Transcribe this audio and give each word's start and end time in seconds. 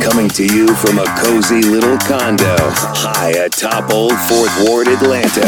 Coming 0.00 0.28
to 0.30 0.44
you 0.44 0.74
from 0.76 0.98
a 0.98 1.04
cozy 1.18 1.62
little 1.62 1.98
condo 1.98 2.56
high 2.58 3.30
atop 3.30 3.92
Old 3.92 4.16
Fourth 4.28 4.52
Ward, 4.64 4.88
Atlanta. 4.88 5.46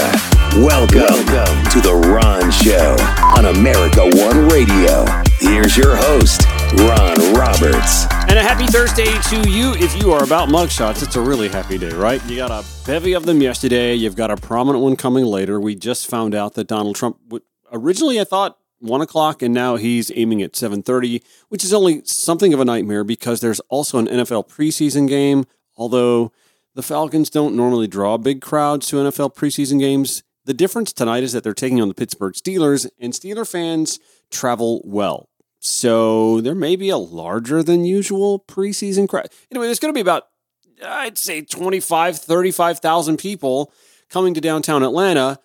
Welcome, 0.57 1.01
Welcome 1.01 1.65
to 1.71 1.81
The 1.81 1.95
Ron 1.95 2.51
Show 2.51 2.97
on 3.37 3.55
America 3.57 4.03
One 4.03 4.49
Radio. 4.49 5.05
Here's 5.39 5.77
your 5.77 5.97
host, 5.97 6.43
Ron 6.79 7.35
Roberts. 7.35 8.07
And 8.29 8.39
a 8.39 8.43
happy 8.43 8.67
Thursday 8.67 9.07
to 9.31 9.51
you 9.51 9.75
if 9.75 10.01
you 10.01 10.13
are 10.13 10.23
about 10.23 10.49
mugshots. 10.49 11.03
It's 11.03 11.17
a 11.17 11.21
really 11.21 11.49
happy 11.49 11.79
day, 11.79 11.93
right? 11.93 12.25
You 12.27 12.37
got 12.37 12.51
a 12.51 12.65
bevy 12.87 13.15
of 13.15 13.27
them 13.27 13.43
yesterday. 13.43 13.95
You've 13.95 14.17
got 14.17 14.31
a 14.31 14.37
prominent 14.37 14.83
one 14.83 14.97
coming 14.97 15.25
later. 15.25 15.61
We 15.61 15.75
just 15.75 16.07
found 16.07 16.35
out 16.35 16.55
that 16.55 16.69
Donald 16.69 16.97
Trump, 16.97 17.19
originally 17.73 18.21
I 18.21 18.25
thought 18.25 18.59
one 18.85 19.01
o'clock, 19.01 19.43
and 19.43 19.55
now 19.55 19.77
he's 19.77 20.13
aiming 20.15 20.43
at 20.43 20.57
seven 20.57 20.83
thirty, 20.83 21.23
which 21.49 21.65
is 21.65 21.73
only 21.73 22.03
something 22.05 22.53
of 22.55 22.61
a 22.61 22.65
nightmare 22.65 23.05
because 23.05 23.41
there's 23.41 23.61
also 23.69 23.99
an 23.99 24.07
NFL 24.07 24.49
preseason 24.49 25.09
game. 25.09 25.45
Although 25.77 26.33
the 26.75 26.83
Falcons 26.83 27.31
don't 27.31 27.57
normally 27.57 27.87
draw 27.87 28.17
big 28.17 28.41
crowds 28.41 28.89
to 28.89 28.97
NFL 28.97 29.35
preseason 29.35 29.81
games, 29.81 30.23
the 30.45 30.55
difference 30.55 30.93
tonight 30.93 31.23
is 31.23 31.33
that 31.33 31.43
they're 31.43 31.55
taking 31.55 31.81
on 31.81 31.89
the 31.89 31.95
Pittsburgh 31.95 32.35
Steelers, 32.35 32.89
and 32.99 33.13
Steeler 33.13 33.51
fans 33.51 33.99
travel 34.31 34.83
well. 34.85 35.29
So 35.61 36.43
there 36.43 36.55
may 36.55 36.77
be 36.77 36.91
a 36.91 36.99
larger 36.99 37.63
than 37.63 37.85
usual 37.85 38.39
preseason 38.41 39.09
crowd. 39.09 39.29
Anyway, 39.51 39.67
there's 39.67 39.79
going 39.79 39.93
to 39.93 39.97
be 39.97 40.03
about, 40.03 40.25
I'd 40.85 41.17
say, 41.17 41.41
25, 41.41 42.19
35,000 42.19 43.17
people 43.17 43.73
coming 44.11 44.35
to 44.35 44.41
downtown 44.43 44.83
Atlanta 44.83 45.39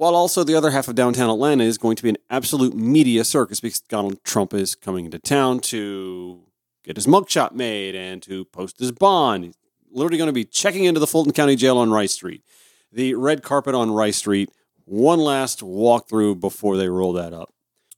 while 0.00 0.16
also 0.16 0.42
the 0.42 0.54
other 0.54 0.70
half 0.70 0.88
of 0.88 0.94
downtown 0.94 1.28
Atlanta 1.28 1.62
is 1.62 1.76
going 1.76 1.94
to 1.94 2.02
be 2.02 2.08
an 2.08 2.16
absolute 2.30 2.74
media 2.74 3.22
circus 3.22 3.60
because 3.60 3.80
Donald 3.80 4.24
Trump 4.24 4.54
is 4.54 4.74
coming 4.74 5.04
into 5.04 5.18
town 5.18 5.60
to 5.60 6.40
get 6.82 6.96
his 6.96 7.06
mugshot 7.06 7.52
made 7.52 7.94
and 7.94 8.22
to 8.22 8.46
post 8.46 8.78
his 8.78 8.92
bond. 8.92 9.44
He's 9.44 9.58
literally 9.90 10.16
going 10.16 10.28
to 10.28 10.32
be 10.32 10.46
checking 10.46 10.84
into 10.84 11.00
the 11.00 11.06
Fulton 11.06 11.34
County 11.34 11.54
Jail 11.54 11.76
on 11.76 11.90
Rice 11.90 12.12
Street, 12.12 12.42
the 12.90 13.12
red 13.12 13.42
carpet 13.42 13.74
on 13.74 13.90
Rice 13.90 14.16
Street. 14.16 14.48
One 14.86 15.18
last 15.18 15.60
walkthrough 15.60 16.40
before 16.40 16.78
they 16.78 16.88
roll 16.88 17.12
that 17.12 17.34
up. 17.34 17.52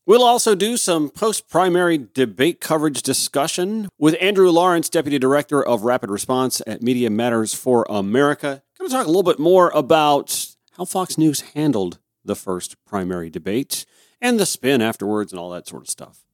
We'll 0.05 0.25
also 0.25 0.57
do 0.57 0.77
some 0.77 1.09
post 1.09 1.49
primary 1.49 2.09
debate 2.13 2.61
coverage 2.61 3.03
discussion 3.03 3.89
with 3.97 4.17
Andrew 4.21 4.51
Lawrence, 4.51 4.89
Deputy 4.89 5.21
Director 5.21 5.65
of 5.65 5.85
Rapid 5.85 6.11
Response 6.11 6.61
at 6.67 6.83
Media 6.83 7.11
Matters 7.11 7.55
for 7.55 7.87
America. 7.89 8.61
Going 8.77 8.91
to 8.91 8.97
talk 8.97 9.07
a 9.07 9.09
little 9.09 9.23
bit 9.23 9.39
more 9.39 9.71
about 9.73 10.52
how 10.77 10.85
Fox 10.85 11.19
News 11.19 11.41
handled 11.55 11.99
the 12.25 12.37
first 12.37 12.77
primary 12.85 13.31
debate 13.31 13.85
and 14.21 14.39
the 14.39 14.47
spin 14.47 14.81
afterwards 14.81 15.33
and 15.33 15.41
all 15.41 15.51
that 15.51 15.67
sort 15.67 15.83
of 15.83 15.91
stuff. 15.91 16.25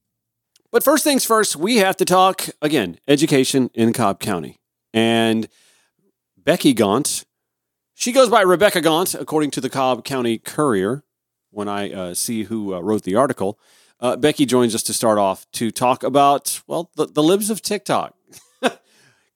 But 0.70 0.84
first 0.84 1.03
things 1.03 1.25
first, 1.25 1.56
we 1.56 1.77
have 1.78 1.97
to 1.97 2.05
talk 2.05 2.47
again 2.61 2.98
education 3.08 3.70
in 3.75 3.92
Cobb 3.92 4.20
County. 4.20 4.61
And 4.92 5.48
Becky 6.36 6.75
Gaunt, 6.75 7.25
she 7.95 8.12
goes 8.12 8.28
by 8.28 8.42
Rebecca 8.42 8.80
Gaunt, 8.80 9.14
according 9.14 9.50
to 9.53 9.61
the 9.61 9.70
Cobb 9.70 10.05
County 10.05 10.39
Courier. 10.39 11.05
When 11.50 11.69
I 11.69 11.91
uh, 11.91 12.14
see 12.14 12.45
who 12.45 12.75
uh, 12.75 12.80
wrote 12.80 13.05
the 13.05 13.14
article, 13.14 13.58
uh, 14.00 14.17
Becky 14.17 14.45
joins 14.45 14.75
us 14.75 14.83
to 14.84 14.92
start 14.92 15.19
off 15.19 15.50
to 15.52 15.70
talk 15.70 16.02
about, 16.02 16.61
well, 16.67 16.91
the, 16.97 17.06
the 17.06 17.23
libs 17.23 17.48
of 17.48 17.62
TikTok. 17.62 18.14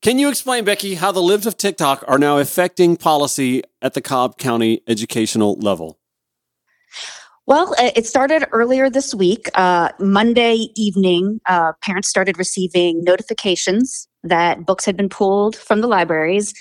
Can 0.02 0.18
you 0.18 0.28
explain, 0.28 0.64
Becky, 0.64 0.96
how 0.96 1.12
the 1.12 1.22
libs 1.22 1.46
of 1.46 1.56
TikTok 1.56 2.04
are 2.08 2.18
now 2.18 2.38
affecting 2.38 2.96
policy 2.96 3.62
at 3.80 3.94
the 3.94 4.00
Cobb 4.00 4.36
County 4.36 4.82
educational 4.88 5.54
level? 5.60 6.00
Well, 7.46 7.72
uh, 7.78 7.90
it 7.94 8.06
started 8.06 8.44
earlier 8.50 8.90
this 8.90 9.14
week. 9.14 9.48
Uh, 9.54 9.90
Monday 10.00 10.68
evening, 10.74 11.40
uh, 11.46 11.72
parents 11.82 12.08
started 12.08 12.36
receiving 12.36 13.04
notifications 13.04 14.08
that 14.24 14.66
books 14.66 14.84
had 14.84 14.96
been 14.96 15.08
pulled 15.08 15.54
from 15.54 15.80
the 15.80 15.86
libraries. 15.86 16.52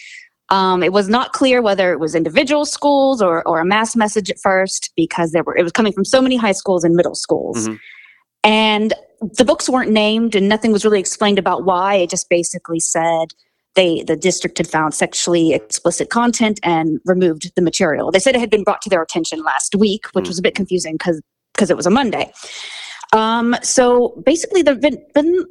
Um, 0.49 0.83
it 0.83 0.93
was 0.93 1.09
not 1.09 1.33
clear 1.33 1.63
whether 1.63 1.91
it 1.91 1.99
was 1.99 2.13
individual 2.13 2.65
schools 2.65 3.23
or, 3.23 3.47
or 3.47 3.59
a 3.59 3.65
mass 3.65 3.95
message 3.95 4.29
at 4.29 4.37
first 4.39 4.91
because 4.95 5.31
there 5.31 5.43
were 5.43 5.57
it 5.57 5.63
was 5.63 5.71
coming 5.71 5.93
from 5.93 6.05
so 6.05 6.21
many 6.21 6.35
high 6.35 6.51
schools 6.51 6.83
and 6.83 6.95
middle 6.95 7.15
schools. 7.15 7.67
Mm-hmm. 7.67 7.75
And 8.43 8.93
the 9.21 9.45
books 9.45 9.69
weren't 9.69 9.91
named 9.91 10.35
and 10.35 10.49
nothing 10.49 10.71
was 10.71 10.83
really 10.83 10.99
explained 10.99 11.39
about 11.39 11.63
why. 11.63 11.95
It 11.95 12.09
just 12.09 12.29
basically 12.29 12.79
said 12.79 13.33
they 13.75 14.03
the 14.03 14.15
district 14.15 14.57
had 14.57 14.67
found 14.67 14.93
sexually 14.93 15.53
explicit 15.53 16.09
content 16.09 16.59
and 16.63 16.99
removed 17.05 17.51
the 17.55 17.61
material. 17.61 18.11
They 18.11 18.19
said 18.19 18.35
it 18.35 18.39
had 18.39 18.49
been 18.49 18.63
brought 18.63 18.81
to 18.83 18.89
their 18.89 19.01
attention 19.01 19.43
last 19.43 19.75
week, 19.75 20.07
which 20.13 20.25
mm. 20.25 20.29
was 20.29 20.39
a 20.39 20.41
bit 20.41 20.55
confusing 20.55 20.95
because 20.95 21.21
because 21.53 21.69
it 21.69 21.77
was 21.77 21.85
a 21.85 21.91
Monday. 21.91 22.31
Um, 23.13 23.55
so 23.61 24.21
basically, 24.25 24.61
there've 24.61 24.81
been, 24.81 25.03
been 25.13 25.45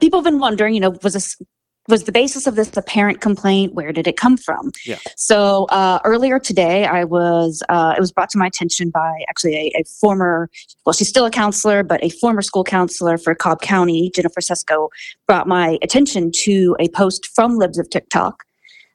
people 0.00 0.18
have 0.18 0.24
been 0.24 0.40
wondering, 0.40 0.74
you 0.74 0.80
know, 0.80 0.96
was 1.02 1.14
this 1.14 1.40
was 1.88 2.04
the 2.04 2.12
basis 2.12 2.46
of 2.46 2.54
this 2.56 2.74
apparent 2.76 3.20
complaint? 3.20 3.74
Where 3.74 3.92
did 3.92 4.06
it 4.06 4.16
come 4.16 4.36
from? 4.36 4.72
Yeah. 4.84 4.98
So 5.16 5.66
uh, 5.66 5.98
earlier 6.04 6.38
today, 6.38 6.86
I 6.86 7.04
was 7.04 7.62
uh, 7.68 7.94
it 7.96 8.00
was 8.00 8.12
brought 8.12 8.30
to 8.30 8.38
my 8.38 8.46
attention 8.46 8.90
by 8.90 9.24
actually 9.28 9.54
a, 9.56 9.80
a, 9.80 9.84
former 9.84 10.50
well, 10.86 10.92
she's 10.92 11.08
still 11.08 11.26
a 11.26 11.30
counselor, 11.30 11.82
but 11.82 12.02
a 12.02 12.08
former 12.08 12.42
school 12.42 12.64
counselor 12.64 13.18
for 13.18 13.34
Cobb 13.34 13.60
County, 13.60 14.10
Jennifer 14.14 14.40
Susko, 14.40 14.88
brought 15.26 15.46
my 15.46 15.78
attention 15.82 16.30
to 16.32 16.76
a 16.80 16.88
post 16.88 17.26
from 17.34 17.56
Libs 17.56 17.78
of 17.78 17.90
TikTok 17.90 18.44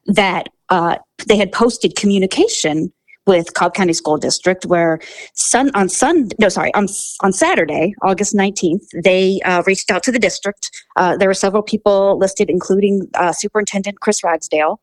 that 0.06 0.48
uh, 0.70 0.96
they 1.26 1.36
had 1.36 1.52
posted 1.52 1.96
communication 1.96 2.92
with 3.30 3.54
Cobb 3.54 3.72
County 3.74 3.92
School 3.92 4.18
District, 4.18 4.66
where 4.66 4.98
sun 5.34 5.70
on 5.74 5.88
Sun 5.88 6.30
no 6.38 6.48
sorry 6.48 6.74
on 6.74 6.86
on 7.24 7.32
Saturday, 7.32 7.94
August 8.02 8.34
nineteenth, 8.34 8.82
they 9.04 9.40
uh, 9.44 9.62
reached 9.70 9.90
out 9.92 10.02
to 10.02 10.12
the 10.12 10.18
district. 10.18 10.64
Uh, 10.96 11.16
there 11.16 11.28
were 11.28 11.40
several 11.46 11.62
people 11.62 12.18
listed, 12.18 12.50
including 12.50 12.94
uh, 13.14 13.32
Superintendent 13.32 14.00
Chris 14.00 14.24
Ragsdale, 14.24 14.80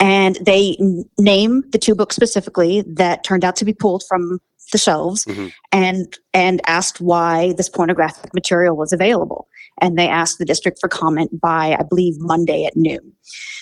and 0.00 0.34
they 0.44 0.76
n- 0.80 1.04
name 1.32 1.62
the 1.70 1.78
two 1.78 1.94
books 1.94 2.16
specifically 2.16 2.82
that 3.02 3.22
turned 3.22 3.44
out 3.44 3.56
to 3.56 3.64
be 3.64 3.72
pulled 3.72 4.02
from 4.08 4.40
the 4.72 4.78
shelves, 4.78 5.24
mm-hmm. 5.24 5.48
and 5.70 6.18
and 6.34 6.60
asked 6.66 7.00
why 7.00 7.54
this 7.56 7.68
pornographic 7.68 8.34
material 8.34 8.76
was 8.76 8.92
available. 8.92 9.46
And 9.80 9.96
they 9.96 10.08
asked 10.08 10.38
the 10.38 10.46
district 10.52 10.78
for 10.80 10.88
comment 10.88 11.30
by, 11.38 11.76
I 11.78 11.82
believe, 11.82 12.14
Monday 12.18 12.64
at 12.64 12.76
noon. 12.76 13.12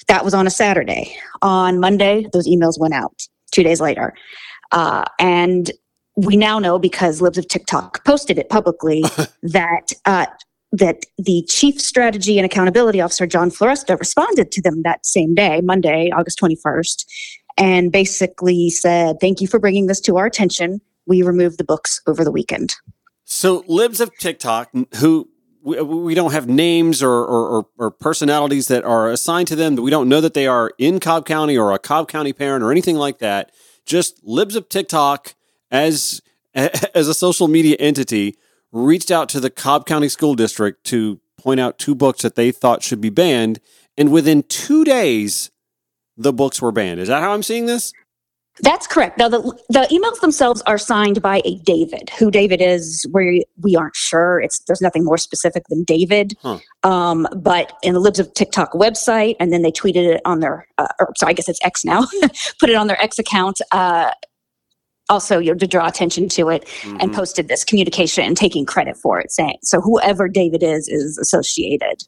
That 0.07 0.25
was 0.25 0.33
on 0.33 0.47
a 0.47 0.51
Saturday. 0.51 1.15
On 1.43 1.81
Monday, 1.81 2.27
those 2.33 2.49
emails 2.49 2.79
went 2.79 2.95
out 2.95 3.29
two 3.55 3.63
days 3.63 3.81
later. 3.81 4.13
Uh, 4.73 5.05
and 5.19 5.71
we 6.17 6.37
now 6.37 6.59
know 6.59 6.79
because 6.79 7.21
Libs 7.21 7.39
of 7.39 7.49
TikTok 7.49 8.05
posted 8.05 8.39
it 8.39 8.49
publicly 8.49 9.03
that 9.43 9.93
uh, 10.05 10.27
that 10.73 11.05
the 11.19 11.45
chief 11.49 11.81
strategy 11.81 12.37
and 12.37 12.45
accountability 12.45 13.01
officer 13.01 13.27
John 13.27 13.51
Floresta 13.51 13.99
responded 13.99 14.51
to 14.53 14.61
them 14.61 14.83
that 14.83 15.07
same 15.07 15.35
day, 15.35 15.61
Monday, 15.63 16.11
August 16.11 16.39
21st, 16.41 17.05
and 17.57 17.93
basically 17.93 18.71
said, 18.71 19.17
"Thank 19.21 19.41
you 19.41 19.47
for 19.47 19.59
bringing 19.59 19.87
this 19.87 20.01
to 20.03 20.17
our 20.17 20.27
attention. 20.27 20.81
We 21.07 21.23
removed 21.23 21.59
the 21.59 21.65
books 21.65 22.01
over 22.07 22.25
the 22.25 22.33
weekend." 22.33 22.75
So, 23.25 23.65
Libs 23.67 24.01
of 24.01 24.11
TikTok, 24.19 24.71
who 24.97 25.29
we, 25.65 25.81
we 25.81 26.15
don't 26.15 26.33
have 26.33 26.47
names 26.47 27.03
or, 27.03 27.11
or, 27.11 27.67
or, 27.79 27.91
personalities 27.91 28.69
that 28.69 28.85
are 28.85 29.11
assigned 29.11 29.49
to 29.49 29.57
them. 29.57 29.77
We 29.77 29.91
don't 29.91 30.11
know 30.11 30.21
that 30.21 30.35
they 30.35 30.47
are 30.47 30.73
in 30.79 31.01
Cobb 31.01 31.25
County 31.25 31.57
or 31.57 31.73
a 31.73 31.79
Cobb 31.79 32.07
County 32.07 32.35
parent 32.35 32.63
or 32.63 32.71
anything 32.71 32.97
like 32.97 33.19
that. 33.19 33.51
Just 33.87 34.23
libs 34.23 34.57
of 34.57 34.69
TikTok 34.69 35.35
as 35.71 36.21
as 36.55 37.09
a 37.09 37.15
social 37.15 37.49
media 37.49 37.77
entity 37.81 38.37
reached 38.73 39.11
out 39.11 39.29
to 39.31 39.41
the 39.41 39.51
Cobb 39.51 39.87
County 39.87 40.09
School 40.09 40.35
District 40.35 40.85
to 40.85 41.21
point 41.39 41.61
out 41.61 41.79
two 41.79 41.95
books 41.95 42.23
that 42.23 42.35
they 42.35 42.53
thought 42.53 42.83
should 42.83 43.01
be 43.01 43.11
banned, 43.11 43.61
and 43.97 44.13
within 44.13 44.43
two 44.43 44.85
days, 44.85 45.51
the 46.17 46.33
books 46.33 46.61
were 46.61 46.73
banned. 46.73 47.01
Is 47.01 47.09
that 47.09 47.23
how 47.23 47.33
I'm 47.33 47.43
seeing 47.43 47.67
this? 47.67 47.93
That's 48.61 48.87
correct. 48.87 49.19
Now, 49.19 49.29
the, 49.29 49.41
the 49.69 49.81
emails 49.91 50.21
themselves 50.21 50.63
are 50.63 50.79
signed 50.79 51.21
by 51.21 51.43
a 51.45 51.57
David. 51.57 52.11
Who 52.19 52.31
David 52.31 52.61
is, 52.61 53.05
we 53.13 53.45
we 53.61 53.75
aren't 53.75 53.97
sure. 53.97 54.41
It's 54.41 54.61
there's 54.61 54.81
nothing 54.81 55.05
more 55.05 55.19
specific 55.19 55.65
than 55.69 55.83
David. 55.83 56.35
Huh. 56.41 56.59
Um, 56.85 57.27
but 57.37 57.73
in 57.83 57.95
the 57.95 58.01
Libs 58.01 58.21
of 58.21 58.33
TikTok 58.35 58.73
website, 58.73 59.35
and 59.41 59.53
then 59.53 59.63
they 59.63 59.73
tweeted 59.73 60.15
it 60.15 60.21
on 60.25 60.39
their, 60.39 60.69
uh, 60.79 60.87
or 61.01 61.13
sorry, 61.17 61.31
I 61.31 61.33
guess 61.33 61.49
it's 61.49 61.59
X 61.65 61.85
now. 61.85 62.07
put 62.61 62.71
it 62.71 62.77
on 62.77 62.87
their 62.87 63.01
X 63.03 63.19
account. 63.19 63.61
Uh, 63.73 64.13
also, 65.09 65.39
you 65.39 65.51
know, 65.51 65.59
to 65.59 65.67
draw 65.67 65.87
attention 65.87 66.29
to 66.31 66.49
it, 66.49 66.65
mm-hmm. 66.65 66.97
and 67.01 67.13
posted 67.13 67.49
this 67.49 67.65
communication 67.65 68.25
and 68.25 68.37
taking 68.37 68.65
credit 68.65 68.97
for 68.97 69.21
it, 69.21 69.33
saying 69.33 69.59
so 69.63 69.81
whoever 69.81 70.29
David 70.29 70.63
is 70.63 70.87
is 70.87 71.19
associated 71.19 72.05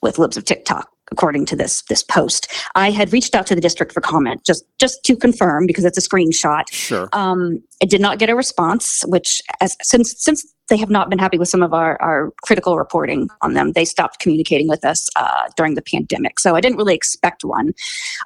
with 0.00 0.18
Libs 0.18 0.36
of 0.36 0.44
TikTok 0.44 0.88
according 1.10 1.46
to 1.46 1.56
this 1.56 1.82
this 1.82 2.02
post. 2.02 2.48
I 2.74 2.90
had 2.90 3.12
reached 3.12 3.34
out 3.34 3.46
to 3.48 3.54
the 3.54 3.60
district 3.60 3.92
for 3.92 4.00
comment 4.00 4.44
just 4.44 4.64
just 4.78 5.04
to 5.04 5.16
confirm 5.16 5.66
because 5.66 5.84
it's 5.84 5.98
a 5.98 6.08
screenshot. 6.08 6.64
Sure. 6.70 7.08
Um, 7.12 7.62
it 7.80 7.90
did 7.90 8.00
not 8.00 8.18
get 8.18 8.30
a 8.30 8.34
response, 8.34 9.02
which 9.06 9.42
as 9.60 9.76
since 9.82 10.14
since 10.18 10.44
they 10.68 10.76
have 10.76 10.90
not 10.90 11.10
been 11.10 11.18
happy 11.18 11.38
with 11.38 11.48
some 11.48 11.62
of 11.62 11.72
our, 11.72 12.00
our 12.00 12.32
critical 12.42 12.76
reporting 12.76 13.28
on 13.40 13.54
them. 13.54 13.72
They 13.72 13.84
stopped 13.84 14.20
communicating 14.20 14.68
with 14.68 14.84
us 14.84 15.08
uh, 15.16 15.48
during 15.56 15.74
the 15.74 15.82
pandemic. 15.82 16.38
So 16.38 16.54
I 16.54 16.60
didn't 16.60 16.76
really 16.76 16.94
expect 16.94 17.42
one. 17.42 17.72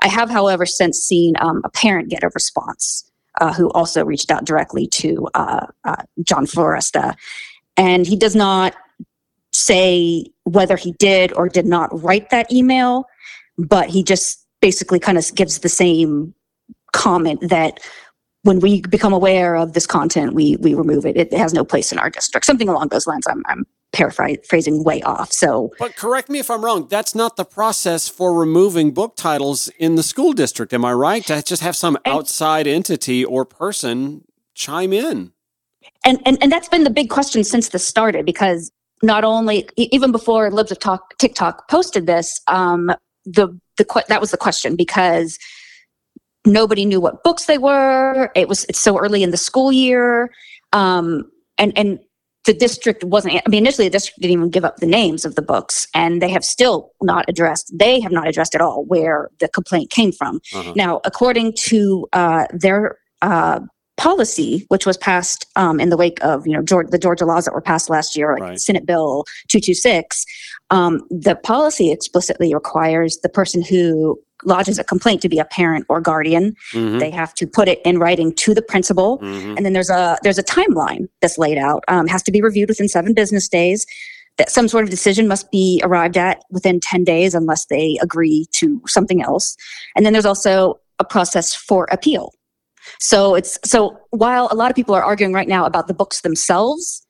I 0.02 0.08
have, 0.08 0.28
however, 0.28 0.66
since 0.66 0.98
seen 0.98 1.34
um, 1.40 1.62
a 1.64 1.70
parent 1.70 2.08
get 2.08 2.24
a 2.24 2.30
response 2.34 3.08
uh, 3.40 3.52
who 3.52 3.70
also 3.70 4.04
reached 4.04 4.30
out 4.30 4.44
directly 4.44 4.86
to 4.88 5.28
uh, 5.34 5.66
uh 5.84 6.02
John 6.22 6.46
Floresta. 6.46 7.14
And 7.76 8.06
he 8.06 8.16
does 8.16 8.36
not 8.36 8.74
say 9.52 10.26
whether 10.44 10.76
he 10.76 10.92
did 10.92 11.32
or 11.32 11.48
did 11.48 11.66
not 11.66 11.88
write 12.02 12.30
that 12.30 12.50
email, 12.52 13.04
but 13.58 13.88
he 13.88 14.02
just 14.02 14.46
basically 14.60 14.98
kind 14.98 15.18
of 15.18 15.34
gives 15.34 15.58
the 15.58 15.68
same 15.68 16.34
comment 16.92 17.40
that 17.48 17.80
when 18.42 18.60
we 18.60 18.80
become 18.82 19.12
aware 19.12 19.56
of 19.56 19.72
this 19.72 19.86
content, 19.86 20.34
we 20.34 20.56
we 20.56 20.74
remove 20.74 21.06
it. 21.06 21.16
It 21.16 21.32
has 21.32 21.52
no 21.52 21.64
place 21.64 21.92
in 21.92 21.98
our 21.98 22.10
district. 22.10 22.44
Something 22.44 22.68
along 22.68 22.88
those 22.88 23.06
lines. 23.06 23.26
I'm, 23.28 23.42
I'm 23.46 23.64
paraphrasing 23.92 24.82
way 24.84 25.02
off. 25.02 25.32
So, 25.32 25.70
but 25.78 25.96
correct 25.96 26.28
me 26.28 26.38
if 26.38 26.50
I'm 26.50 26.64
wrong. 26.64 26.88
That's 26.88 27.14
not 27.14 27.36
the 27.36 27.44
process 27.44 28.08
for 28.08 28.34
removing 28.34 28.92
book 28.92 29.16
titles 29.16 29.68
in 29.78 29.94
the 29.96 30.02
school 30.02 30.32
district. 30.32 30.72
Am 30.72 30.84
I 30.84 30.92
right? 30.92 31.24
To 31.26 31.42
just 31.42 31.62
have 31.62 31.76
some 31.76 31.98
outside 32.04 32.66
entity 32.66 33.24
or 33.24 33.44
person 33.44 34.24
chime 34.54 34.92
in. 34.92 35.32
And, 36.04 36.20
and 36.26 36.38
and 36.42 36.50
that's 36.50 36.68
been 36.68 36.84
the 36.84 36.90
big 36.90 37.10
question 37.10 37.44
since 37.44 37.68
this 37.68 37.86
started 37.86 38.26
because 38.26 38.72
not 39.02 39.24
only 39.24 39.68
even 39.76 40.12
before 40.12 40.50
Libs 40.50 40.70
of 40.70 40.78
Talk 40.78 41.18
TikTok 41.18 41.68
posted 41.68 42.06
this, 42.06 42.40
um, 42.46 42.90
the 43.24 43.48
the 43.76 44.04
that 44.08 44.20
was 44.20 44.30
the 44.30 44.36
question 44.36 44.76
because 44.76 45.38
nobody 46.46 46.84
knew 46.84 47.00
what 47.00 47.22
books 47.22 47.46
they 47.46 47.58
were. 47.58 48.30
It 48.34 48.48
was 48.48 48.64
it's 48.64 48.78
so 48.78 48.98
early 48.98 49.22
in 49.22 49.30
the 49.30 49.36
school 49.36 49.72
year, 49.72 50.30
um, 50.72 51.30
and 51.58 51.76
and 51.76 51.98
the 52.44 52.52
district 52.52 53.04
wasn't. 53.04 53.34
I 53.34 53.42
mean, 53.48 53.62
initially 53.62 53.86
the 53.88 53.92
district 53.92 54.20
didn't 54.20 54.32
even 54.32 54.50
give 54.50 54.64
up 54.64 54.76
the 54.76 54.86
names 54.86 55.24
of 55.24 55.34
the 55.34 55.42
books, 55.42 55.86
and 55.94 56.20
they 56.20 56.30
have 56.30 56.44
still 56.44 56.92
not 57.02 57.24
addressed. 57.28 57.72
They 57.76 58.00
have 58.00 58.12
not 58.12 58.28
addressed 58.28 58.54
at 58.54 58.60
all 58.60 58.84
where 58.84 59.30
the 59.38 59.48
complaint 59.48 59.90
came 59.90 60.12
from. 60.12 60.40
Uh-huh. 60.54 60.72
Now, 60.74 61.00
according 61.04 61.54
to 61.64 62.08
uh, 62.12 62.46
their 62.52 62.98
uh, 63.22 63.60
policy, 63.96 64.64
which 64.68 64.86
was 64.86 64.96
passed 64.96 65.46
um, 65.56 65.78
in 65.78 65.90
the 65.90 65.96
wake 65.96 66.18
of 66.22 66.46
you 66.46 66.52
know 66.52 66.62
Georgia, 66.62 66.90
the 66.90 66.98
Georgia 66.98 67.24
laws 67.24 67.44
that 67.44 67.54
were 67.54 67.60
passed 67.60 67.90
last 67.90 68.16
year, 68.16 68.32
like 68.32 68.42
right. 68.42 68.60
Senate 68.60 68.86
Bill 68.86 69.24
226, 69.48 70.24
um, 70.70 71.02
the 71.10 71.36
policy 71.36 71.90
explicitly 71.90 72.54
requires 72.54 73.18
the 73.22 73.28
person 73.28 73.62
who 73.62 74.18
lodges 74.44 74.78
a 74.78 74.84
complaint 74.84 75.22
to 75.22 75.28
be 75.28 75.38
a 75.38 75.44
parent 75.44 75.86
or 75.88 76.00
guardian. 76.00 76.54
Mm-hmm. 76.72 76.98
They 76.98 77.10
have 77.10 77.32
to 77.34 77.46
put 77.46 77.68
it 77.68 77.80
in 77.84 77.98
writing 77.98 78.34
to 78.34 78.54
the 78.54 78.62
principal, 78.62 79.18
mm-hmm. 79.18 79.56
and 79.56 79.64
then 79.64 79.72
there's 79.72 79.90
a 79.90 80.18
there's 80.22 80.38
a 80.38 80.44
timeline 80.44 81.08
that's 81.20 81.38
laid 81.38 81.58
out. 81.58 81.84
Um, 81.88 82.06
has 82.06 82.22
to 82.24 82.32
be 82.32 82.42
reviewed 82.42 82.68
within 82.68 82.88
seven 82.88 83.14
business 83.14 83.48
days. 83.48 83.86
That 84.38 84.48
some 84.48 84.66
sort 84.66 84.84
of 84.84 84.90
decision 84.90 85.28
must 85.28 85.50
be 85.50 85.82
arrived 85.84 86.16
at 86.16 86.42
within 86.50 86.80
10 86.80 87.04
days 87.04 87.34
unless 87.34 87.66
they 87.66 87.98
agree 88.00 88.46
to 88.52 88.80
something 88.86 89.20
else. 89.20 89.58
And 89.94 90.06
then 90.06 90.14
there's 90.14 90.24
also 90.24 90.80
a 90.98 91.04
process 91.04 91.54
for 91.54 91.86
appeal. 91.90 92.32
So 92.98 93.34
it's 93.34 93.58
so 93.64 93.98
while 94.10 94.48
a 94.50 94.54
lot 94.54 94.70
of 94.70 94.76
people 94.76 94.94
are 94.94 95.02
arguing 95.02 95.32
right 95.32 95.48
now 95.48 95.64
about 95.66 95.88
the 95.88 95.94
books 95.94 96.20
themselves, 96.20 97.06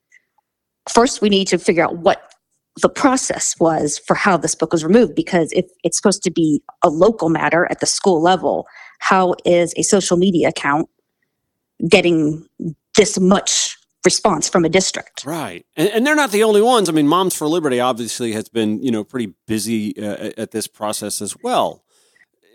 first 0.90 1.20
we 1.20 1.28
need 1.28 1.48
to 1.48 1.58
figure 1.58 1.84
out 1.84 1.98
what 1.98 2.32
the 2.80 2.88
process 2.88 3.54
was 3.60 3.98
for 3.98 4.14
how 4.14 4.36
this 4.36 4.54
book 4.54 4.72
was 4.72 4.82
removed 4.82 5.14
because 5.14 5.52
if 5.52 5.66
it's 5.84 5.96
supposed 5.96 6.22
to 6.22 6.30
be 6.30 6.62
a 6.82 6.88
local 6.88 7.28
matter 7.28 7.66
at 7.70 7.80
the 7.80 7.86
school 7.86 8.22
level 8.22 8.66
how 8.98 9.34
is 9.44 9.74
a 9.76 9.82
social 9.82 10.16
media 10.16 10.48
account 10.48 10.88
getting 11.88 12.46
this 12.96 13.18
much 13.18 13.76
response 14.04 14.48
from 14.48 14.64
a 14.64 14.68
district? 14.68 15.24
Right. 15.24 15.66
And, 15.76 15.88
and 15.90 16.06
they're 16.06 16.16
not 16.16 16.32
the 16.32 16.44
only 16.44 16.62
ones. 16.62 16.88
I 16.88 16.92
mean 16.92 17.08
moms 17.08 17.34
for 17.34 17.46
liberty 17.46 17.80
obviously 17.80 18.32
has 18.32 18.48
been 18.48 18.82
you 18.82 18.90
know 18.90 19.04
pretty 19.04 19.34
busy 19.46 19.96
uh, 19.98 20.30
at 20.38 20.52
this 20.52 20.66
process 20.66 21.20
as 21.20 21.36
well 21.42 21.81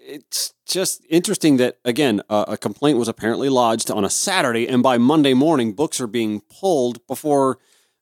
it's 0.09 0.53
just 0.65 1.05
interesting 1.09 1.57
that 1.57 1.77
again 1.83 2.21
uh, 2.29 2.45
a 2.47 2.57
complaint 2.57 2.97
was 2.97 3.07
apparently 3.07 3.49
lodged 3.49 3.91
on 3.91 4.05
a 4.05 4.09
saturday 4.09 4.67
and 4.67 4.81
by 4.81 4.97
monday 4.97 5.33
morning 5.33 5.73
books 5.73 5.99
are 5.99 6.07
being 6.07 6.41
pulled 6.49 7.05
before 7.07 7.59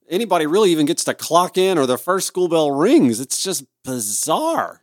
anybody 0.09 0.45
really 0.45 0.71
even 0.71 0.85
gets 0.85 1.03
to 1.05 1.13
clock 1.13 1.57
in 1.57 1.77
or 1.77 1.85
the 1.85 1.97
first 1.97 2.27
school 2.27 2.47
bell 2.47 2.71
rings. 2.71 3.19
It's 3.19 3.41
just 3.41 3.65
bizarre. 3.83 4.81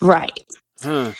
Right. 0.00 0.44
Huh. 0.82 1.12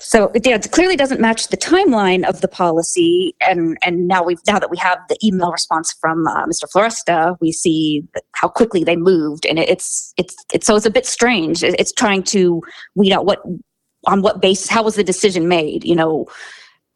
So 0.00 0.30
yeah, 0.44 0.54
it 0.54 0.70
clearly 0.70 0.94
doesn't 0.94 1.20
match 1.20 1.48
the 1.48 1.56
timeline 1.56 2.24
of 2.24 2.40
the 2.40 2.46
policy, 2.46 3.34
and 3.40 3.76
and 3.82 4.06
now 4.06 4.22
we've 4.22 4.38
now 4.46 4.60
that 4.60 4.70
we 4.70 4.76
have 4.76 4.98
the 5.08 5.18
email 5.24 5.50
response 5.50 5.92
from 5.92 6.24
uh, 6.28 6.46
Mr. 6.46 6.70
Floresta, 6.72 7.36
we 7.40 7.50
see 7.50 8.06
how 8.30 8.46
quickly 8.46 8.84
they 8.84 8.94
moved, 8.94 9.44
and 9.44 9.58
it's 9.58 10.14
it's 10.16 10.36
it's 10.54 10.68
so 10.68 10.76
it's 10.76 10.86
a 10.86 10.90
bit 10.90 11.04
strange. 11.04 11.64
It's 11.64 11.90
trying 11.90 12.22
to 12.24 12.62
weed 12.94 13.10
out 13.10 13.26
what 13.26 13.42
on 14.08 14.22
what 14.22 14.40
basis 14.42 14.68
how 14.68 14.82
was 14.82 14.96
the 14.96 15.04
decision 15.04 15.46
made. 15.46 15.84
You 15.84 15.94
know, 15.94 16.26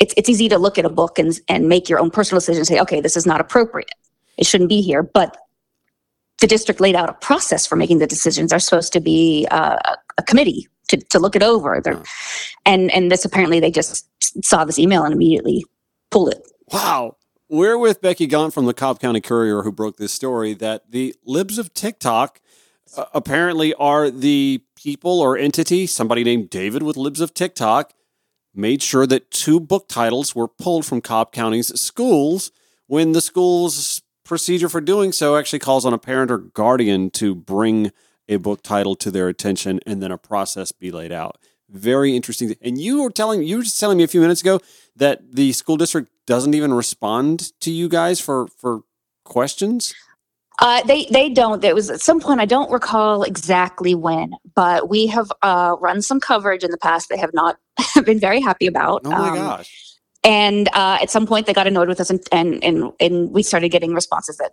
it's 0.01 0.13
it's 0.17 0.29
easy 0.29 0.49
to 0.49 0.59
look 0.59 0.79
at 0.79 0.85
a 0.85 0.91
book 0.91 1.19
and 1.19 1.39
and 1.49 1.69
make 1.69 1.89
your 1.89 2.01
own 2.01 2.11
personal 2.11 2.41
decision, 2.41 2.61
and 2.61 2.67
say, 2.67 2.81
okay, 2.81 3.01
this 3.01 3.17
is 3.17 3.27
not 3.27 3.41
appropriate 3.41 3.95
it 4.37 4.47
shouldn't 4.47 4.69
be 4.69 4.81
here. 4.81 5.03
But 5.03 5.37
the 6.41 6.47
district 6.47 6.81
laid 6.81 6.97
out 6.97 7.09
a 7.09 7.15
process 7.15 7.67
for 7.67 7.77
making 7.77 7.99
the 7.99 8.07
decisions. 8.07 8.51
There's 8.51 8.65
supposed 8.65 8.93
to 8.95 9.01
be 9.01 9.47
uh, 9.51 9.79
a 10.19 10.23
committee 10.23 10.69
to, 10.89 10.97
to 10.97 11.19
look 11.19 11.37
it 11.37 11.43
over. 11.43 11.81
Yeah. 11.85 12.03
And 12.67 12.91
and 12.91 13.11
this 13.11 13.25
apparently 13.25 13.61
they 13.61 13.71
just 13.71 14.09
saw 14.45 14.65
this 14.65 14.79
email 14.79 15.05
and 15.05 15.15
immediately 15.15 15.65
pulled 16.11 16.31
it. 16.31 16.43
Wow. 16.73 17.17
We're 17.49 17.77
with 17.77 18.01
Becky 18.01 18.27
Gaunt 18.27 18.55
from 18.55 18.65
the 18.65 18.73
Cobb 18.73 18.99
County 18.99 19.21
Courier 19.21 19.63
who 19.63 19.73
broke 19.73 19.99
this 19.99 20.13
story 20.13 20.55
that 20.55 20.91
the 20.91 21.15
libs 21.25 21.59
of 21.59 21.75
TikTok 21.75 22.41
uh, 22.97 23.05
apparently 23.13 23.75
are 23.75 24.11
the 24.11 24.63
people 24.83 25.21
or 25.21 25.37
entity, 25.37 25.87
somebody 25.87 26.25
named 26.25 26.51
David 26.51 26.83
with 26.83 26.97
libs 26.97 27.21
of 27.21 27.35
TikTok, 27.35 27.93
made 28.55 28.83
sure 28.83 29.07
that 29.07 29.31
two 29.31 29.61
book 29.61 29.89
titles 29.89 30.35
were 30.35 30.49
pulled 30.49 30.85
from 30.85 31.01
Cobb 31.01 31.33
County's 31.33 31.81
schools 31.81 32.51
when 32.87 33.13
the 33.13 33.21
schools 33.21 34.03
procedure 34.25 34.69
for 34.69 34.81
doing 34.81 35.13
so 35.13 35.37
actually 35.37 35.59
calls 35.59 35.85
on 35.85 35.93
a 35.93 35.99
parent 35.99 36.31
or 36.31 36.39
guardian 36.39 37.11
to 37.11 37.35
bring 37.35 37.93
a 38.29 38.37
book 38.37 38.63
title 38.63 38.95
to 38.97 39.11
their 39.11 39.29
attention 39.29 39.81
and 39.87 40.03
then 40.03 40.13
a 40.13 40.19
process 40.19 40.73
be 40.73 40.91
laid 40.91 41.13
out. 41.13 41.39
Very 41.69 42.15
interesting. 42.15 42.55
And 42.61 42.79
you 42.79 43.03
were 43.03 43.11
telling 43.11 43.43
you 43.43 43.57
were 43.57 43.63
just 43.63 43.81
telling 43.81 43.99
me 43.99 44.05
a 44.05 44.09
few 44.09 44.21
minutes 44.21 44.43
ago 44.43 44.61
that 44.95 45.35
the 45.35 45.53
school 45.53 45.77
district 45.77 46.11
doesn't 46.27 46.55
even 46.55 46.73
respond 46.73 47.59
to 47.61 47.71
you 47.71 47.89
guys 47.89 48.21
for 48.21 48.47
for 48.49 48.81
questions. 49.25 49.95
Uh, 50.63 50.81
they 50.85 51.07
they 51.11 51.29
don't. 51.29 51.61
There 51.61 51.75
was 51.75 51.91
at 51.91 52.01
some 52.01 52.21
point 52.21 52.41
I 52.41 52.45
don't 52.45 52.71
recall 52.71 53.25
exactly 53.25 53.97
when, 53.97 54.35
but 54.55 54.89
we 54.89 55.09
have 55.09 55.33
uh, 55.43 55.75
run 55.81 56.03
some 56.03 56.21
coverage 56.21 56.63
in 56.63 56.71
the 56.71 56.79
past. 56.79 57.09
They 57.09 57.19
have 57.19 57.35
not 57.35 57.57
been 58.05 58.21
very 58.21 58.41
happy 58.41 58.69
about. 58.69 59.03
Oh 59.05 59.11
my 59.11 59.31
um, 59.31 59.35
gosh! 59.35 59.99
And 60.23 60.69
uh, 60.69 60.99
at 61.03 61.11
some 61.11 61.27
point, 61.27 61.47
they 61.47 61.53
got 61.53 61.67
annoyed 61.67 61.89
with 61.89 62.01
us, 62.01 62.11
and, 62.11 62.21
and 62.31 62.63
and 62.63 62.93
and 63.01 63.33
we 63.33 63.43
started 63.43 63.71
getting 63.71 63.93
responses 63.93 64.37
that 64.37 64.53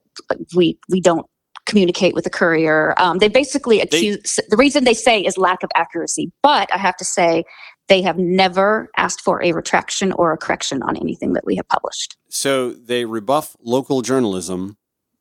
we 0.56 0.80
we 0.90 1.00
don't 1.00 1.28
communicate 1.68 2.16
with 2.16 2.24
the 2.24 2.32
courier. 2.32 2.96
Um, 2.98 3.20
they 3.20 3.28
basically 3.28 3.80
accuse 3.80 4.36
they, 4.36 4.44
the 4.50 4.58
reason 4.58 4.86
they 4.86 4.96
say 4.96 5.22
is 5.22 5.38
lack 5.38 5.62
of 5.62 5.70
accuracy. 5.76 6.32
But 6.42 6.74
I 6.74 6.78
have 6.80 6.98
to 6.98 7.06
say, 7.06 7.44
they 7.88 8.02
have 8.02 8.18
never 8.18 8.90
asked 8.98 9.22
for 9.22 9.44
a 9.44 9.52
retraction 9.52 10.12
or 10.14 10.34
a 10.34 10.38
correction 10.38 10.82
on 10.82 10.98
anything 10.98 11.34
that 11.34 11.46
we 11.46 11.56
have 11.56 11.68
published. 11.68 12.18
So 12.30 12.72
they 12.72 13.06
rebuff 13.06 13.56
local 13.62 14.02
journalism 14.02 14.78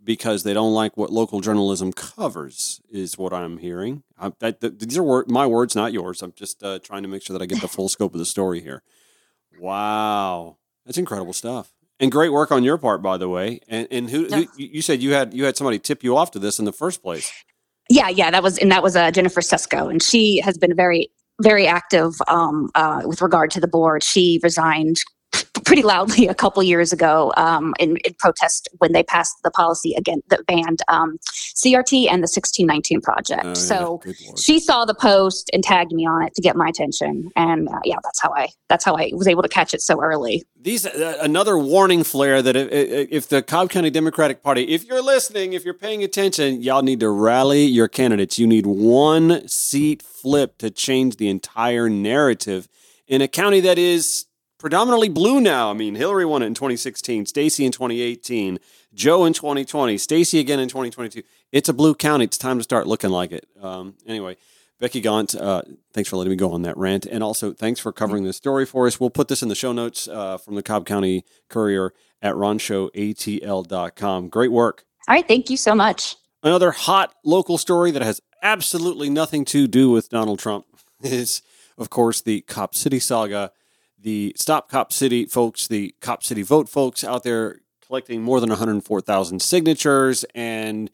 because 0.08 0.42
they 0.42 0.54
don't 0.54 0.72
like 0.72 0.96
what 0.96 1.12
local 1.12 1.42
journalism 1.42 1.92
covers, 1.92 2.80
is 2.90 3.18
what 3.18 3.34
I'm 3.34 3.58
hearing. 3.58 4.04
I, 4.18 4.32
that, 4.38 4.60
that, 4.62 4.80
these 4.80 4.96
are 4.96 5.24
my 5.28 5.46
words, 5.46 5.76
not 5.76 5.92
yours. 5.92 6.22
I'm 6.22 6.32
just 6.32 6.62
uh, 6.62 6.78
trying 6.78 7.02
to 7.02 7.10
make 7.10 7.22
sure 7.22 7.36
that 7.36 7.42
I 7.42 7.46
get 7.46 7.60
the 7.60 7.68
full 7.68 7.90
scope 7.90 8.14
of 8.14 8.18
the 8.18 8.24
story 8.24 8.62
here. 8.62 8.82
Wow, 9.60 10.56
that's 10.86 10.96
incredible 10.96 11.34
stuff, 11.34 11.74
and 12.00 12.10
great 12.10 12.30
work 12.30 12.50
on 12.50 12.64
your 12.64 12.78
part, 12.78 13.02
by 13.02 13.18
the 13.18 13.28
way. 13.28 13.60
And 13.68 13.86
and 13.90 14.08
who, 14.08 14.28
who 14.28 14.46
you 14.56 14.80
said 14.80 15.02
you 15.02 15.12
had 15.12 15.34
you 15.34 15.44
had 15.44 15.58
somebody 15.58 15.78
tip 15.78 16.02
you 16.02 16.16
off 16.16 16.30
to 16.30 16.38
this 16.38 16.58
in 16.58 16.64
the 16.64 16.72
first 16.72 17.02
place? 17.02 17.30
Yeah, 17.90 18.08
yeah, 18.08 18.30
that 18.30 18.42
was 18.42 18.56
and 18.56 18.72
that 18.72 18.82
was 18.82 18.96
uh, 18.96 19.10
Jennifer 19.10 19.42
Susko, 19.42 19.90
and 19.90 20.02
she 20.02 20.40
has 20.40 20.56
been 20.56 20.74
very 20.74 21.10
very 21.42 21.66
active 21.66 22.14
um, 22.28 22.70
uh, 22.74 23.02
with 23.04 23.20
regard 23.20 23.50
to 23.50 23.60
the 23.60 23.68
board. 23.68 24.02
She 24.02 24.40
resigned 24.42 25.02
pretty 25.68 25.82
loudly 25.82 26.26
a 26.34 26.34
couple 26.34 26.62
years 26.62 26.92
ago 26.92 27.32
um, 27.36 27.74
in, 27.78 27.98
in, 27.98 28.14
protest 28.14 28.68
when 28.78 28.92
they 28.92 29.02
passed 29.02 29.36
the 29.44 29.50
policy 29.50 29.94
again 29.96 30.20
that 30.30 30.44
banned 30.46 30.80
um, 30.88 31.18
CRT 31.22 32.10
and 32.10 32.22
the 32.22 32.30
1619 32.30 33.00
project. 33.02 33.44
Oh, 33.44 33.48
yeah. 33.48 33.54
So 33.54 34.00
she 34.36 34.58
saw 34.58 34.84
the 34.84 34.94
post 34.94 35.50
and 35.52 35.62
tagged 35.62 35.92
me 35.92 36.06
on 36.06 36.24
it 36.24 36.34
to 36.34 36.42
get 36.42 36.56
my 36.56 36.68
attention, 36.68 37.30
and 37.36 37.68
uh, 37.68 37.78
yeah, 37.84 37.96
that's 38.02 38.20
how 38.20 38.32
I 38.34 38.48
that's 38.68 38.84
how 38.84 38.96
I 38.96 39.10
was 39.12 39.28
able 39.28 39.42
to 39.42 39.48
catch 39.48 39.74
it 39.74 39.82
so 39.82 40.02
early. 40.02 40.42
These 40.60 40.86
uh, 40.86 41.18
another 41.20 41.58
warning 41.58 42.02
flare 42.02 42.42
that 42.42 42.56
if, 42.56 42.68
if 42.70 43.28
the 43.28 43.42
Cobb 43.42 43.70
County 43.70 43.90
Democratic 43.90 44.42
Party, 44.42 44.62
if 44.62 44.84
you're 44.84 45.02
listening, 45.02 45.52
if 45.52 45.64
you're 45.64 45.74
paying 45.74 46.02
attention, 46.02 46.62
y'all 46.62 46.82
need 46.82 47.00
to 47.00 47.10
rally 47.10 47.64
your 47.64 47.88
candidates. 47.88 48.38
You 48.38 48.46
need 48.46 48.66
one 48.66 49.46
seat 49.46 50.02
flip 50.02 50.56
to 50.58 50.70
change 50.70 51.16
the 51.16 51.28
entire 51.28 51.90
narrative 51.90 52.68
in 53.06 53.22
a 53.22 53.28
county 53.28 53.60
that 53.60 53.78
is 53.78 54.27
predominantly 54.58 55.08
blue 55.08 55.40
now. 55.40 55.70
I 55.70 55.74
mean, 55.74 55.94
Hillary 55.94 56.26
won 56.26 56.42
it 56.42 56.46
in 56.46 56.54
2016, 56.54 57.26
Stacey 57.26 57.64
in 57.64 57.72
2018, 57.72 58.58
Joe 58.94 59.24
in 59.24 59.32
2020, 59.32 59.96
Stacey 59.98 60.38
again 60.38 60.58
in 60.60 60.68
2022. 60.68 61.22
It's 61.52 61.68
a 61.68 61.72
blue 61.72 61.94
county. 61.94 62.24
It's 62.24 62.38
time 62.38 62.58
to 62.58 62.64
start 62.64 62.86
looking 62.86 63.10
like 63.10 63.32
it. 63.32 63.46
Um, 63.60 63.94
anyway, 64.06 64.36
Becky 64.80 65.00
Gaunt, 65.00 65.34
uh, 65.34 65.62
thanks 65.92 66.08
for 66.10 66.16
letting 66.16 66.30
me 66.30 66.36
go 66.36 66.52
on 66.52 66.62
that 66.62 66.76
rant. 66.76 67.06
And 67.06 67.22
also, 67.22 67.52
thanks 67.52 67.80
for 67.80 67.92
covering 67.92 68.24
this 68.24 68.36
story 68.36 68.66
for 68.66 68.86
us. 68.86 69.00
We'll 69.00 69.10
put 69.10 69.28
this 69.28 69.42
in 69.42 69.48
the 69.48 69.54
show 69.54 69.72
notes 69.72 70.06
uh, 70.08 70.38
from 70.38 70.54
the 70.54 70.62
Cobb 70.62 70.86
County 70.86 71.24
Courier 71.48 71.92
at 72.22 72.34
ronshowatl.com. 72.34 74.28
Great 74.28 74.52
work. 74.52 74.84
All 75.08 75.14
right. 75.14 75.26
Thank 75.26 75.50
you 75.50 75.56
so 75.56 75.74
much. 75.74 76.16
Another 76.42 76.70
hot 76.70 77.14
local 77.24 77.58
story 77.58 77.90
that 77.90 78.02
has 78.02 78.20
absolutely 78.42 79.10
nothing 79.10 79.44
to 79.46 79.66
do 79.66 79.90
with 79.90 80.08
Donald 80.10 80.38
Trump 80.38 80.66
is, 81.02 81.42
of 81.76 81.90
course, 81.90 82.20
the 82.20 82.42
Cop 82.42 82.74
City 82.74 83.00
saga. 83.00 83.52
The 84.00 84.32
Stop 84.36 84.68
Cop 84.70 84.92
City 84.92 85.26
folks, 85.26 85.66
the 85.66 85.94
Cop 86.00 86.22
City 86.22 86.42
Vote 86.42 86.68
folks 86.68 87.02
out 87.02 87.24
there 87.24 87.60
collecting 87.84 88.22
more 88.22 88.40
than 88.40 88.50
104,000 88.50 89.40
signatures 89.40 90.24
and 90.34 90.90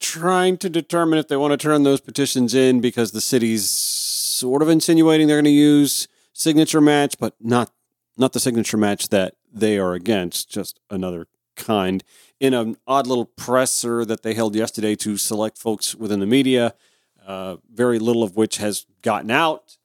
trying 0.00 0.56
to 0.58 0.70
determine 0.70 1.18
if 1.18 1.28
they 1.28 1.36
want 1.36 1.52
to 1.52 1.56
turn 1.56 1.82
those 1.82 2.00
petitions 2.00 2.54
in 2.54 2.80
because 2.80 3.12
the 3.12 3.20
city's 3.20 3.68
sort 3.68 4.62
of 4.62 4.68
insinuating 4.68 5.26
they're 5.26 5.36
going 5.36 5.44
to 5.44 5.50
use 5.50 6.08
signature 6.32 6.80
match, 6.80 7.16
but 7.18 7.34
not 7.40 7.70
not 8.16 8.32
the 8.32 8.40
signature 8.40 8.76
match 8.76 9.10
that 9.10 9.34
they 9.52 9.78
are 9.78 9.94
against, 9.94 10.50
just 10.50 10.80
another 10.90 11.28
kind. 11.54 12.02
In 12.40 12.52
an 12.52 12.76
odd 12.86 13.06
little 13.06 13.26
presser 13.26 14.04
that 14.04 14.22
they 14.22 14.34
held 14.34 14.56
yesterday 14.56 14.96
to 14.96 15.16
select 15.16 15.56
folks 15.56 15.94
within 15.94 16.18
the 16.18 16.26
media, 16.26 16.74
uh, 17.24 17.56
very 17.72 17.98
little 17.98 18.22
of 18.22 18.36
which 18.36 18.56
has 18.56 18.86
gotten 19.02 19.30
out. 19.30 19.76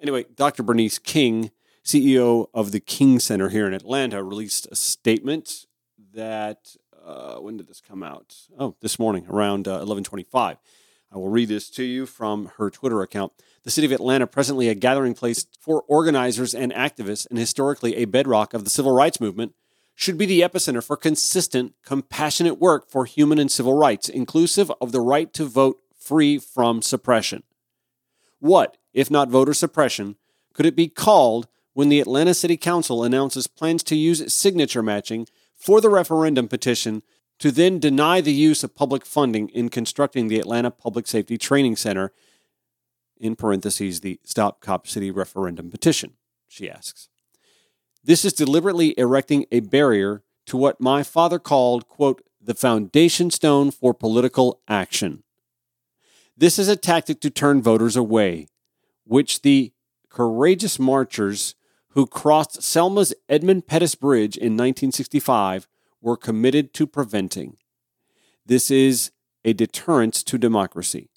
Anyway, 0.00 0.24
Dr. 0.36 0.62
Bernice 0.62 0.98
King, 0.98 1.50
CEO 1.84 2.46
of 2.54 2.72
the 2.72 2.80
King 2.80 3.18
Center 3.18 3.48
here 3.48 3.66
in 3.66 3.74
Atlanta, 3.74 4.22
released 4.22 4.68
a 4.70 4.76
statement 4.76 5.66
that 6.14 6.76
uh, 7.04 7.36
when 7.36 7.56
did 7.56 7.66
this 7.66 7.80
come 7.80 8.02
out? 8.02 8.34
Oh, 8.58 8.76
this 8.80 8.98
morning 8.98 9.26
around 9.28 9.66
uh, 9.66 9.80
11:25. 9.80 10.58
I 11.14 11.18
will 11.18 11.28
read 11.28 11.48
this 11.48 11.68
to 11.70 11.84
you 11.84 12.06
from 12.06 12.52
her 12.56 12.70
Twitter 12.70 13.02
account. 13.02 13.32
The 13.64 13.70
city 13.70 13.86
of 13.86 13.92
Atlanta, 13.92 14.26
presently 14.26 14.68
a 14.68 14.74
gathering 14.74 15.14
place 15.14 15.46
for 15.60 15.82
organizers 15.82 16.54
and 16.54 16.72
activists 16.72 17.26
and 17.28 17.38
historically 17.38 17.96
a 17.96 18.06
bedrock 18.06 18.54
of 18.54 18.64
the 18.64 18.70
civil 18.70 18.92
rights 18.92 19.20
movement, 19.20 19.54
should 19.94 20.16
be 20.16 20.24
the 20.24 20.40
epicenter 20.40 20.82
for 20.82 20.96
consistent, 20.96 21.74
compassionate 21.84 22.58
work 22.58 22.88
for 22.88 23.04
human 23.04 23.38
and 23.38 23.50
civil 23.50 23.74
rights, 23.74 24.08
inclusive 24.08 24.72
of 24.80 24.92
the 24.92 25.02
right 25.02 25.34
to 25.34 25.44
vote 25.44 25.80
free 25.94 26.38
from 26.38 26.80
suppression. 26.80 27.42
What, 28.38 28.78
if 28.94 29.10
not 29.10 29.28
voter 29.28 29.54
suppression, 29.54 30.16
could 30.54 30.66
it 30.66 30.74
be 30.74 30.88
called 30.88 31.46
when 31.74 31.88
the 31.88 32.00
Atlanta 32.00 32.34
City 32.34 32.56
Council 32.56 33.02
announces 33.02 33.46
plans 33.46 33.82
to 33.84 33.96
use 33.96 34.32
signature 34.32 34.82
matching 34.82 35.26
for 35.56 35.80
the 35.80 35.90
referendum 35.90 36.48
petition 36.48 37.02
to 37.38 37.50
then 37.50 37.78
deny 37.78 38.20
the 38.20 38.32
use 38.32 38.62
of 38.62 38.74
public 38.74 39.04
funding 39.04 39.48
in 39.48 39.68
constructing 39.68 40.28
the 40.28 40.38
Atlanta 40.38 40.70
Public 40.70 41.06
Safety 41.06 41.38
Training 41.38 41.76
Center, 41.76 42.12
in 43.22 43.36
parentheses, 43.36 44.00
the 44.00 44.18
Stop 44.24 44.60
Cop 44.60 44.86
City 44.86 45.10
referendum 45.10 45.70
petition, 45.70 46.14
she 46.48 46.68
asks. 46.68 47.08
This 48.02 48.24
is 48.24 48.32
deliberately 48.32 48.98
erecting 48.98 49.46
a 49.52 49.60
barrier 49.60 50.24
to 50.46 50.56
what 50.56 50.80
my 50.80 51.04
father 51.04 51.38
called, 51.38 51.86
quote, 51.86 52.22
the 52.40 52.54
foundation 52.54 53.30
stone 53.30 53.70
for 53.70 53.94
political 53.94 54.60
action. 54.66 55.22
This 56.36 56.58
is 56.58 56.68
a 56.68 56.74
tactic 56.74 57.20
to 57.20 57.30
turn 57.30 57.62
voters 57.62 57.94
away, 57.94 58.48
which 59.04 59.42
the 59.42 59.72
courageous 60.08 60.80
marchers 60.80 61.54
who 61.92 62.06
crossed 62.06 62.62
Selma's 62.62 63.14
Edmund 63.28 63.66
Pettus 63.66 63.94
Bridge 63.94 64.36
in 64.36 64.52
1965 64.52 65.68
were 66.00 66.16
committed 66.16 66.72
to 66.74 66.86
preventing. 66.86 67.56
This 68.44 68.70
is 68.70 69.12
a 69.44 69.52
deterrence 69.52 70.22
to 70.24 70.38
democracy, 70.38 71.10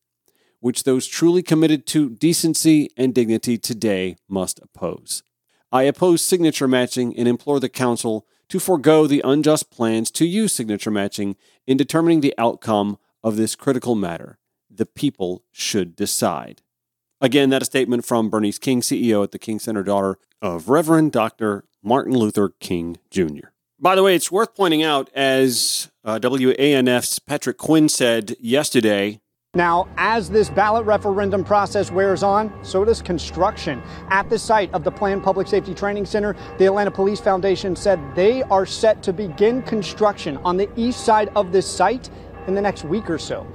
which 0.59 0.83
those 0.83 1.07
truly 1.07 1.41
committed 1.41 1.85
to 1.87 2.09
decency 2.09 2.89
and 2.97 3.13
dignity 3.13 3.57
today 3.57 4.17
must 4.27 4.59
oppose. 4.61 5.23
I 5.71 5.83
oppose 5.83 6.21
signature 6.21 6.67
matching 6.67 7.17
and 7.17 7.27
implore 7.27 7.59
the 7.59 7.69
Council 7.69 8.27
to 8.49 8.59
forego 8.59 9.07
the 9.07 9.21
unjust 9.23 9.71
plans 9.71 10.11
to 10.11 10.25
use 10.25 10.53
signature 10.53 10.91
matching 10.91 11.35
in 11.65 11.77
determining 11.77 12.21
the 12.21 12.35
outcome 12.37 12.97
of 13.23 13.37
this 13.37 13.55
critical 13.55 13.95
matter. 13.95 14.37
The 14.69 14.85
people 14.85 15.43
should 15.51 15.95
decide. 15.95 16.61
Again, 17.21 17.49
that 17.49 17.61
a 17.61 17.65
statement 17.65 18.05
from 18.05 18.29
Bernice 18.29 18.59
King, 18.59 18.81
CEO 18.81 19.23
at 19.23 19.31
the 19.31 19.39
King 19.39 19.59
Center, 19.59 19.83
daughter 19.83 20.17
of 20.41 20.69
Reverend 20.69 21.11
Dr. 21.11 21.63
Martin 21.81 22.13
Luther 22.13 22.49
King 22.59 22.97
Jr. 23.09 23.49
By 23.79 23.95
the 23.95 24.03
way, 24.03 24.15
it's 24.15 24.31
worth 24.31 24.55
pointing 24.55 24.83
out, 24.83 25.09
as 25.13 25.91
uh, 26.03 26.19
WANF's 26.19 27.19
Patrick 27.19 27.57
Quinn 27.57 27.89
said 27.89 28.35
yesterday, 28.39 29.21
now, 29.55 29.87
as 29.95 30.29
this 30.29 30.49
ballot 30.49 30.85
referendum 30.85 31.45
process 31.45 31.89
wears 31.89 32.23
on, 32.23 32.53
so 32.61 32.83
does 32.83 33.01
construction. 33.01 33.81
At 34.09 34.29
the 34.29 34.37
site 34.37 34.71
of 34.73 34.83
the 34.83 34.91
planned 34.91 35.23
Public 35.23 35.47
Safety 35.47 35.73
Training 35.73 36.05
Center, 36.05 36.35
the 36.57 36.65
Atlanta 36.65 36.91
Police 36.91 37.21
Foundation 37.21 37.73
said 37.73 37.97
they 38.15 38.43
are 38.43 38.65
set 38.65 39.01
to 39.03 39.13
begin 39.13 39.61
construction 39.61 40.35
on 40.43 40.57
the 40.57 40.69
east 40.75 41.05
side 41.05 41.29
of 41.37 41.53
this 41.53 41.65
site 41.65 42.09
in 42.47 42.53
the 42.53 42.61
next 42.61 42.83
week 42.83 43.09
or 43.09 43.17
so. 43.17 43.47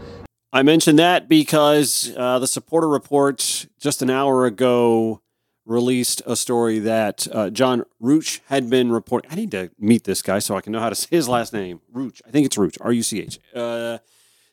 I 0.53 0.63
mentioned 0.65 0.99
that 0.99 1.29
because 1.29 2.13
uh, 2.17 2.41
the 2.41 2.47
Saporta 2.47 2.91
Report 2.91 3.67
just 3.79 4.03
an 4.03 4.11
hour 4.11 4.47
ago 4.47 5.23
released 5.65 6.23
a 6.27 6.35
story 6.35 6.81
that 6.81 7.29
uh, 7.31 7.51
John 7.51 7.85
Ruch 8.03 8.41
had 8.47 8.69
been 8.69 8.91
reporting. 8.91 9.31
I 9.31 9.37
need 9.37 9.53
to 9.53 9.71
meet 9.79 10.05
this 10.05 10.23
guy 10.23 10.41
so 10.41 10.57
I 10.57 10.61
can 10.61 10.73
know 10.73 10.81
how 10.81 10.89
to 10.89 10.97
say 10.97 11.07
his 11.11 11.29
last 11.29 11.53
name. 11.53 11.81
Ruch. 11.95 12.21
I 12.27 12.33
think 12.33 12.47
it's 12.47 12.57
Ruch. 12.57 12.77
R 12.81 12.93
U 12.93 13.03
C 13.05 13.21
H. 13.21 13.39
Uh, 13.55 13.99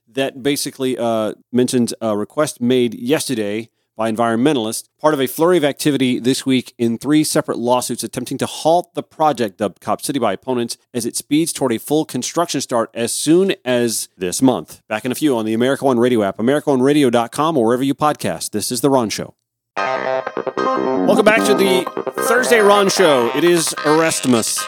that 0.10 0.44
basically 0.44 0.98
uh, 0.98 1.34
mentions 1.52 1.96
a 2.00 2.16
request 2.16 2.62
made 2.62 2.94
yesterday 2.94 3.70
by 3.98 4.10
environmentalists, 4.10 4.88
part 5.02 5.14
of 5.14 5.20
a 5.20 5.28
flurry 5.28 5.58
of 5.58 5.66
activity 5.66 6.20
this 6.20 6.46
week 6.46 6.74
in 6.78 6.98
three 6.98 7.24
separate 7.24 7.58
lawsuits 7.58 8.04
attempting 8.04 8.38
to 8.38 8.46
halt 8.46 8.94
the 8.94 9.04
project 9.04 9.58
dubbed 9.58 9.82
Cop 9.82 10.02
City 10.02 10.20
by 10.20 10.32
opponents 10.32 10.78
as 10.94 11.06
it 11.06 11.18
speeds 11.18 11.52
toward 11.52 11.74
a 11.74 11.80
full 11.80 12.06
construction 12.06 12.62
start 12.62 12.92
as 12.94 13.12
soon 13.12 13.56
as 13.66 14.08
this 14.16 14.42
month. 14.42 14.82
Back 14.88 15.04
in 15.04 15.12
a 15.12 15.16
few 15.16 15.36
on 15.36 15.46
the 15.46 15.54
America 15.54 15.84
One 15.84 16.00
Radio 16.00 16.22
app, 16.24 16.38
AmericaOneRadio.com, 16.38 17.58
or 17.58 17.66
wherever 17.66 17.84
you 17.84 17.96
podcast. 17.96 18.52
This 18.52 18.72
is 18.72 18.82
The 18.82 18.90
Ron 18.90 19.10
Show. 19.10 19.34
Welcome 19.76 21.26
back 21.26 21.44
to 21.46 21.56
the 21.56 21.86
Thursday 22.28 22.60
Ron 22.60 22.90
Show. 22.90 23.32
It 23.36 23.44
is 23.44 23.74
Arrestmas. 23.80 24.64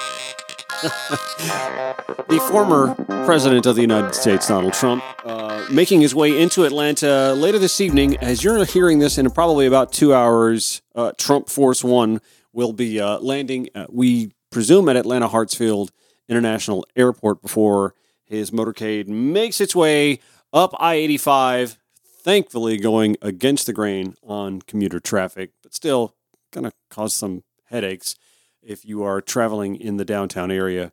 The 0.81 2.39
former 2.49 2.95
president 3.25 3.65
of 3.65 3.75
the 3.75 3.81
United 3.81 4.15
States, 4.15 4.47
Donald 4.47 4.73
Trump, 4.73 5.03
uh, 5.25 5.65
making 5.69 6.01
his 6.01 6.15
way 6.15 6.41
into 6.41 6.63
Atlanta 6.63 7.33
later 7.33 7.59
this 7.59 7.81
evening. 7.81 8.15
As 8.17 8.43
you're 8.43 8.63
hearing 8.65 8.99
this 8.99 9.17
in 9.17 9.29
probably 9.31 9.65
about 9.65 9.91
two 9.91 10.13
hours, 10.13 10.81
uh, 10.95 11.11
Trump 11.17 11.49
Force 11.49 11.83
One 11.83 12.21
will 12.53 12.73
be 12.73 12.99
uh, 12.99 13.19
landing, 13.19 13.69
we 13.89 14.31
presume, 14.49 14.87
at 14.89 14.95
Atlanta 14.95 15.27
Hartsfield 15.27 15.89
International 16.27 16.85
Airport 16.95 17.41
before 17.41 17.93
his 18.23 18.51
motorcade 18.51 19.07
makes 19.07 19.59
its 19.59 19.75
way 19.75 20.19
up 20.53 20.73
I 20.79 20.95
85, 20.95 21.77
thankfully 22.05 22.77
going 22.77 23.17
against 23.21 23.65
the 23.65 23.73
grain 23.73 24.15
on 24.23 24.61
commuter 24.61 24.99
traffic, 24.99 25.51
but 25.61 25.73
still 25.73 26.15
going 26.51 26.65
to 26.65 26.73
cause 26.89 27.13
some 27.13 27.43
headaches 27.65 28.15
if 28.69 28.85
you 28.85 29.03
are 29.03 29.19
traveling 29.19 29.75
in 29.75 29.97
the 29.97 30.05
downtown 30.05 30.51
area. 30.51 30.91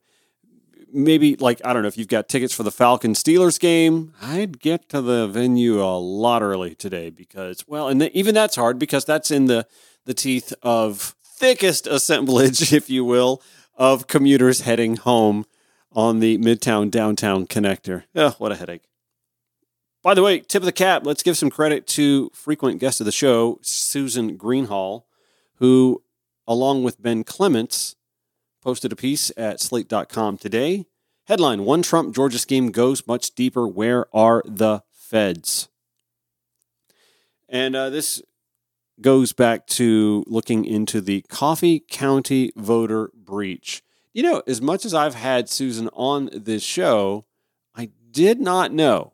Maybe 0.93 1.37
like 1.37 1.61
I 1.65 1.73
don't 1.73 1.83
know 1.83 1.89
if 1.89 1.99
you've 1.99 2.09
got 2.09 2.29
tickets 2.29 2.55
for 2.55 2.63
the 2.63 2.71
Falcon 2.71 3.13
Steelers 3.13 3.61
game. 3.61 4.15
I'd 4.23 4.61
get 4.61 4.89
to 4.89 5.03
the 5.03 5.29
venue 5.29 5.83
a 5.83 5.99
lot 5.99 6.43
early 6.43 6.75
today 6.75 7.11
because 7.11 7.65
well, 7.69 7.89
and 7.89 8.03
even 8.03 8.35
that's 8.35 8.57
hard 8.57 8.79
because 8.79 9.05
that's 9.05 9.31
in 9.31 9.47
the 9.47 9.67
the 10.07 10.15
teeth 10.15 10.55
of 10.63 11.15
thickest 11.23 11.87
assemblage, 11.87 12.73
if 12.73 12.89
you 12.89 13.05
will, 13.05 13.43
of 13.77 14.07
commuters 14.07 14.63
heading 14.63 14.97
home 14.97 15.45
on 15.93 16.21
the 16.21 16.39
Midtown 16.39 16.91
downtown 16.91 17.47
connector. 17.47 18.05
Oh, 18.15 18.35
what 18.39 18.53
a 18.53 18.57
headache. 18.57 18.85
By 20.03 20.15
the 20.15 20.23
way, 20.23 20.39
tip 20.39 20.63
of 20.63 20.67
the 20.67 20.73
cap, 20.73 21.05
let's 21.05 21.23
give 21.23 21.37
some 21.37 21.51
credit 21.51 21.87
to 21.89 22.31
frequent 22.33 22.79
guest 22.79 23.01
of 23.01 23.07
the 23.07 23.13
show, 23.13 23.59
Susan 23.63 24.39
Greenhalgh, 24.39 25.03
who 25.57 26.03
along 26.47 26.83
with 26.83 27.03
Ben 27.03 27.25
Clements, 27.25 27.97
posted 28.63 28.93
a 28.93 28.97
piece 28.97 29.31
at 29.37 29.61
slate.com 29.61 30.39
today. 30.39 30.87
Headline 31.27 31.65
One 31.65 31.83
Trump 31.83 32.15
Georgia 32.15 32.39
scheme 32.39 32.71
goes 32.71 33.07
much 33.07 33.35
deeper. 33.35 33.67
Where 33.67 34.07
are 34.15 34.43
the 34.45 34.83
feds? 34.93 35.69
And 37.49 37.77
uh, 37.77 37.91
this 37.91 38.23
goes 39.01 39.33
back 39.33 39.67
to 39.67 40.25
looking 40.27 40.65
into 40.65 41.01
the 41.01 41.23
Coffee 41.29 41.81
County 41.81 42.51
voter 42.57 43.11
breach. 43.15 43.83
You 44.13 44.23
know, 44.23 44.43
as 44.47 44.63
much 44.63 44.85
as 44.85 44.95
I've 44.95 45.15
had 45.15 45.49
Susan 45.49 45.89
on 45.93 46.31
this 46.33 46.63
show, 46.63 47.27
I 47.75 47.91
did 48.11 48.41
not 48.41 48.73
know, 48.73 49.13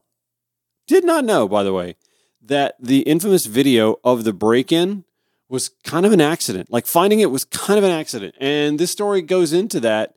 did 0.86 1.04
not 1.04 1.24
know, 1.24 1.48
by 1.48 1.62
the 1.62 1.72
way, 1.72 1.96
that 2.40 2.76
the 2.78 3.00
infamous 3.00 3.46
video 3.46 3.96
of 4.04 4.24
the 4.24 4.32
break 4.32 4.70
in 4.70 5.04
was 5.52 5.68
kind 5.84 6.04
of 6.06 6.12
an 6.12 6.20
accident. 6.22 6.72
Like 6.72 6.86
finding 6.86 7.20
it 7.20 7.30
was 7.30 7.44
kind 7.44 7.76
of 7.76 7.84
an 7.84 7.90
accident. 7.90 8.34
And 8.40 8.80
this 8.80 8.90
story 8.90 9.20
goes 9.20 9.52
into 9.52 9.80
that. 9.80 10.16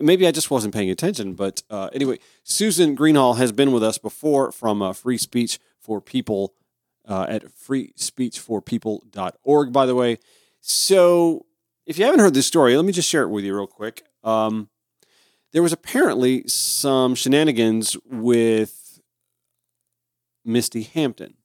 Maybe 0.00 0.28
I 0.28 0.30
just 0.30 0.48
wasn't 0.48 0.72
paying 0.72 0.90
attention. 0.90 1.34
But 1.34 1.64
uh, 1.68 1.90
anyway, 1.92 2.20
Susan 2.44 2.96
Greenhalgh 2.96 3.38
has 3.38 3.50
been 3.50 3.72
with 3.72 3.82
us 3.82 3.98
before 3.98 4.52
from 4.52 4.82
uh, 4.82 4.92
Free 4.92 5.18
Speech 5.18 5.58
for 5.80 6.00
People 6.00 6.54
uh, 7.04 7.26
at 7.28 7.46
freespeechforpeople.org, 7.46 9.72
by 9.72 9.86
the 9.86 9.96
way. 9.96 10.18
So 10.60 11.46
if 11.84 11.98
you 11.98 12.04
haven't 12.04 12.20
heard 12.20 12.34
this 12.34 12.46
story, 12.46 12.76
let 12.76 12.84
me 12.84 12.92
just 12.92 13.08
share 13.08 13.24
it 13.24 13.28
with 13.28 13.44
you 13.44 13.56
real 13.56 13.66
quick. 13.66 14.04
Um, 14.22 14.68
there 15.52 15.64
was 15.64 15.72
apparently 15.72 16.46
some 16.46 17.16
shenanigans 17.16 17.96
with 18.04 19.00
Misty 20.44 20.82
Hampton. 20.82 21.35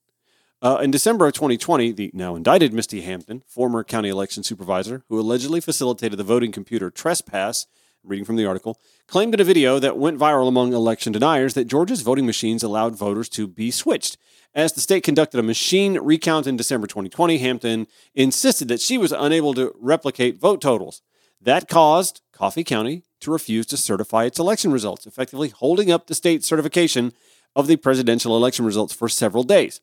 Uh, 0.62 0.78
in 0.80 0.92
December 0.92 1.26
of 1.26 1.32
2020, 1.32 1.90
the 1.90 2.12
now 2.14 2.36
indicted 2.36 2.72
Misty 2.72 3.00
Hampton, 3.00 3.42
former 3.48 3.82
county 3.82 4.08
election 4.08 4.44
supervisor 4.44 5.02
who 5.08 5.18
allegedly 5.18 5.60
facilitated 5.60 6.16
the 6.16 6.22
voting 6.22 6.52
computer 6.52 6.88
trespass, 6.88 7.66
reading 8.04 8.24
from 8.24 8.36
the 8.36 8.46
article, 8.46 8.78
claimed 9.08 9.34
in 9.34 9.40
a 9.40 9.44
video 9.44 9.80
that 9.80 9.98
went 9.98 10.20
viral 10.20 10.46
among 10.46 10.72
election 10.72 11.12
deniers 11.12 11.54
that 11.54 11.64
Georgia's 11.64 12.02
voting 12.02 12.26
machines 12.26 12.62
allowed 12.62 12.94
voters 12.94 13.28
to 13.28 13.48
be 13.48 13.72
switched. 13.72 14.16
As 14.54 14.72
the 14.72 14.80
state 14.80 15.02
conducted 15.02 15.40
a 15.40 15.42
machine 15.42 15.98
recount 15.98 16.46
in 16.46 16.56
December 16.56 16.86
2020, 16.86 17.38
Hampton 17.38 17.88
insisted 18.14 18.68
that 18.68 18.80
she 18.80 18.96
was 18.96 19.10
unable 19.10 19.54
to 19.54 19.74
replicate 19.80 20.38
vote 20.38 20.60
totals. 20.60 21.02
That 21.40 21.68
caused 21.68 22.20
Coffee 22.30 22.62
County 22.62 23.02
to 23.18 23.32
refuse 23.32 23.66
to 23.66 23.76
certify 23.76 24.26
its 24.26 24.38
election 24.38 24.70
results, 24.70 25.06
effectively 25.06 25.48
holding 25.48 25.90
up 25.90 26.06
the 26.06 26.14
state 26.14 26.44
certification 26.44 27.12
of 27.56 27.66
the 27.66 27.74
presidential 27.74 28.36
election 28.36 28.64
results 28.64 28.94
for 28.94 29.08
several 29.08 29.42
days. 29.42 29.80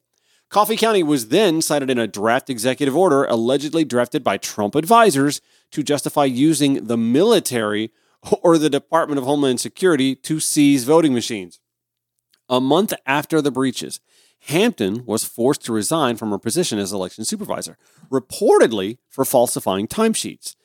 Coffee 0.49 0.77
County 0.77 1.03
was 1.03 1.27
then 1.27 1.61
cited 1.61 1.91
in 1.91 1.99
a 1.99 2.07
draft 2.07 2.49
executive 2.49 2.97
order 2.97 3.23
allegedly 3.25 3.85
drafted 3.85 4.23
by 4.23 4.37
Trump 4.37 4.73
advisors 4.73 5.41
to 5.71 5.83
justify 5.83 6.25
using 6.25 6.85
the 6.87 6.97
military 6.97 7.91
or 8.41 8.57
the 8.57 8.69
Department 8.69 9.19
of 9.19 9.25
Homeland 9.25 9.59
Security 9.59 10.15
to 10.15 10.39
seize 10.39 10.85
voting 10.85 11.13
machines. 11.13 11.59
A 12.49 12.59
month 12.59 12.93
after 13.05 13.43
the 13.43 13.51
breaches, 13.51 13.99
Hampton 14.47 15.05
was 15.05 15.23
forced 15.23 15.63
to 15.65 15.73
resign 15.73 16.15
from 16.15 16.31
her 16.31 16.39
position 16.39 16.79
as 16.79 16.91
election 16.91 17.25
supervisor, 17.25 17.77
reportedly 18.09 18.97
for 19.07 19.25
falsifying 19.25 19.87
timesheets. 19.87 20.55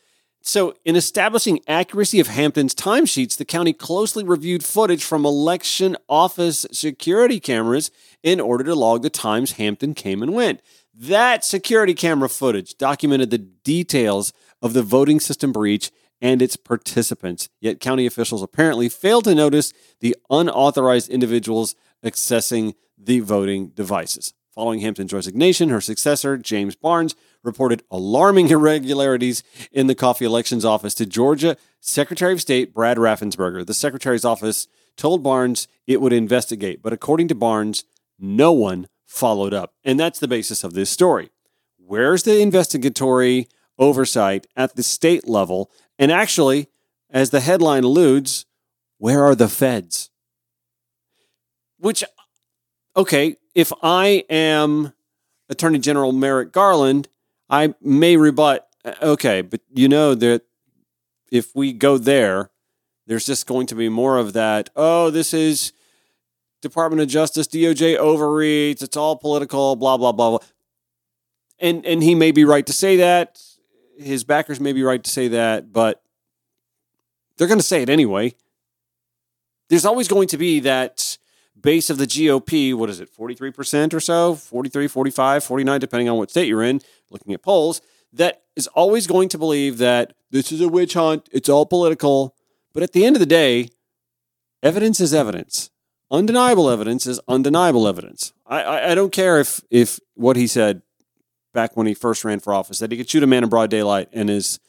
So, 0.47 0.75
in 0.85 0.95
establishing 0.95 1.61
accuracy 1.67 2.21
of 2.21 2.27
Hampton's 2.29 2.75
timesheets, 2.75 3.35
the 3.39 3.47
county 3.47 3.73
closely 3.73 4.23
reviewed 4.23 4.63
footage 4.63 5.03
from 5.03 5.25
election 5.25 5.97
office 6.07 6.67
security 6.71 7.41
cameras 7.41 7.91
in 8.23 8.41
order 8.41 8.63
to 8.65 8.75
log 8.75 9.01
the 9.01 9.09
times 9.09 9.53
Hampton 9.53 9.95
came 9.95 10.23
and 10.23 10.35
went. 10.35 10.61
That 10.93 11.47
security 11.47 11.95
camera 11.95 12.29
footage 12.29 12.77
documented 12.77 13.31
the 13.31 13.39
details 13.39 14.35
of 14.61 14.75
the 14.75 14.83
voting 14.83 15.19
system 15.19 15.51
breach 15.51 15.91
and 16.21 16.43
its 16.43 16.57
participants. 16.57 17.49
Yet, 17.59 17.81
county 17.81 18.05
officials 18.05 18.43
apparently 18.43 18.91
failed 18.91 19.25
to 19.25 19.35
notice 19.35 19.73
the 20.01 20.15
unauthorized 20.29 21.09
individuals 21.09 21.75
accessing 22.05 22.75
the 22.99 23.21
voting 23.21 23.69
devices. 23.69 24.35
Following 24.55 24.81
Hampton's 24.81 25.15
resignation, 25.15 25.71
her 25.71 25.81
successor, 25.81 26.37
James 26.37 26.77
Barnes, 26.77 27.15
reported 27.45 27.83
alarming 27.91 28.49
irregularities 28.51 29.43
in 29.71 29.87
the 29.87 29.95
coffee 29.95 30.25
elections 30.25 30.65
office 30.65 30.95
to 30.95 31.07
Georgia 31.07 31.57
Secretary 31.81 32.33
of 32.33 32.41
State 32.41 32.75
Brad 32.75 32.97
Raffensperger. 32.97 33.65
The 33.65 33.75
Secretary's 33.75 34.25
office 34.25 34.67
told 34.97 35.23
Barnes 35.23 35.69
it 35.87 36.01
would 36.01 36.13
investigate, 36.13 36.83
but 36.83 36.93
according 36.93 37.29
to 37.29 37.35
Barnes, 37.35 37.85
no 38.19 38.53
one 38.53 38.89
followed 39.07 39.55
up. 39.55 39.75
And 39.85 39.99
that's 40.01 40.19
the 40.19 40.29
basis 40.29 40.65
of 40.65 40.75
this 40.75 40.91
story. 40.91 41.31
Where's 41.77 42.23
the 42.23 42.41
investigatory 42.41 43.49
oversight 43.79 44.47
at 44.57 44.77
the 44.77 44.83
state 44.83 45.29
level? 45.29 45.71
And 45.99 46.11
actually, 46.11 46.69
as 47.11 47.31
the 47.31 47.41
headline 47.41 47.85
alludes, 47.85 48.47
where 48.99 49.23
are 49.23 49.35
the 49.35 49.49
feds? 49.49 50.11
Which, 51.79 52.03
okay, 52.97 53.37
if 53.55 53.73
I 53.83 54.25
am 54.31 54.93
Attorney 55.49 55.79
General 55.79 56.13
Merrick 56.13 56.53
Garland, 56.53 57.09
I 57.49 57.75
may 57.81 58.17
rebut, 58.17 58.67
uh, 58.85 58.95
okay, 59.03 59.43
but 59.43 59.61
you 59.73 59.89
know 59.89 60.15
that 60.15 60.43
if 61.31 61.55
we 61.55 61.73
go 61.73 61.99
there, 61.99 62.51
there's 63.07 63.27
just 63.27 63.47
going 63.47 63.67
to 63.67 63.75
be 63.75 63.89
more 63.89 64.19
of 64.19 64.33
that. 64.33 64.71
Oh, 64.75 65.11
this 65.11 65.35
is 65.35 65.73
Department 66.63 67.03
of 67.03 67.09
Justice, 67.09 67.47
DOJ 67.47 67.97
overreach. 67.97 68.83
It's 68.83 68.97
all 68.97 69.17
political, 69.17 69.77
blah, 69.77 69.97
blah, 69.97 70.13
blah, 70.13 70.31
blah. 70.31 70.47
And, 71.59 71.85
and 71.85 72.03
he 72.03 72.15
may 72.15 72.33
be 72.33 72.45
right 72.45 72.67
to 72.67 72.73
say 72.73 72.97
that. 72.97 73.41
His 73.99 74.25
backers 74.25 74.59
may 74.59 74.73
be 74.73 74.83
right 74.83 75.03
to 75.03 75.11
say 75.11 75.29
that, 75.29 75.73
but 75.73 76.03
they're 77.37 77.49
going 77.49 77.61
to 77.61 77.65
say 77.65 77.83
it 77.83 77.91
anyway. 77.91 78.35
There's 79.69 79.85
always 79.85 80.09
going 80.09 80.29
to 80.29 80.39
be 80.39 80.61
that 80.61 81.19
base 81.61 81.91
of 81.91 81.99
the 81.99 82.07
GOP, 82.07 82.75
what 82.75 82.91
is 82.91 83.01
it, 83.01 83.15
43% 83.15 83.95
or 83.95 84.01
so, 84.01 84.35
43, 84.35 84.89
45, 84.89 85.45
49, 85.45 85.81
depending 85.81 86.09
on 86.09 86.17
what 86.17 86.31
state 86.31 86.49
you're 86.49 86.63
in, 86.63 86.81
looking 87.11 87.33
at 87.33 87.43
polls, 87.43 87.81
that 88.13 88.43
is 88.57 88.67
always 88.69 89.07
going 89.07 89.29
to 89.31 89.39
believe 89.39 89.79
that 89.79 90.13
this 90.31 90.53
is 90.53 90.61
a 90.61 90.69
witch 90.69 90.95
hunt, 90.95 91.29
it's 91.33 91.49
all 91.49 91.67
political. 91.67 92.35
But 92.73 92.83
at 92.83 92.93
the 92.93 93.05
end 93.05 93.17
of 93.17 93.21
the 93.21 93.27
day, 93.27 93.71
evidence 94.63 95.01
is 95.01 95.15
evidence. 95.15 95.71
Undeniable 96.11 96.69
evidence 96.69 97.07
is 97.07 97.21
undeniable 97.29 97.89
evidence. 97.89 98.33
I, 98.47 98.63
I, 98.63 98.91
I 98.91 98.95
don't 98.95 99.13
care 99.13 99.41
if, 99.41 99.61
if 99.71 99.99
what 100.15 100.37
he 100.37 100.47
said 100.47 100.83
back 101.53 101.77
when 101.77 101.87
he 101.87 101.95
first 101.95 102.25
ran 102.25 102.41
for 102.41 102.53
office, 102.53 102.79
that 102.81 102.91
he 102.91 102.99
could 102.99 103.09
shoot 103.09 103.23
a 103.23 103.27
man 103.27 103.43
in 103.43 103.49
broad 103.49 103.71
daylight 103.71 104.09
and 104.13 104.29
his 104.29 104.61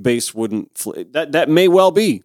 base 0.00 0.34
wouldn't, 0.34 0.76
fl- 0.76 0.92
that, 1.10 1.32
that 1.32 1.48
may 1.48 1.68
well 1.68 1.90
be. 1.90 2.22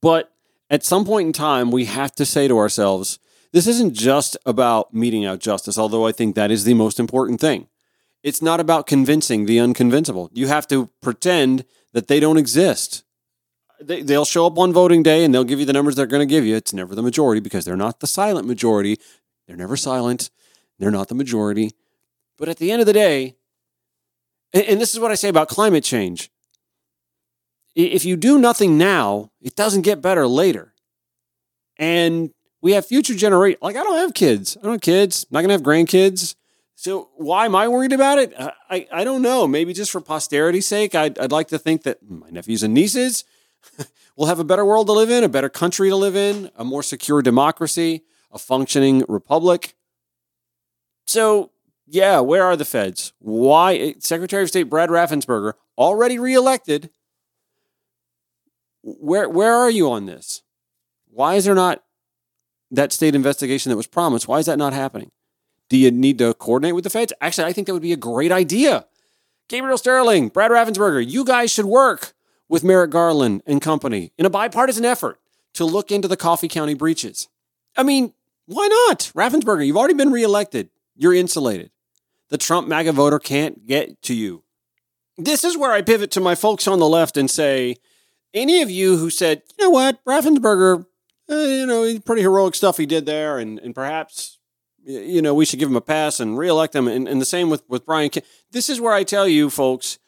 But 0.00 0.32
at 0.70 0.84
some 0.84 1.04
point 1.04 1.26
in 1.26 1.32
time, 1.32 1.70
we 1.70 1.86
have 1.86 2.14
to 2.16 2.24
say 2.24 2.48
to 2.48 2.58
ourselves, 2.58 3.18
this 3.52 3.66
isn't 3.66 3.94
just 3.94 4.36
about 4.44 4.92
meting 4.92 5.24
out 5.24 5.40
justice, 5.40 5.78
although 5.78 6.06
I 6.06 6.12
think 6.12 6.34
that 6.34 6.50
is 6.50 6.64
the 6.64 6.74
most 6.74 7.00
important 7.00 7.40
thing. 7.40 7.68
It's 8.22 8.42
not 8.42 8.60
about 8.60 8.86
convincing 8.86 9.46
the 9.46 9.58
unconvincible. 9.58 10.28
You 10.32 10.48
have 10.48 10.68
to 10.68 10.90
pretend 11.00 11.64
that 11.92 12.08
they 12.08 12.20
don't 12.20 12.36
exist. 12.36 13.04
They, 13.80 14.02
they'll 14.02 14.24
show 14.24 14.46
up 14.46 14.58
on 14.58 14.72
voting 14.72 15.02
day 15.02 15.24
and 15.24 15.32
they'll 15.32 15.44
give 15.44 15.60
you 15.60 15.64
the 15.66 15.72
numbers 15.72 15.94
they're 15.94 16.06
going 16.06 16.26
to 16.26 16.32
give 16.32 16.44
you. 16.44 16.56
It's 16.56 16.72
never 16.72 16.94
the 16.94 17.02
majority 17.02 17.40
because 17.40 17.64
they're 17.64 17.76
not 17.76 18.00
the 18.00 18.06
silent 18.06 18.46
majority. 18.46 18.98
They're 19.46 19.56
never 19.56 19.76
silent. 19.76 20.30
They're 20.78 20.90
not 20.90 21.08
the 21.08 21.14
majority. 21.14 21.72
But 22.36 22.48
at 22.48 22.58
the 22.58 22.70
end 22.70 22.80
of 22.80 22.86
the 22.86 22.92
day, 22.92 23.36
and, 24.52 24.64
and 24.64 24.80
this 24.80 24.92
is 24.92 25.00
what 25.00 25.10
I 25.10 25.14
say 25.14 25.28
about 25.28 25.48
climate 25.48 25.84
change 25.84 26.30
if 27.84 28.04
you 28.04 28.16
do 28.16 28.38
nothing 28.38 28.76
now, 28.76 29.30
it 29.40 29.54
doesn't 29.54 29.82
get 29.82 30.02
better 30.02 30.26
later. 30.26 30.74
And 31.78 32.30
we 32.60 32.72
have 32.72 32.86
future 32.86 33.14
generation. 33.14 33.58
Like, 33.62 33.76
I 33.76 33.84
don't 33.84 33.98
have 33.98 34.14
kids. 34.14 34.56
I 34.56 34.64
don't 34.64 34.72
have 34.72 34.80
kids. 34.80 35.26
I'm 35.30 35.34
not 35.34 35.42
to 35.46 35.52
have 35.52 35.62
grandkids. 35.62 36.34
So 36.74 37.10
why 37.16 37.44
am 37.44 37.54
I 37.54 37.68
worried 37.68 37.92
about 37.92 38.18
it? 38.18 38.34
I, 38.70 38.86
I 38.92 39.04
don't 39.04 39.22
know. 39.22 39.46
Maybe 39.46 39.72
just 39.72 39.90
for 39.90 40.00
posterity's 40.00 40.66
sake, 40.66 40.94
I'd, 40.94 41.18
I'd 41.18 41.32
like 41.32 41.48
to 41.48 41.58
think 41.58 41.84
that 41.84 41.98
my 42.08 42.30
nephews 42.30 42.62
and 42.62 42.74
nieces 42.74 43.24
will 44.16 44.26
have 44.26 44.38
a 44.38 44.44
better 44.44 44.64
world 44.64 44.88
to 44.88 44.92
live 44.92 45.10
in, 45.10 45.24
a 45.24 45.28
better 45.28 45.48
country 45.48 45.88
to 45.88 45.96
live 45.96 46.16
in, 46.16 46.50
a 46.56 46.64
more 46.64 46.82
secure 46.82 47.22
democracy, 47.22 48.02
a 48.32 48.38
functioning 48.38 49.04
republic. 49.08 49.74
So, 51.06 51.50
yeah, 51.86 52.20
where 52.20 52.44
are 52.44 52.56
the 52.56 52.64
feds? 52.64 53.12
Why? 53.18 53.74
Eh, 53.74 53.92
Secretary 53.98 54.42
of 54.42 54.48
State 54.48 54.64
Brad 54.64 54.90
Raffensperger, 54.90 55.54
already 55.76 56.18
reelected, 56.18 56.90
where 59.00 59.28
where 59.28 59.54
are 59.54 59.70
you 59.70 59.90
on 59.90 60.06
this? 60.06 60.42
Why 61.10 61.34
is 61.34 61.44
there 61.44 61.54
not 61.54 61.82
that 62.70 62.92
state 62.92 63.14
investigation 63.14 63.70
that 63.70 63.76
was 63.76 63.86
promised? 63.86 64.28
Why 64.28 64.38
is 64.38 64.46
that 64.46 64.58
not 64.58 64.72
happening? 64.72 65.10
Do 65.68 65.76
you 65.76 65.90
need 65.90 66.18
to 66.18 66.34
coordinate 66.34 66.74
with 66.74 66.84
the 66.84 66.90
feds? 66.90 67.12
Actually, 67.20 67.48
I 67.48 67.52
think 67.52 67.66
that 67.66 67.72
would 67.72 67.82
be 67.82 67.92
a 67.92 67.96
great 67.96 68.32
idea. 68.32 68.86
Gabriel 69.48 69.78
Sterling, 69.78 70.28
Brad 70.28 70.50
Raffensperger, 70.50 71.06
you 71.06 71.24
guys 71.24 71.50
should 71.50 71.64
work 71.66 72.12
with 72.48 72.64
Merrick 72.64 72.90
Garland 72.90 73.42
and 73.46 73.60
company 73.60 74.12
in 74.18 74.26
a 74.26 74.30
bipartisan 74.30 74.84
effort 74.84 75.18
to 75.54 75.64
look 75.64 75.90
into 75.90 76.08
the 76.08 76.16
Coffee 76.16 76.48
County 76.48 76.74
breaches. 76.74 77.28
I 77.76 77.82
mean, 77.82 78.12
why 78.46 78.66
not? 78.88 79.10
Raffensperger, 79.14 79.66
you've 79.66 79.76
already 79.76 79.94
been 79.94 80.12
reelected. 80.12 80.70
You're 80.96 81.14
insulated. 81.14 81.70
The 82.28 82.38
Trump 82.38 82.68
MAGA 82.68 82.92
voter 82.92 83.18
can't 83.18 83.66
get 83.66 84.00
to 84.02 84.14
you. 84.14 84.42
This 85.16 85.44
is 85.44 85.56
where 85.56 85.72
I 85.72 85.82
pivot 85.82 86.10
to 86.12 86.20
my 86.20 86.34
folks 86.34 86.68
on 86.68 86.78
the 86.78 86.88
left 86.88 87.16
and 87.16 87.30
say, 87.30 87.76
any 88.34 88.62
of 88.62 88.70
you 88.70 88.96
who 88.96 89.10
said, 89.10 89.42
you 89.58 89.64
know 89.64 89.70
what, 89.70 90.04
Raffensperger, 90.04 90.86
uh, 91.30 91.34
you 91.34 91.66
know, 91.66 91.84
he's 91.84 92.00
pretty 92.00 92.22
heroic 92.22 92.54
stuff 92.54 92.76
he 92.76 92.86
did 92.86 93.06
there, 93.06 93.38
and, 93.38 93.58
and 93.58 93.74
perhaps, 93.74 94.38
you 94.84 95.22
know, 95.22 95.34
we 95.34 95.44
should 95.44 95.58
give 95.58 95.68
him 95.68 95.76
a 95.76 95.80
pass 95.80 96.20
and 96.20 96.38
reelect 96.38 96.74
him, 96.74 96.88
and, 96.88 97.08
and 97.08 97.20
the 97.20 97.26
same 97.26 97.50
with, 97.50 97.62
with 97.68 97.86
Brian. 97.86 98.10
This 98.50 98.68
is 98.68 98.80
where 98.80 98.92
I 98.92 99.04
tell 99.04 99.28
you, 99.28 99.50
folks, 99.50 99.98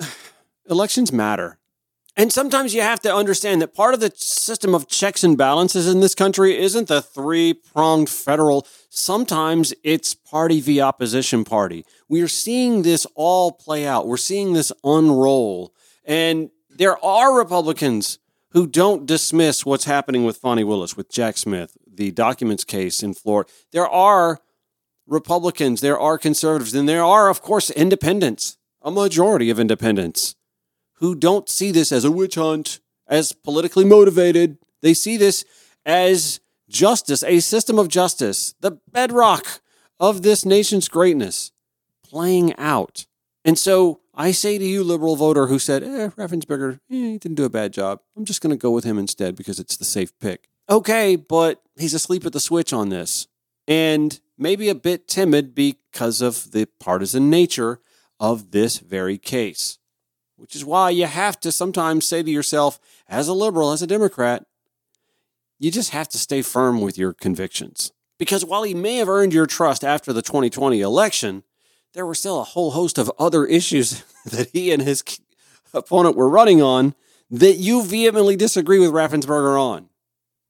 elections 0.68 1.12
matter. 1.12 1.58
And 2.18 2.32
sometimes 2.32 2.74
you 2.74 2.80
have 2.82 2.98
to 3.02 3.14
understand 3.14 3.62
that 3.62 3.74
part 3.74 3.94
of 3.94 4.00
the 4.00 4.12
system 4.16 4.74
of 4.74 4.88
checks 4.88 5.22
and 5.22 5.38
balances 5.38 5.86
in 5.86 6.00
this 6.00 6.16
country 6.16 6.58
isn't 6.58 6.88
the 6.88 7.00
three 7.00 7.54
pronged 7.54 8.10
federal. 8.10 8.66
Sometimes 8.90 9.72
it's 9.84 10.14
party 10.14 10.60
v 10.60 10.80
opposition 10.80 11.44
party. 11.44 11.86
We 12.08 12.20
are 12.20 12.28
seeing 12.28 12.82
this 12.82 13.06
all 13.14 13.52
play 13.52 13.86
out. 13.86 14.08
We're 14.08 14.16
seeing 14.16 14.52
this 14.52 14.72
unroll. 14.82 15.72
And 16.04 16.50
there 16.78 17.04
are 17.04 17.36
Republicans 17.36 18.18
who 18.52 18.66
don't 18.66 19.04
dismiss 19.04 19.66
what's 19.66 19.84
happening 19.84 20.24
with 20.24 20.38
Fani 20.38 20.64
Willis, 20.64 20.96
with 20.96 21.10
Jack 21.10 21.36
Smith, 21.36 21.76
the 21.92 22.10
documents 22.12 22.64
case 22.64 23.02
in 23.02 23.14
Florida. 23.14 23.50
There 23.72 23.88
are 23.88 24.38
Republicans, 25.06 25.80
there 25.80 25.98
are 25.98 26.16
conservatives, 26.16 26.74
and 26.74 26.88
there 26.88 27.04
are, 27.04 27.28
of 27.28 27.42
course, 27.42 27.70
independents, 27.70 28.56
a 28.80 28.90
majority 28.90 29.50
of 29.50 29.58
independents 29.58 30.36
who 30.94 31.14
don't 31.14 31.48
see 31.48 31.72
this 31.72 31.92
as 31.92 32.04
a 32.04 32.12
witch 32.12 32.36
hunt, 32.36 32.80
as 33.08 33.32
politically 33.32 33.84
motivated. 33.84 34.58
They 34.80 34.94
see 34.94 35.16
this 35.16 35.44
as 35.84 36.40
justice, 36.68 37.22
a 37.24 37.40
system 37.40 37.78
of 37.78 37.88
justice, 37.88 38.54
the 38.60 38.78
bedrock 38.90 39.60
of 39.98 40.22
this 40.22 40.44
nation's 40.44 40.88
greatness, 40.88 41.50
playing 42.04 42.56
out. 42.56 43.06
And 43.44 43.58
so 43.58 44.00
I 44.18 44.32
say 44.32 44.58
to 44.58 44.64
you, 44.64 44.82
liberal 44.82 45.14
voter 45.14 45.46
who 45.46 45.60
said, 45.60 45.84
eh, 45.84 46.08
Raffensperger, 46.16 46.74
eh, 46.74 46.78
he 46.88 47.18
didn't 47.18 47.36
do 47.36 47.44
a 47.44 47.48
bad 47.48 47.72
job. 47.72 48.00
I'm 48.16 48.24
just 48.24 48.40
going 48.40 48.50
to 48.50 48.60
go 48.60 48.72
with 48.72 48.82
him 48.82 48.98
instead 48.98 49.36
because 49.36 49.60
it's 49.60 49.76
the 49.76 49.84
safe 49.84 50.10
pick. 50.18 50.48
Okay, 50.68 51.14
but 51.14 51.62
he's 51.78 51.94
asleep 51.94 52.26
at 52.26 52.32
the 52.32 52.40
switch 52.40 52.72
on 52.72 52.88
this. 52.88 53.28
And 53.68 54.18
maybe 54.36 54.68
a 54.68 54.74
bit 54.74 55.06
timid 55.06 55.54
because 55.54 56.20
of 56.20 56.50
the 56.50 56.66
partisan 56.80 57.30
nature 57.30 57.80
of 58.18 58.50
this 58.50 58.78
very 58.78 59.18
case, 59.18 59.78
which 60.36 60.56
is 60.56 60.64
why 60.64 60.90
you 60.90 61.06
have 61.06 61.38
to 61.40 61.52
sometimes 61.52 62.04
say 62.04 62.20
to 62.24 62.30
yourself, 62.30 62.80
as 63.08 63.28
a 63.28 63.32
liberal, 63.32 63.70
as 63.70 63.82
a 63.82 63.86
Democrat, 63.86 64.46
you 65.60 65.70
just 65.70 65.90
have 65.90 66.08
to 66.08 66.18
stay 66.18 66.42
firm 66.42 66.80
with 66.80 66.98
your 66.98 67.12
convictions. 67.12 67.92
Because 68.18 68.44
while 68.44 68.64
he 68.64 68.74
may 68.74 68.96
have 68.96 69.08
earned 69.08 69.32
your 69.32 69.46
trust 69.46 69.84
after 69.84 70.12
the 70.12 70.22
2020 70.22 70.80
election, 70.80 71.44
there 71.94 72.06
were 72.06 72.14
still 72.14 72.40
a 72.40 72.44
whole 72.44 72.72
host 72.72 72.98
of 72.98 73.10
other 73.18 73.44
issues 73.44 74.04
that 74.24 74.50
he 74.52 74.72
and 74.72 74.82
his 74.82 75.02
opponent 75.72 76.16
were 76.16 76.28
running 76.28 76.62
on 76.62 76.94
that 77.30 77.56
you 77.56 77.82
vehemently 77.82 78.36
disagree 78.36 78.78
with 78.78 78.90
Raffensperger 78.90 79.60
on. 79.60 79.88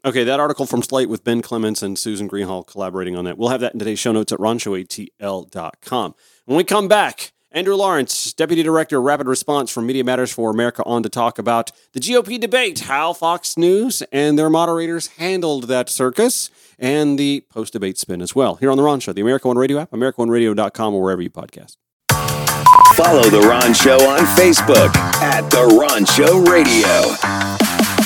Okay, 0.05 0.23
that 0.23 0.39
article 0.39 0.65
from 0.65 0.83
Slate 0.83 1.09
with 1.09 1.25
Ben 1.25 1.43
Clements 1.43 1.83
and 1.83 1.99
Susan 1.99 2.29
Greenhalgh 2.29 2.69
collaborating 2.69 3.17
on 3.17 3.25
that. 3.25 3.37
We'll 3.37 3.49
have 3.49 3.61
that 3.61 3.73
in 3.73 3.81
today's 3.81 3.99
show 3.99 4.13
notes 4.13 4.33
at 4.33 4.39
ronshowatl.com. 4.39 6.15
When 6.45 6.57
we 6.57 6.65
come 6.65 6.87
back, 6.87 7.33
Andrew 7.51 7.77
Lawrence, 7.77 8.35
Deputy 8.35 8.63
Director, 8.63 8.99
of 8.99 9.05
Rapid 9.05 9.27
Response 9.27 9.71
from 9.71 9.87
Media 9.87 10.05
Matters 10.05 10.31
for 10.31 10.51
America, 10.51 10.83
on 10.85 11.03
to 11.03 11.09
talk 11.09 11.39
about 11.39 11.71
the 11.95 12.01
GOP 12.01 12.39
debate, 12.39 12.81
how 12.81 13.15
Fox 13.15 13.57
News 13.57 14.03
and 14.13 14.39
their 14.39 14.51
moderators 14.51 15.07
handled 15.17 15.65
that 15.65 15.89
circus, 15.89 16.51
and 16.79 17.19
the 17.19 17.47
post 17.49 17.73
debate 17.73 17.97
spin 17.97 18.21
as 18.21 18.35
well. 18.35 18.57
Here 18.57 18.71
on 18.71 18.77
The 18.77 18.83
Ron 18.83 19.01
Show, 19.01 19.15
the 19.15 19.23
America 19.23 19.49
One 19.49 19.57
Radio 19.57 19.79
app, 19.79 19.93
AmericaOneRadio.com, 19.93 20.95
or 20.95 21.03
wherever 21.03 21.23
you 21.23 21.31
podcast. 21.31 21.77
Follow 22.97 23.23
The 23.31 23.41
Ron 23.41 23.73
Show 23.73 23.97
on 24.07 24.19
Facebook 24.37 24.95
at 25.23 25.49
The 25.49 25.65
Ron 25.65 26.05
Show 26.05 26.41
Radio. 26.41 27.15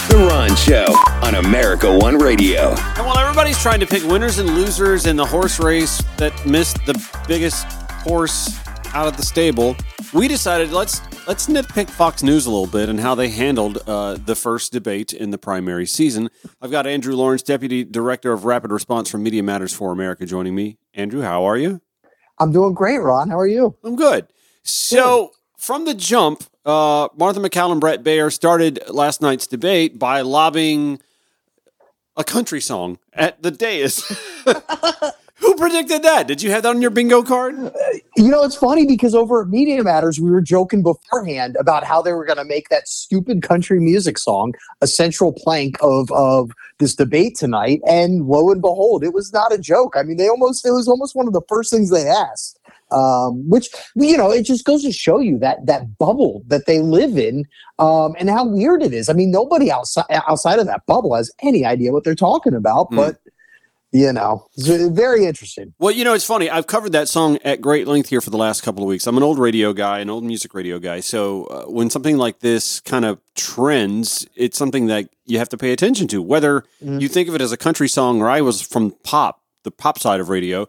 The 0.09 0.25
Ron 0.29 0.55
Show 0.55 0.85
on 1.27 1.35
America 1.45 1.99
One 1.99 2.17
Radio. 2.17 2.77
And 2.97 3.05
while 3.05 3.19
everybody's 3.19 3.61
trying 3.61 3.81
to 3.81 3.87
pick 3.87 4.05
winners 4.05 4.39
and 4.39 4.51
losers 4.51 5.07
in 5.07 5.17
the 5.17 5.27
horse 5.27 5.59
race 5.59 6.01
that 6.19 6.47
missed 6.47 6.77
the 6.87 6.95
biggest 7.27 7.65
horse 8.05 8.57
out 8.95 9.07
of 9.07 9.17
the 9.17 9.23
stable, 9.23 9.77
we 10.13 10.29
decided 10.29 10.71
let's 10.71 11.01
let's 11.27 11.47
nitpick 11.47 11.89
Fox 11.89 12.23
News 12.23 12.47
a 12.47 12.51
little 12.51 12.67
bit 12.67 12.89
and 12.89 13.01
how 13.01 13.15
they 13.15 13.29
handled 13.29 13.79
uh, 13.87 14.15
the 14.15 14.35
first 14.35 14.73
debate 14.73 15.13
in 15.13 15.31
the 15.31 15.39
primary 15.39 15.87
season. 15.87 16.29
I've 16.61 16.71
got 16.71 16.87
Andrew 16.87 17.15
Lawrence, 17.15 17.43
Deputy 17.43 17.85
Director 17.85 18.33
of 18.33 18.45
Rapid 18.45 18.71
Response 18.71 19.11
from 19.11 19.23
Media 19.23 19.43
Matters 19.43 19.75
for 19.75 19.93
America, 19.93 20.27
joining 20.27 20.55
me. 20.55 20.79
Andrew, 20.95 21.23
how 21.23 21.45
are 21.45 21.57
you? 21.57 21.81
I'm 22.39 22.53
doing 22.53 22.75
great, 22.75 22.99
Ron. 22.99 23.29
How 23.31 23.39
are 23.39 23.47
you? 23.47 23.77
I'm 23.85 23.97
good. 23.97 24.27
So 24.63 25.27
good. 25.27 25.31
from 25.57 25.85
the 25.85 25.95
jump, 25.95 26.45
uh, 26.65 27.09
Martha 27.17 27.41
MacCallum, 27.41 27.81
Bret 27.81 28.03
Baier 28.03 28.33
started 28.33 28.81
last 28.89 29.23
night's 29.23 29.47
debate 29.47 29.99
by 29.99 30.21
lobbing 30.21 31.01
a 32.17 32.25
country 32.25 32.61
song 32.61 32.99
at 33.13 33.43
the 33.43 33.51
dais. 33.51 34.05
Who 35.43 35.57
predicted 35.57 36.05
that? 36.05 36.29
Did 36.29 36.41
you 36.41 36.53
have 36.53 36.63
that 36.63 36.69
on 36.69 36.81
your 36.81 36.93
bingo 36.93 37.25
card? 37.25 37.57
You 38.17 38.29
know, 38.29 38.45
it's 38.45 38.55
funny 38.55 38.87
because 38.87 39.13
over 39.13 39.43
at 39.43 39.49
Media 39.49 39.83
Matters, 39.83 40.21
we 40.21 40.31
were 40.31 40.41
joking 40.41 40.85
beforehand 40.85 41.57
about 41.59 41.83
how 41.83 42.01
they 42.01 42.13
were 42.13 42.25
going 42.25 42.39
to 42.39 42.45
make 42.45 42.69
that 42.69 42.87
stupid 42.87 43.43
country 43.43 43.81
music 43.81 44.19
song 44.19 44.55
a 44.81 44.87
central 44.87 45.33
plank 45.33 45.77
of 45.83 46.13
of 46.13 46.53
this 46.79 46.95
debate 46.95 47.35
tonight. 47.37 47.81
And 47.89 48.27
lo 48.27 48.53
and 48.53 48.61
behold, 48.61 49.03
it 49.03 49.13
was 49.13 49.33
not 49.33 49.53
a 49.53 49.59
joke. 49.59 49.97
I 49.97 50.05
mean, 50.05 50.17
they 50.17 50.29
almost 50.29 50.65
it 50.65 50.71
was 50.71 50.87
almost 50.87 51.17
one 51.17 51.27
of 51.27 51.33
the 51.33 51.43
first 51.49 51.73
things 51.73 51.91
they 51.91 52.07
asked. 52.07 52.61
Um, 52.93 53.49
which 53.49 53.69
you 53.97 54.17
know, 54.17 54.31
it 54.31 54.45
just 54.45 54.65
goes 54.65 54.83
to 54.83 54.93
show 54.93 55.19
you 55.19 55.39
that 55.39 55.67
that 55.67 55.99
bubble 55.99 56.45
that 56.47 56.67
they 56.67 56.81
live 56.81 57.19
in, 57.19 57.47
um, 57.81 58.15
and 58.19 58.31
how 58.31 58.47
weird 58.47 58.83
it 58.83 58.93
is. 58.93 59.09
I 59.09 59.15
mean, 59.15 59.33
nobody 59.33 59.73
outside 59.73 60.05
outside 60.11 60.61
of 60.61 60.67
that 60.67 60.87
bubble 60.87 61.17
has 61.17 61.33
any 61.43 61.65
idea 61.65 61.91
what 61.91 62.05
they're 62.05 62.15
talking 62.15 62.55
about, 62.55 62.91
mm. 62.91 62.97
but 62.97 63.17
you 63.93 64.11
know, 64.13 64.47
very 64.57 65.27
interesting. 65.27 65.75
Well, 65.79 65.91
you 65.91 66.03
know, 66.03 66.15
it's 66.15 66.25
funny. 66.25 66.49
I've 66.49 66.67
covered 66.67 66.93
that 66.93 67.09
song 67.09 67.39
at 67.45 67.61
great 67.61 67.87
length 67.87 68.09
here 68.09 68.23
for 68.23 68.31
the 68.31 68.39
last 68.39 68.63
couple 68.63 68.83
of 68.83 68.89
weeks. 68.89 69.07
I'm 69.07 69.19
an 69.19 69.23
old 69.23 69.39
radio 69.39 69.75
guy, 69.75 70.01
an 70.01 70.09
old 70.09 70.25
music 70.25 70.55
radio 70.55 70.79
guy. 70.79 71.01
So 71.01 71.45
uh, 71.45 71.65
when 71.65 71.91
something 71.91 72.17
like 72.17 72.41
this 72.41 72.81
kind 72.81 73.05
of 73.05 73.21
trends, 73.35 74.27
it's 74.35 74.57
something 74.57 74.87
that 74.87 75.11
you 75.27 75.39
have 75.39 75.51
to 75.51 75.59
pay 75.59 75.73
attention 75.73 76.09
to. 76.09 76.23
Whether 76.23 76.63
mm-hmm. 76.83 77.01
you 77.01 77.09
think 77.09 77.29
of 77.29 77.35
it 77.35 77.43
as 77.43 77.53
a 77.53 77.59
country 77.59 77.87
song 77.87 78.23
or 78.23 78.31
I 78.31 78.41
was 78.41 78.63
from 78.63 78.93
pop, 79.05 79.43
the 79.63 79.71
pop 79.71 79.99
side 79.99 80.21
of 80.21 80.31
radio, 80.31 80.69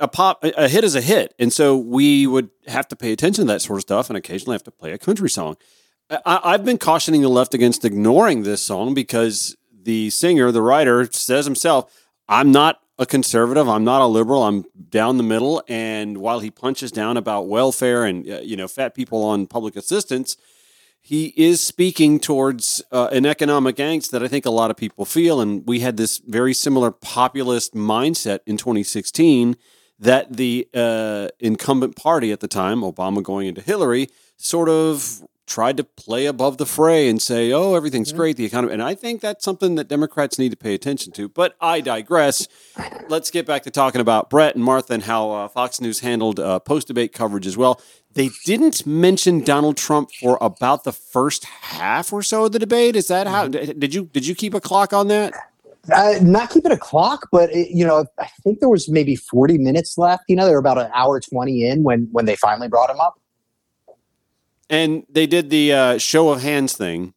a 0.00 0.08
pop 0.08 0.42
a 0.42 0.68
hit 0.68 0.84
is 0.84 0.94
a 0.94 1.00
hit, 1.00 1.34
and 1.38 1.52
so 1.52 1.76
we 1.76 2.26
would 2.26 2.50
have 2.68 2.86
to 2.88 2.96
pay 2.96 3.12
attention 3.12 3.46
to 3.46 3.52
that 3.52 3.62
sort 3.62 3.78
of 3.78 3.82
stuff, 3.82 4.08
and 4.08 4.16
occasionally 4.16 4.54
have 4.54 4.62
to 4.62 4.70
play 4.70 4.92
a 4.92 4.98
country 4.98 5.28
song. 5.28 5.56
I, 6.08 6.40
I've 6.44 6.64
been 6.64 6.78
cautioning 6.78 7.22
the 7.22 7.28
left 7.28 7.52
against 7.52 7.84
ignoring 7.84 8.44
this 8.44 8.62
song 8.62 8.94
because 8.94 9.56
the 9.82 10.10
singer, 10.10 10.52
the 10.52 10.62
writer, 10.62 11.08
says 11.10 11.46
himself 11.46 11.92
I'm 12.28 12.52
not 12.52 12.80
a 12.98 13.06
conservative. 13.06 13.68
I'm 13.68 13.84
not 13.84 14.02
a 14.02 14.06
liberal. 14.06 14.42
I'm 14.42 14.64
down 14.90 15.16
the 15.16 15.22
middle. 15.22 15.62
And 15.68 16.18
while 16.18 16.40
he 16.40 16.50
punches 16.50 16.90
down 16.92 17.16
about 17.16 17.48
welfare 17.48 18.04
and 18.04 18.28
uh, 18.28 18.40
you 18.40 18.56
know 18.56 18.68
fat 18.68 18.94
people 18.94 19.24
on 19.24 19.46
public 19.46 19.76
assistance, 19.76 20.36
he 21.00 21.32
is 21.36 21.60
speaking 21.60 22.20
towards 22.20 22.82
uh, 22.92 23.08
an 23.12 23.24
economic 23.24 23.76
angst 23.76 24.10
that 24.10 24.22
I 24.22 24.28
think 24.28 24.44
a 24.44 24.50
lot 24.50 24.70
of 24.70 24.76
people 24.76 25.04
feel. 25.04 25.40
And 25.40 25.66
we 25.66 25.80
had 25.80 25.96
this 25.96 26.18
very 26.18 26.52
similar 26.52 26.90
populist 26.90 27.74
mindset 27.74 28.40
in 28.46 28.56
2016 28.56 29.56
that 30.00 30.36
the 30.36 30.68
uh, 30.74 31.28
incumbent 31.40 31.96
party 31.96 32.30
at 32.30 32.40
the 32.40 32.48
time, 32.48 32.80
Obama 32.80 33.22
going 33.22 33.46
into 33.46 33.62
Hillary, 33.62 34.08
sort 34.36 34.68
of 34.68 35.22
tried 35.48 35.76
to 35.78 35.84
play 35.84 36.26
above 36.26 36.58
the 36.58 36.66
fray 36.66 37.08
and 37.08 37.20
say, 37.20 37.52
"Oh, 37.52 37.74
everything's 37.74 38.12
great, 38.12 38.36
the 38.36 38.44
economy." 38.44 38.72
And 38.74 38.82
I 38.82 38.94
think 38.94 39.20
that's 39.20 39.44
something 39.44 39.74
that 39.76 39.88
Democrats 39.88 40.38
need 40.38 40.50
to 40.50 40.56
pay 40.56 40.74
attention 40.74 41.12
to. 41.12 41.28
But 41.28 41.56
I 41.60 41.80
digress. 41.80 42.46
Let's 43.08 43.30
get 43.30 43.46
back 43.46 43.62
to 43.64 43.70
talking 43.70 44.00
about 44.00 44.30
Bret 44.30 44.54
and 44.54 44.62
Martha 44.62 44.92
and 44.92 45.02
how 45.02 45.30
uh, 45.30 45.48
Fox 45.48 45.80
News 45.80 46.00
handled 46.00 46.38
uh, 46.38 46.58
post-debate 46.60 47.12
coverage 47.12 47.46
as 47.46 47.56
well. 47.56 47.80
They 48.12 48.30
didn't 48.44 48.86
mention 48.86 49.40
Donald 49.42 49.76
Trump 49.76 50.10
for 50.20 50.38
about 50.40 50.84
the 50.84 50.92
first 50.92 51.44
half 51.44 52.12
or 52.12 52.22
so 52.22 52.44
of 52.44 52.52
the 52.52 52.58
debate. 52.58 52.96
Is 52.96 53.08
that 53.08 53.26
how? 53.26 53.48
Mm-hmm. 53.48 53.78
Did 53.78 53.94
you 53.94 54.04
did 54.12 54.26
you 54.26 54.34
keep 54.34 54.54
a 54.54 54.60
clock 54.60 54.92
on 54.92 55.08
that? 55.08 55.34
Uh, 55.92 56.18
not 56.20 56.50
keeping 56.50 56.72
a 56.72 56.76
clock, 56.76 57.28
but 57.32 57.50
it, 57.50 57.70
you 57.70 57.86
know, 57.86 58.04
I 58.18 58.28
think 58.42 58.60
there 58.60 58.68
was 58.68 58.88
maybe 58.88 59.16
forty 59.16 59.56
minutes 59.56 59.96
left. 59.96 60.24
You 60.28 60.36
know, 60.36 60.44
they 60.44 60.52
were 60.52 60.58
about 60.58 60.78
an 60.78 60.90
hour 60.94 61.20
twenty 61.20 61.66
in 61.66 61.82
when 61.82 62.08
when 62.12 62.26
they 62.26 62.36
finally 62.36 62.68
brought 62.68 62.90
him 62.90 63.00
up. 63.00 63.18
And 64.70 65.04
they 65.08 65.26
did 65.26 65.50
the 65.50 65.72
uh, 65.72 65.98
show 65.98 66.30
of 66.30 66.42
hands 66.42 66.74
thing. 66.74 67.14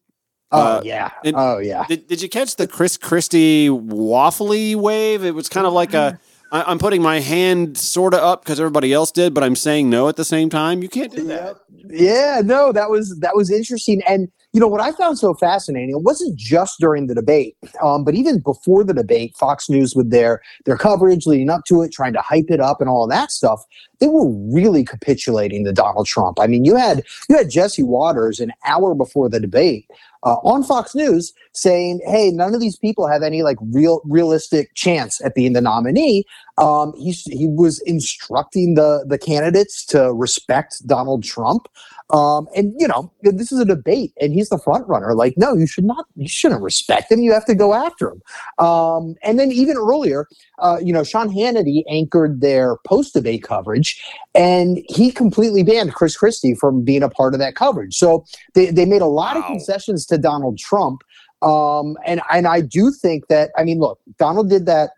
Oh 0.54 0.60
uh, 0.60 0.82
yeah. 0.84 1.12
oh 1.34 1.60
yeah. 1.60 1.86
Did, 1.88 2.08
did 2.08 2.22
you 2.22 2.28
catch 2.28 2.58
the 2.58 2.68
Chris 2.68 2.98
Christie 2.98 3.70
waffly 3.70 4.76
wave? 4.76 5.24
It 5.24 5.34
was 5.34 5.48
kind 5.48 5.66
of 5.66 5.72
like 5.72 5.94
a 5.94 6.20
I, 6.52 6.64
I'm 6.64 6.78
putting 6.78 7.02
my 7.02 7.20
hand 7.20 7.78
sort 7.78 8.14
of 8.14 8.20
up 8.20 8.44
because 8.44 8.60
everybody 8.60 8.92
else 8.92 9.12
did, 9.12 9.34
but 9.34 9.44
I'm 9.44 9.56
saying 9.56 9.90
no 9.90 10.10
at 10.10 10.18
the 10.18 10.26
same 10.26 10.50
time. 10.50 10.82
You 10.82 10.90
can't 10.90 11.14
do 11.14 11.26
that. 11.28 11.58
Yeah, 11.90 12.42
no, 12.44 12.72
that 12.74 12.90
was 12.90 13.18
that 13.20 13.36
was 13.36 13.50
interesting. 13.50 14.02
And 14.08 14.30
you 14.54 14.60
know 14.60 14.68
what 14.68 14.82
I 14.82 14.92
found 14.92 15.18
so 15.18 15.34
fascinating? 15.34 15.92
It 15.92 16.02
wasn't 16.02 16.36
just 16.36 16.80
during 16.80 17.08
the 17.08 17.16
debate, 17.16 17.56
um, 17.82 18.04
but 18.04 18.16
even 18.16 18.40
before 18.40 18.84
the 18.84 18.94
debate, 18.94 19.36
Fox 19.38 19.70
News 19.70 19.96
with 19.96 20.12
their 20.12 20.42
their 20.66 20.78
coverage 20.78 21.26
leading 21.26 21.50
up 21.50 21.64
to 21.66 21.82
it, 21.82 21.92
trying 21.92 22.14
to 22.14 22.22
hype 22.22 22.50
it 22.50 22.60
up 22.60 22.82
and 22.82 22.90
all 22.90 23.08
that 23.08 23.32
stuff, 23.32 23.64
they 24.00 24.08
were 24.08 24.30
really 24.54 24.84
capitulating 24.84 25.64
to 25.64 25.72
Donald 25.72 26.08
Trump. 26.08 26.40
I 26.40 26.48
mean, 26.48 26.66
you 26.66 26.76
had 26.76 27.04
you 27.30 27.38
had 27.38 27.50
Jesse 27.50 27.84
Watters 27.84 28.40
an 28.40 28.52
hour 28.66 28.94
before 28.94 29.30
the 29.30 29.40
debate 29.40 29.90
uh, 30.24 30.36
on 30.44 30.64
Fox 30.64 30.94
News 30.96 31.34
saying, 31.54 32.02
"Hey, 32.06 32.30
none 32.32 32.54
of 32.54 32.60
these 32.60 32.78
people 32.78 33.08
have 33.08 33.24
any 33.24 33.44
like 33.44 33.58
real 33.62 34.02
realistic 34.06 34.74
chance 34.76 35.24
at 35.24 35.34
being 35.34 35.54
the 35.54 35.62
nominee." 35.62 36.26
Um, 36.58 36.94
he 36.98 37.12
he 37.12 37.48
was 37.48 37.80
instructing 37.82 38.76
the 38.76 39.06
the 39.08 39.18
candidates 39.18 39.86
to 39.88 40.12
respect 40.14 40.86
Donald 40.88 41.24
Trump. 41.24 41.68
Um, 42.12 42.47
and 42.56 42.74
you 42.78 42.88
know, 42.88 43.12
this 43.21 43.52
is 43.52 43.60
a 43.60 43.65
debate, 43.65 44.13
and 44.19 44.34
he's 44.34 44.50
the 44.50 44.58
front 44.58 44.88
runner. 44.88 45.15
Like, 45.15 45.36
no, 45.38 45.54
you 45.54 45.65
should 45.65 45.86
not. 45.86 46.06
You 46.15 46.28
shouldn't 46.28 46.62
respect 46.62 47.12
him. 47.12 47.21
You 47.21 47.32
have 47.32 47.45
to 47.45 47.56
go 47.56 47.74
after 47.74 48.12
him. 48.12 48.21
Um, 48.65 49.15
and 49.24 49.39
then 49.39 49.52
even 49.52 49.78
earlier, 49.78 50.28
uh, 50.60 50.78
you 50.84 50.91
know, 50.91 51.04
Sean 51.04 51.30
Hannity 51.30 51.84
anchored 51.89 52.41
their 52.41 52.78
post 52.86 53.13
debate 53.13 53.43
coverage, 53.43 54.04
and 54.36 54.84
he 54.89 55.12
completely 55.12 55.63
banned 55.63 55.93
Chris 55.93 56.17
Christie 56.17 56.56
from 56.56 56.84
being 56.84 57.04
a 57.04 57.10
part 57.10 57.34
of 57.34 57.39
that 57.39 57.56
coverage. 57.56 57.95
So 57.95 58.26
they 58.54 58.71
they 58.71 58.86
made 58.86 59.02
a 59.02 59.08
lot 59.08 59.36
wow. 59.36 59.41
of 59.41 59.47
concessions 59.47 60.06
to 60.08 60.17
Donald 60.17 60.58
Trump. 60.58 61.04
Um, 61.41 61.97
and 62.06 62.21
and 62.30 62.45
I 62.45 62.62
do 62.62 62.91
think 62.91 63.28
that 63.28 63.52
I 63.58 63.63
mean, 63.63 63.80
look, 63.80 64.00
Donald 64.19 64.50
did 64.50 64.65
that 64.65 64.91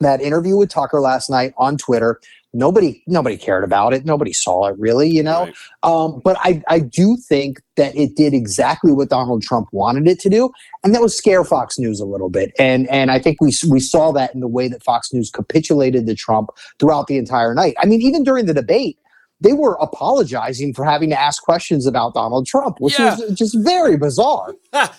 that 0.00 0.20
interview 0.20 0.56
with 0.56 0.70
Tucker 0.70 1.00
last 1.00 1.30
night 1.30 1.52
on 1.58 1.76
Twitter 1.76 2.20
nobody 2.56 3.02
nobody 3.06 3.36
cared 3.36 3.62
about 3.62 3.92
it 3.92 4.04
nobody 4.04 4.32
saw 4.32 4.66
it 4.66 4.78
really 4.78 5.08
you 5.08 5.22
know 5.22 5.44
right. 5.44 5.54
um, 5.82 6.20
but 6.24 6.36
I, 6.40 6.62
I 6.68 6.80
do 6.80 7.16
think 7.16 7.60
that 7.76 7.94
it 7.94 8.16
did 8.16 8.32
exactly 8.34 8.92
what 8.92 9.10
donald 9.10 9.42
trump 9.42 9.68
wanted 9.72 10.08
it 10.08 10.18
to 10.20 10.30
do 10.30 10.50
and 10.82 10.94
that 10.94 11.02
was 11.02 11.16
scare 11.16 11.44
fox 11.44 11.78
news 11.78 12.00
a 12.00 12.06
little 12.06 12.30
bit 12.30 12.52
and 12.58 12.88
and 12.88 13.10
i 13.10 13.18
think 13.18 13.40
we 13.40 13.52
we 13.68 13.80
saw 13.80 14.10
that 14.12 14.34
in 14.34 14.40
the 14.40 14.48
way 14.48 14.68
that 14.68 14.82
fox 14.82 15.12
news 15.12 15.30
capitulated 15.30 16.06
to 16.06 16.14
trump 16.14 16.50
throughout 16.78 17.06
the 17.06 17.18
entire 17.18 17.54
night 17.54 17.74
i 17.82 17.86
mean 17.86 18.00
even 18.00 18.24
during 18.24 18.46
the 18.46 18.54
debate 18.54 18.98
they 19.40 19.52
were 19.52 19.74
apologizing 19.82 20.72
for 20.72 20.84
having 20.84 21.10
to 21.10 21.20
ask 21.20 21.42
questions 21.42 21.86
about 21.86 22.14
donald 22.14 22.46
trump 22.46 22.80
which 22.80 22.98
yeah. 22.98 23.16
was 23.16 23.38
just 23.38 23.56
very 23.62 23.96
bizarre 23.96 24.54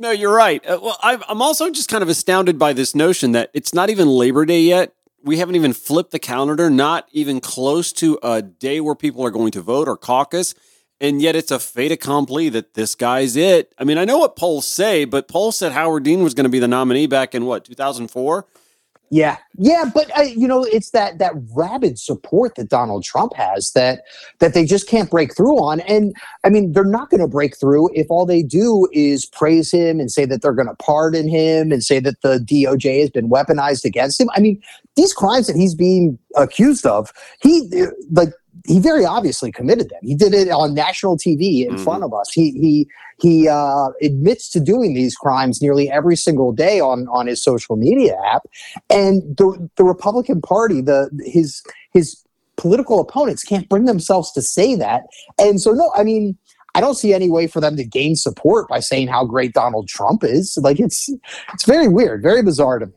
No, 0.00 0.12
you're 0.12 0.32
right. 0.32 0.64
Uh, 0.64 0.78
well, 0.80 0.96
I'm 1.02 1.42
also 1.42 1.70
just 1.70 1.90
kind 1.90 2.02
of 2.02 2.08
astounded 2.08 2.56
by 2.56 2.72
this 2.72 2.94
notion 2.94 3.32
that 3.32 3.50
it's 3.52 3.74
not 3.74 3.90
even 3.90 4.06
Labor 4.06 4.46
Day 4.46 4.60
yet, 4.60 4.94
we 5.28 5.36
haven't 5.36 5.56
even 5.56 5.74
flipped 5.74 6.10
the 6.10 6.18
calendar, 6.18 6.70
not 6.70 7.06
even 7.12 7.38
close 7.38 7.92
to 7.92 8.18
a 8.22 8.40
day 8.40 8.80
where 8.80 8.94
people 8.94 9.22
are 9.22 9.30
going 9.30 9.50
to 9.52 9.60
vote 9.60 9.86
or 9.86 9.94
caucus. 9.94 10.54
And 11.02 11.20
yet 11.20 11.36
it's 11.36 11.50
a 11.50 11.58
fait 11.58 11.92
accompli 11.92 12.48
that 12.48 12.72
this 12.72 12.94
guy's 12.94 13.36
it. 13.36 13.74
I 13.78 13.84
mean, 13.84 13.98
I 13.98 14.06
know 14.06 14.18
what 14.18 14.36
polls 14.36 14.66
say, 14.66 15.04
but 15.04 15.28
polls 15.28 15.58
said 15.58 15.72
Howard 15.72 16.04
Dean 16.04 16.22
was 16.22 16.32
going 16.32 16.44
to 16.44 16.50
be 16.50 16.58
the 16.58 16.66
nominee 16.66 17.06
back 17.06 17.34
in 17.34 17.44
what, 17.44 17.66
2004? 17.66 18.46
Yeah, 19.10 19.38
yeah, 19.56 19.90
but 19.92 20.10
uh, 20.18 20.22
you 20.22 20.46
know, 20.46 20.64
it's 20.64 20.90
that 20.90 21.18
that 21.18 21.32
rabid 21.54 21.98
support 21.98 22.56
that 22.56 22.68
Donald 22.68 23.04
Trump 23.04 23.34
has 23.36 23.72
that 23.72 24.02
that 24.38 24.52
they 24.52 24.66
just 24.66 24.86
can't 24.86 25.10
break 25.10 25.34
through 25.34 25.56
on. 25.58 25.80
And 25.80 26.14
I 26.44 26.50
mean, 26.50 26.72
they're 26.72 26.84
not 26.84 27.08
going 27.08 27.22
to 27.22 27.28
break 27.28 27.58
through 27.58 27.88
if 27.94 28.06
all 28.10 28.26
they 28.26 28.42
do 28.42 28.86
is 28.92 29.24
praise 29.24 29.72
him 29.72 29.98
and 29.98 30.10
say 30.10 30.26
that 30.26 30.42
they're 30.42 30.52
going 30.52 30.68
to 30.68 30.76
pardon 30.76 31.26
him 31.26 31.72
and 31.72 31.82
say 31.82 32.00
that 32.00 32.20
the 32.20 32.38
DOJ 32.38 33.00
has 33.00 33.08
been 33.08 33.30
weaponized 33.30 33.86
against 33.86 34.20
him. 34.20 34.28
I 34.34 34.40
mean, 34.40 34.60
these 34.94 35.14
crimes 35.14 35.46
that 35.46 35.56
he's 35.56 35.74
being 35.74 36.18
accused 36.36 36.84
of, 36.84 37.10
he 37.40 37.86
like 38.10 38.34
he 38.68 38.78
very 38.78 39.04
obviously 39.04 39.50
committed 39.50 39.88
them. 39.88 40.00
He 40.02 40.14
did 40.14 40.34
it 40.34 40.50
on 40.50 40.74
national 40.74 41.16
TV 41.16 41.64
in 41.64 41.74
mm-hmm. 41.74 41.84
front 41.84 42.04
of 42.04 42.12
us. 42.12 42.30
He 42.32 42.52
he 42.52 42.88
he 43.18 43.48
uh, 43.48 43.88
admits 44.02 44.50
to 44.50 44.60
doing 44.60 44.94
these 44.94 45.16
crimes 45.16 45.60
nearly 45.62 45.90
every 45.90 46.16
single 46.16 46.52
day 46.52 46.78
on 46.78 47.08
on 47.08 47.26
his 47.26 47.42
social 47.42 47.76
media 47.76 48.16
app, 48.26 48.42
and 48.90 49.22
the 49.36 49.70
the 49.76 49.84
Republican 49.84 50.42
Party, 50.42 50.82
the 50.82 51.10
his 51.24 51.62
his 51.92 52.22
political 52.56 53.00
opponents 53.00 53.42
can't 53.42 53.68
bring 53.68 53.86
themselves 53.86 54.30
to 54.32 54.42
say 54.42 54.74
that. 54.74 55.04
And 55.38 55.60
so, 55.60 55.72
no, 55.72 55.90
I 55.96 56.04
mean. 56.04 56.38
I 56.74 56.80
don't 56.80 56.94
see 56.94 57.12
any 57.12 57.28
way 57.28 57.48
for 57.48 57.60
them 57.60 57.76
to 57.76 57.84
gain 57.84 58.14
support 58.14 58.68
by 58.68 58.78
saying 58.78 59.08
how 59.08 59.24
great 59.24 59.52
Donald 59.52 59.88
Trump 59.88 60.22
is. 60.22 60.56
Like 60.62 60.78
it's 60.78 61.08
it's 61.52 61.64
very 61.64 61.88
weird, 61.88 62.22
very 62.22 62.42
bizarre 62.42 62.78
to 62.78 62.86
me. 62.86 62.92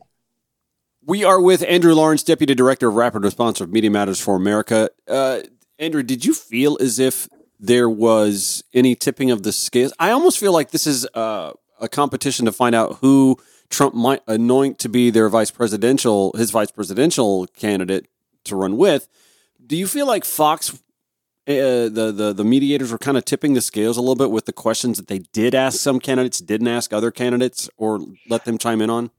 We 1.04 1.24
are 1.24 1.40
with 1.40 1.64
Andrew 1.66 1.94
Lawrence, 1.94 2.22
Deputy 2.22 2.54
Director 2.54 2.88
of 2.88 2.94
Rapid 2.94 3.24
Response 3.24 3.60
of 3.60 3.72
Media 3.72 3.90
Matters 3.90 4.20
for 4.20 4.36
America. 4.36 4.88
Uh, 5.08 5.40
Andrew, 5.82 6.02
did 6.02 6.24
you 6.24 6.32
feel 6.32 6.78
as 6.80 6.98
if 6.98 7.28
there 7.62 7.88
was 7.88 8.64
any 8.74 8.94
tipping 8.96 9.30
of 9.30 9.44
the 9.44 9.52
scales. 9.52 9.92
I 9.98 10.10
almost 10.10 10.38
feel 10.38 10.52
like 10.52 10.72
this 10.72 10.86
is 10.86 11.06
uh, 11.14 11.52
a 11.80 11.88
competition 11.88 12.44
to 12.44 12.52
find 12.52 12.74
out 12.74 12.98
who 13.00 13.38
Trump 13.70 13.94
might 13.94 14.20
anoint 14.26 14.80
to 14.80 14.88
be 14.88 15.10
their 15.10 15.28
vice 15.28 15.52
presidential, 15.52 16.32
his 16.36 16.50
vice 16.50 16.72
presidential 16.72 17.46
candidate 17.46 18.08
to 18.44 18.56
run 18.56 18.76
with. 18.76 19.08
Do 19.64 19.76
you 19.76 19.86
feel 19.86 20.08
like 20.08 20.24
Fox, 20.24 20.74
uh, 20.74 20.76
the, 21.46 22.12
the 22.14 22.32
the 22.32 22.44
mediators, 22.44 22.90
were 22.90 22.98
kind 22.98 23.16
of 23.16 23.24
tipping 23.24 23.54
the 23.54 23.60
scales 23.60 23.96
a 23.96 24.00
little 24.00 24.16
bit 24.16 24.32
with 24.32 24.46
the 24.46 24.52
questions 24.52 24.96
that 24.96 25.06
they 25.06 25.20
did 25.20 25.54
ask 25.54 25.78
some 25.78 26.00
candidates, 26.00 26.40
didn't 26.40 26.68
ask 26.68 26.92
other 26.92 27.12
candidates, 27.12 27.70
or 27.76 28.00
let 28.28 28.44
them 28.44 28.58
chime 28.58 28.82
in 28.82 28.90
on? 28.90 29.12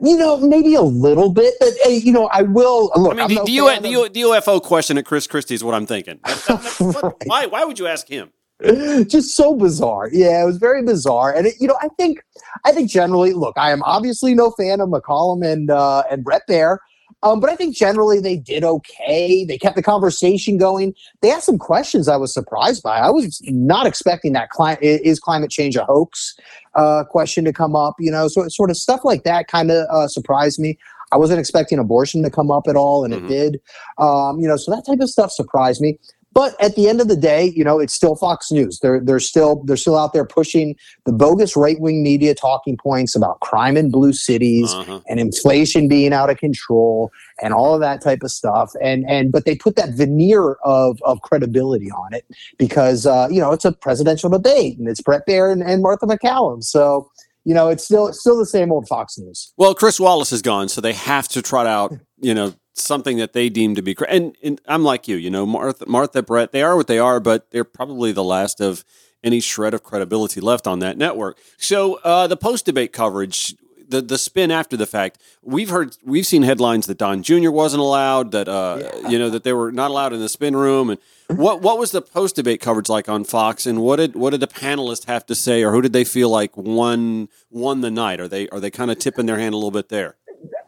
You 0.00 0.16
know, 0.16 0.36
maybe 0.38 0.74
a 0.74 0.82
little 0.82 1.32
bit, 1.32 1.54
but 1.60 1.70
hey, 1.84 1.96
you 1.96 2.12
know, 2.12 2.28
I 2.32 2.42
will 2.42 2.90
look. 2.96 3.18
I 3.18 3.26
mean, 3.26 3.44
the, 3.44 3.78
the, 3.80 4.10
the, 4.12 4.20
UFO 4.22 4.60
question 4.62 4.98
at 4.98 5.04
Chris 5.04 5.26
Christie 5.26 5.54
is 5.54 5.62
what 5.62 5.74
I'm 5.74 5.86
thinking. 5.86 6.18
right. 6.80 7.14
Why? 7.26 7.46
Why 7.46 7.64
would 7.64 7.78
you 7.78 7.86
ask 7.86 8.08
him? 8.08 8.30
Just 8.62 9.36
so 9.36 9.54
bizarre. 9.54 10.08
Yeah, 10.12 10.42
it 10.42 10.46
was 10.46 10.56
very 10.56 10.82
bizarre, 10.82 11.34
and 11.34 11.46
it, 11.46 11.54
you 11.60 11.66
know, 11.66 11.76
I 11.82 11.88
think, 11.98 12.22
I 12.64 12.72
think 12.72 12.90
generally, 12.90 13.32
look, 13.32 13.56
I 13.58 13.72
am 13.72 13.82
obviously 13.82 14.34
no 14.34 14.52
fan 14.52 14.80
of 14.80 14.88
MacCallum 14.88 15.44
and 15.44 15.70
uh, 15.70 16.04
and 16.10 16.24
Bret 16.24 16.42
Baier. 16.48 16.78
Um, 17.24 17.38
but 17.38 17.50
I 17.50 17.56
think 17.56 17.76
generally 17.76 18.18
they 18.20 18.36
did 18.36 18.64
okay. 18.64 19.44
They 19.44 19.56
kept 19.56 19.76
the 19.76 19.82
conversation 19.82 20.58
going. 20.58 20.94
They 21.20 21.30
asked 21.30 21.46
some 21.46 21.58
questions 21.58 22.08
I 22.08 22.16
was 22.16 22.34
surprised 22.34 22.82
by. 22.82 22.98
I 22.98 23.10
was 23.10 23.40
not 23.46 23.86
expecting 23.86 24.32
that 24.32 24.50
cli- 24.50 24.78
is 24.80 25.20
climate 25.20 25.50
change 25.50 25.76
a 25.76 25.84
hoax 25.84 26.34
uh, 26.74 27.04
question 27.04 27.44
to 27.44 27.52
come 27.52 27.76
up. 27.76 27.94
You 27.98 28.10
know, 28.10 28.28
so 28.28 28.48
sort 28.48 28.70
of 28.70 28.76
stuff 28.76 29.00
like 29.04 29.24
that 29.24 29.48
kind 29.48 29.70
of 29.70 29.86
uh, 29.90 30.08
surprised 30.08 30.58
me. 30.58 30.78
I 31.12 31.16
wasn't 31.16 31.40
expecting 31.40 31.78
abortion 31.78 32.22
to 32.22 32.30
come 32.30 32.50
up 32.50 32.66
at 32.68 32.76
all, 32.76 33.04
and 33.04 33.12
mm-hmm. 33.12 33.26
it 33.26 33.28
did. 33.28 33.60
Um, 33.98 34.40
you 34.40 34.48
know, 34.48 34.56
so 34.56 34.70
that 34.74 34.84
type 34.86 35.00
of 35.00 35.10
stuff 35.10 35.30
surprised 35.30 35.80
me. 35.80 35.98
But 36.34 36.60
at 36.60 36.76
the 36.76 36.88
end 36.88 37.00
of 37.00 37.08
the 37.08 37.16
day, 37.16 37.52
you 37.54 37.64
know, 37.64 37.78
it's 37.78 37.92
still 37.92 38.16
Fox 38.16 38.50
News. 38.50 38.78
They're 38.80 39.00
they're 39.00 39.20
still 39.20 39.62
they're 39.64 39.76
still 39.76 39.98
out 39.98 40.12
there 40.12 40.24
pushing 40.24 40.76
the 41.04 41.12
bogus 41.12 41.56
right 41.56 41.78
wing 41.80 42.02
media 42.02 42.34
talking 42.34 42.76
points 42.76 43.14
about 43.14 43.40
crime 43.40 43.76
in 43.76 43.90
blue 43.90 44.12
cities 44.12 44.72
uh-huh. 44.72 45.00
and 45.08 45.20
inflation 45.20 45.88
being 45.88 46.12
out 46.12 46.30
of 46.30 46.38
control 46.38 47.10
and 47.42 47.52
all 47.52 47.74
of 47.74 47.80
that 47.80 48.02
type 48.02 48.22
of 48.22 48.30
stuff. 48.30 48.72
And 48.82 49.08
and 49.08 49.30
but 49.30 49.44
they 49.44 49.56
put 49.56 49.76
that 49.76 49.90
veneer 49.90 50.54
of 50.64 50.98
of 51.02 51.20
credibility 51.22 51.90
on 51.90 52.14
it 52.14 52.24
because 52.58 53.06
uh, 53.06 53.28
you 53.30 53.40
know 53.40 53.52
it's 53.52 53.64
a 53.64 53.72
presidential 53.72 54.30
debate 54.30 54.78
and 54.78 54.88
it's 54.88 55.00
Bret 55.00 55.26
Baier 55.26 55.52
and, 55.52 55.62
and 55.62 55.82
Martha 55.82 56.06
MacCallum. 56.06 56.64
So 56.64 57.10
you 57.44 57.54
know, 57.54 57.68
it's 57.68 57.84
still 57.84 58.12
still 58.12 58.38
the 58.38 58.46
same 58.46 58.70
old 58.70 58.86
Fox 58.88 59.18
News. 59.18 59.52
Well, 59.56 59.74
Chris 59.74 59.98
Wallace 59.98 60.32
is 60.32 60.42
gone, 60.42 60.68
so 60.68 60.80
they 60.80 60.92
have 60.92 61.28
to 61.28 61.42
trot 61.42 61.66
out, 61.66 61.92
you 62.20 62.34
know, 62.34 62.54
something 62.74 63.18
that 63.18 63.32
they 63.32 63.48
deem 63.48 63.74
to 63.74 63.82
be. 63.82 63.96
And, 64.08 64.36
and 64.42 64.60
I'm 64.66 64.82
like 64.82 65.08
you, 65.08 65.16
you 65.16 65.30
know, 65.30 65.46
Martha, 65.46 65.86
Martha, 65.86 66.22
Bret, 66.22 66.52
they 66.52 66.62
are 66.62 66.76
what 66.76 66.86
they 66.86 66.98
are, 66.98 67.20
but 67.20 67.50
they're 67.50 67.64
probably 67.64 68.12
the 68.12 68.24
last 68.24 68.60
of 68.60 68.84
any 69.22 69.40
shred 69.40 69.74
of 69.74 69.82
credibility 69.82 70.40
left 70.40 70.66
on 70.66 70.80
that 70.80 70.96
network. 70.96 71.38
So 71.58 71.94
uh, 72.04 72.26
the 72.26 72.36
post 72.36 72.66
debate 72.66 72.92
coverage 72.92 73.54
the 73.92 74.02
the 74.02 74.18
spin 74.18 74.50
after 74.50 74.76
the 74.76 74.86
fact. 74.86 75.18
We've 75.42 75.68
heard 75.68 75.96
we've 76.02 76.26
seen 76.26 76.42
headlines 76.42 76.86
that 76.88 76.98
Don 76.98 77.22
Jr. 77.22 77.50
wasn't 77.50 77.80
allowed, 77.80 78.32
that 78.32 78.48
uh, 78.48 78.78
yeah. 78.80 79.08
you 79.08 79.18
know 79.18 79.30
that 79.30 79.44
they 79.44 79.52
were 79.52 79.70
not 79.70 79.92
allowed 79.92 80.12
in 80.12 80.18
the 80.18 80.28
spin 80.28 80.56
room, 80.56 80.90
and 80.90 80.98
what 81.28 81.62
what 81.62 81.78
was 81.78 81.92
the 81.92 82.02
post 82.02 82.34
debate 82.34 82.60
coverage 82.60 82.88
like 82.88 83.08
on 83.08 83.22
Fox, 83.22 83.66
and 83.66 83.80
what 83.80 83.96
did 83.96 84.16
what 84.16 84.30
did 84.30 84.40
the 84.40 84.48
panelists 84.48 85.06
have 85.06 85.24
to 85.26 85.36
say, 85.36 85.62
or 85.62 85.70
who 85.70 85.80
did 85.80 85.92
they 85.92 86.04
feel 86.04 86.28
like 86.28 86.56
won 86.56 87.28
won 87.50 87.82
the 87.82 87.90
night? 87.90 88.18
Are 88.18 88.28
they 88.28 88.48
are 88.48 88.58
they 88.58 88.70
kind 88.70 88.90
of 88.90 88.98
tipping 88.98 89.26
their 89.26 89.38
hand 89.38 89.54
a 89.54 89.56
little 89.56 89.70
bit 89.70 89.88
there? 89.88 90.16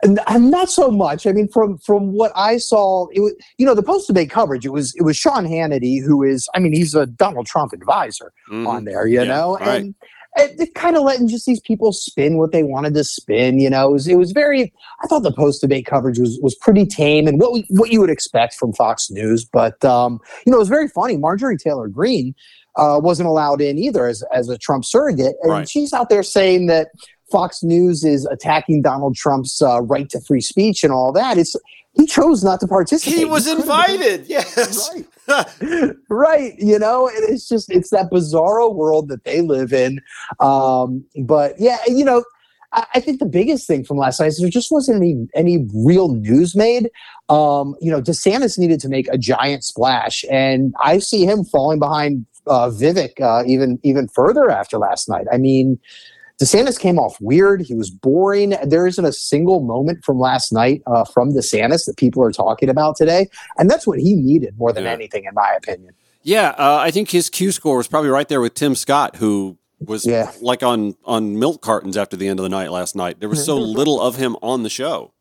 And 0.04 0.50
not 0.50 0.70
so 0.70 0.90
much. 0.90 1.26
I 1.26 1.32
mean, 1.32 1.48
from 1.48 1.78
from 1.78 2.12
what 2.12 2.32
I 2.36 2.58
saw, 2.58 3.08
it 3.12 3.20
was 3.20 3.34
you 3.58 3.66
know 3.66 3.74
the 3.74 3.82
post 3.82 4.06
debate 4.06 4.30
coverage. 4.30 4.64
It 4.64 4.70
was 4.70 4.94
it 4.96 5.02
was 5.02 5.16
Sean 5.16 5.46
Hannity, 5.46 6.02
who 6.04 6.22
is 6.22 6.48
I 6.54 6.58
mean 6.58 6.72
he's 6.72 6.94
a 6.94 7.06
Donald 7.06 7.46
Trump 7.46 7.72
advisor 7.72 8.32
mm-hmm. 8.50 8.66
on 8.66 8.84
there, 8.84 9.06
you 9.06 9.20
yeah, 9.20 9.24
know, 9.24 9.56
right. 9.58 9.82
and 9.82 9.94
it, 10.36 10.74
kind 10.74 10.96
of 10.96 11.02
letting 11.02 11.28
just 11.28 11.46
these 11.46 11.60
people 11.60 11.92
spin 11.92 12.38
what 12.38 12.52
they 12.52 12.62
wanted 12.62 12.94
to 12.94 13.04
spin. 13.04 13.58
You 13.58 13.70
know, 13.70 13.88
it 13.88 13.92
was, 13.92 14.08
it 14.08 14.16
was 14.16 14.32
very. 14.32 14.72
I 15.02 15.06
thought 15.06 15.22
the 15.22 15.32
post 15.32 15.60
debate 15.60 15.86
coverage 15.86 16.18
was 16.18 16.38
was 16.42 16.54
pretty 16.56 16.86
tame 16.86 17.26
and 17.26 17.40
what 17.40 17.52
we, 17.52 17.64
what 17.70 17.90
you 17.90 18.00
would 18.00 18.10
expect 18.10 18.54
from 18.54 18.72
Fox 18.72 19.10
News. 19.10 19.44
But 19.44 19.84
um, 19.84 20.20
you 20.44 20.50
know, 20.50 20.56
it 20.58 20.60
was 20.60 20.68
very 20.68 20.88
funny. 20.88 21.16
Marjorie 21.16 21.56
Taylor 21.56 21.88
Greene 21.88 22.34
uh, 22.76 23.00
wasn't 23.02 23.28
allowed 23.28 23.60
in 23.60 23.78
either 23.78 24.06
as 24.06 24.22
as 24.32 24.48
a 24.48 24.58
Trump 24.58 24.84
surrogate, 24.84 25.36
and 25.42 25.52
right. 25.52 25.68
she's 25.68 25.92
out 25.92 26.08
there 26.08 26.22
saying 26.22 26.66
that 26.66 26.88
Fox 27.34 27.64
News 27.64 28.04
is 28.04 28.26
attacking 28.26 28.82
Donald 28.82 29.16
Trump's 29.16 29.60
uh, 29.60 29.82
right 29.82 30.08
to 30.10 30.20
free 30.20 30.40
speech 30.40 30.84
and 30.84 30.92
all 30.92 31.10
that. 31.14 31.36
It's 31.36 31.56
he 31.94 32.06
chose 32.06 32.44
not 32.44 32.60
to 32.60 32.68
participate. 32.68 33.18
He 33.18 33.24
was 33.24 33.48
invited. 33.48 34.26
yes. 34.28 34.88
Right. 35.26 35.96
right. 36.08 36.52
You 36.58 36.78
know, 36.78 37.08
and 37.08 37.28
it's 37.28 37.48
just 37.48 37.72
it's 37.72 37.90
that 37.90 38.12
bizarro 38.12 38.72
world 38.72 39.08
that 39.08 39.24
they 39.24 39.40
live 39.40 39.72
in. 39.72 40.00
Um, 40.38 41.04
but 41.24 41.54
yeah, 41.58 41.78
you 41.88 42.04
know, 42.04 42.24
I, 42.72 42.86
I, 42.94 43.00
think 43.00 43.18
the 43.18 43.26
biggest 43.26 43.66
thing 43.66 43.84
from 43.84 43.96
last 43.96 44.20
night 44.20 44.28
is 44.28 44.38
there 44.38 44.48
just 44.48 44.70
wasn't 44.70 44.98
any 44.98 45.26
any 45.34 45.66
real 45.74 46.10
news 46.10 46.54
made. 46.54 46.88
Um, 47.28 47.74
you 47.80 47.90
know, 47.90 48.00
DeSantis 48.00 48.60
needed 48.60 48.78
to 48.80 48.88
make 48.88 49.08
a 49.08 49.18
giant 49.18 49.64
splash, 49.64 50.24
and 50.30 50.72
I 50.80 50.98
see 50.98 51.24
him 51.24 51.44
falling 51.44 51.80
behind 51.80 52.26
uh, 52.46 52.68
Vivek 52.68 53.20
uh, 53.20 53.42
even 53.44 53.80
even 53.82 54.06
further 54.06 54.50
after 54.50 54.78
last 54.78 55.08
night. 55.08 55.26
I 55.32 55.38
mean, 55.38 55.80
DeSantis 56.42 56.78
came 56.78 56.98
off 56.98 57.16
weird. 57.20 57.60
He 57.62 57.74
was 57.74 57.90
boring. 57.90 58.54
There 58.64 58.86
isn't 58.86 59.04
a 59.04 59.12
single 59.12 59.60
moment 59.60 60.04
from 60.04 60.18
last 60.18 60.52
night 60.52 60.82
uh, 60.86 61.04
from 61.04 61.32
DeSantis 61.32 61.86
that 61.86 61.96
people 61.96 62.22
are 62.24 62.32
talking 62.32 62.68
about 62.68 62.96
today. 62.96 63.28
And 63.56 63.70
that's 63.70 63.86
what 63.86 64.00
he 64.00 64.14
needed 64.14 64.58
more 64.58 64.72
than 64.72 64.84
yeah. 64.84 64.90
anything, 64.90 65.24
in 65.24 65.34
my 65.34 65.54
opinion. 65.56 65.94
Yeah, 66.22 66.54
uh, 66.58 66.78
I 66.80 66.90
think 66.90 67.10
his 67.10 67.30
Q 67.30 67.52
score 67.52 67.76
was 67.76 67.86
probably 67.86 68.10
right 68.10 68.26
there 68.28 68.40
with 68.40 68.54
Tim 68.54 68.74
Scott, 68.74 69.16
who 69.16 69.58
was 69.78 70.06
yeah. 70.06 70.32
like 70.40 70.62
on 70.62 70.96
on 71.04 71.38
milk 71.38 71.60
cartons 71.60 71.96
after 71.96 72.16
the 72.16 72.26
end 72.28 72.40
of 72.40 72.44
the 72.44 72.48
night 72.48 72.70
last 72.70 72.96
night. 72.96 73.20
There 73.20 73.28
was 73.28 73.44
so 73.44 73.56
little 73.56 74.00
of 74.00 74.16
him 74.16 74.34
on 74.42 74.62
the 74.62 74.70
show. 74.70 75.12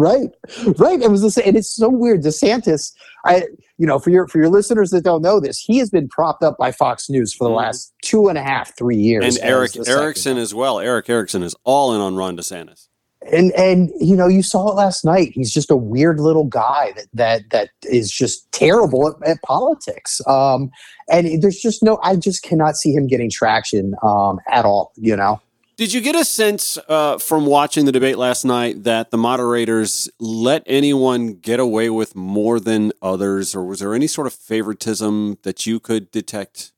Right, 0.00 0.30
right. 0.78 1.02
It 1.02 1.10
was 1.10 1.20
the 1.20 1.30
same, 1.30 1.48
and 1.48 1.56
it's 1.58 1.68
so 1.68 1.90
weird. 1.90 2.22
DeSantis, 2.22 2.90
I, 3.26 3.42
you 3.76 3.86
know, 3.86 3.98
for 3.98 4.08
your 4.08 4.26
for 4.28 4.38
your 4.38 4.48
listeners 4.48 4.88
that 4.90 5.04
don't 5.04 5.20
know 5.20 5.40
this, 5.40 5.58
he 5.58 5.76
has 5.76 5.90
been 5.90 6.08
propped 6.08 6.42
up 6.42 6.56
by 6.56 6.72
Fox 6.72 7.10
News 7.10 7.34
for 7.34 7.44
the 7.44 7.50
mm-hmm. 7.50 7.58
last 7.58 7.92
two 8.02 8.28
and 8.28 8.38
a 8.38 8.42
half, 8.42 8.74
three 8.78 8.96
years. 8.96 9.36
And 9.36 9.44
Erick 9.44 9.76
Erickson 9.86 10.38
as 10.38 10.54
well. 10.54 10.80
Erick 10.80 11.10
Erickson 11.10 11.42
is 11.42 11.54
all 11.64 11.94
in 11.94 12.00
on 12.00 12.16
Ron 12.16 12.34
DeSantis. 12.34 12.88
and 13.30 13.52
and 13.52 13.90
you 14.00 14.16
know 14.16 14.26
you 14.26 14.42
saw 14.42 14.70
it 14.70 14.74
last 14.74 15.04
night 15.04 15.32
he's 15.34 15.52
just 15.52 15.70
a 15.70 15.76
weird 15.76 16.18
little 16.18 16.46
guy 16.46 16.94
that 16.96 17.06
that 17.12 17.50
that 17.50 17.68
is 17.82 18.10
just 18.10 18.50
terrible 18.52 19.06
at, 19.06 19.28
at 19.28 19.42
politics 19.42 20.22
um 20.26 20.70
and 21.12 21.42
there's 21.42 21.60
just 21.60 21.82
no 21.82 21.98
i 22.02 22.16
just 22.16 22.42
cannot 22.42 22.76
see 22.76 22.94
him 22.94 23.06
getting 23.06 23.28
traction 23.30 23.94
um 24.02 24.40
at 24.50 24.64
all 24.64 24.92
you 24.96 25.14
know 25.14 25.38
did 25.80 25.94
you 25.94 26.02
get 26.02 26.14
a 26.14 26.26
sense 26.26 26.76
uh, 26.90 27.16
from 27.16 27.46
watching 27.46 27.86
the 27.86 27.92
debate 27.92 28.18
last 28.18 28.44
night 28.44 28.84
that 28.84 29.10
the 29.10 29.16
moderators 29.16 30.10
let 30.18 30.62
anyone 30.66 31.32
get 31.32 31.58
away 31.58 31.88
with 31.88 32.14
more 32.14 32.60
than 32.60 32.92
others, 33.00 33.54
or 33.54 33.64
was 33.64 33.80
there 33.80 33.94
any 33.94 34.06
sort 34.06 34.26
of 34.26 34.34
favoritism 34.34 35.38
that 35.42 35.64
you 35.64 35.80
could 35.80 36.10
detect? 36.10 36.72